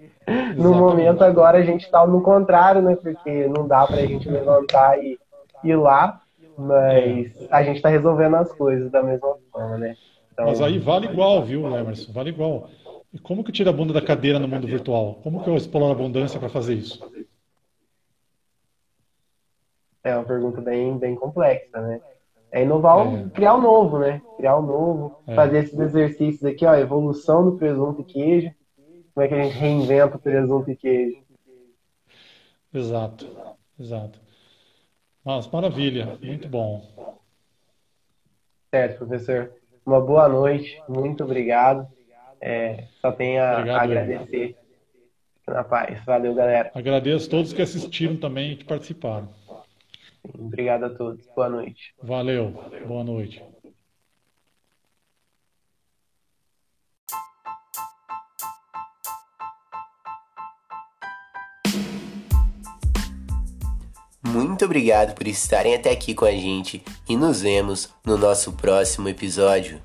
no 0.56 0.74
momento 0.74 1.22
agora 1.22 1.58
a 1.58 1.62
gente 1.62 1.84
está 1.84 2.06
no 2.06 2.22
contrário, 2.22 2.80
né? 2.80 2.96
Porque 2.96 3.46
não 3.46 3.68
dá 3.68 3.86
para 3.86 3.96
a 3.96 4.06
gente 4.06 4.26
levantar 4.26 4.98
e 4.98 5.18
ir 5.62 5.76
lá, 5.76 6.22
mas 6.56 7.46
a 7.50 7.62
gente 7.62 7.76
está 7.76 7.90
resolvendo 7.90 8.36
as 8.36 8.50
coisas 8.52 8.90
da 8.90 9.02
mesma 9.02 9.36
forma, 9.52 9.76
né? 9.76 9.96
Então... 10.32 10.46
Mas 10.46 10.62
aí 10.62 10.78
vale 10.78 11.08
igual, 11.08 11.42
viu, 11.42 11.66
Emerson? 11.66 12.10
Vale 12.10 12.30
igual. 12.30 12.70
E 13.12 13.18
como 13.18 13.44
que 13.44 13.52
tira 13.52 13.68
a 13.68 13.72
bunda 13.74 13.92
da 13.92 14.00
cadeira 14.00 14.38
no 14.38 14.48
mundo 14.48 14.66
virtual? 14.66 15.20
Como 15.22 15.44
que 15.44 15.50
eu 15.50 15.56
exploro 15.58 15.88
a 15.88 15.92
abundância 15.92 16.40
para 16.40 16.48
fazer 16.48 16.72
isso? 16.72 17.06
É 20.02 20.16
uma 20.16 20.24
pergunta 20.24 20.58
bem, 20.62 20.96
bem 20.96 21.14
complexa, 21.14 21.78
né? 21.82 22.00
É 22.56 22.62
inovar, 22.62 23.06
é. 23.06 23.28
criar 23.34 23.52
o 23.52 23.58
um 23.58 23.60
novo, 23.60 23.98
né? 23.98 24.22
Criar 24.38 24.56
o 24.56 24.62
um 24.62 24.66
novo, 24.66 25.22
é. 25.26 25.34
fazer 25.34 25.64
esses 25.64 25.78
exercícios 25.78 26.42
aqui, 26.42 26.64
ó, 26.64 26.74
evolução 26.74 27.44
do 27.44 27.58
presunto 27.58 28.00
e 28.00 28.04
queijo. 28.04 28.50
Como 29.12 29.26
é 29.26 29.28
que 29.28 29.34
a 29.34 29.42
gente 29.42 29.58
reinventa 29.58 30.16
o 30.16 30.18
presunto 30.18 30.70
e 30.70 30.74
queijo? 30.74 31.18
Exato, 32.72 33.28
exato. 33.78 34.18
Mas 35.22 35.46
maravilha, 35.48 36.18
muito 36.22 36.48
bom. 36.48 36.82
Certo, 38.70 39.04
professor. 39.04 39.52
Uma 39.84 40.00
boa 40.00 40.26
noite, 40.26 40.82
muito 40.88 41.24
obrigado. 41.24 41.86
É, 42.40 42.84
só 43.02 43.12
tenho 43.12 43.42
a 43.42 43.52
obrigado, 43.52 43.82
agradecer. 43.82 44.56
Na 45.46 45.62
paz. 45.62 46.02
Valeu, 46.06 46.34
galera. 46.34 46.70
Agradeço 46.74 47.26
a 47.26 47.30
todos 47.30 47.52
que 47.52 47.60
assistiram 47.60 48.16
também 48.16 48.52
e 48.52 48.56
que 48.56 48.64
participaram. 48.64 49.28
Obrigado 50.34 50.84
a 50.84 50.90
todos. 50.90 51.26
Boa 51.34 51.48
noite. 51.48 51.94
Valeu. 52.02 52.50
Boa 52.86 53.04
noite. 53.04 53.42
Muito 64.22 64.64
obrigado 64.64 65.14
por 65.14 65.26
estarem 65.26 65.74
até 65.74 65.90
aqui 65.90 66.14
com 66.14 66.24
a 66.24 66.32
gente 66.32 66.82
e 67.08 67.16
nos 67.16 67.42
vemos 67.42 67.94
no 68.04 68.18
nosso 68.18 68.52
próximo 68.52 69.08
episódio. 69.08 69.80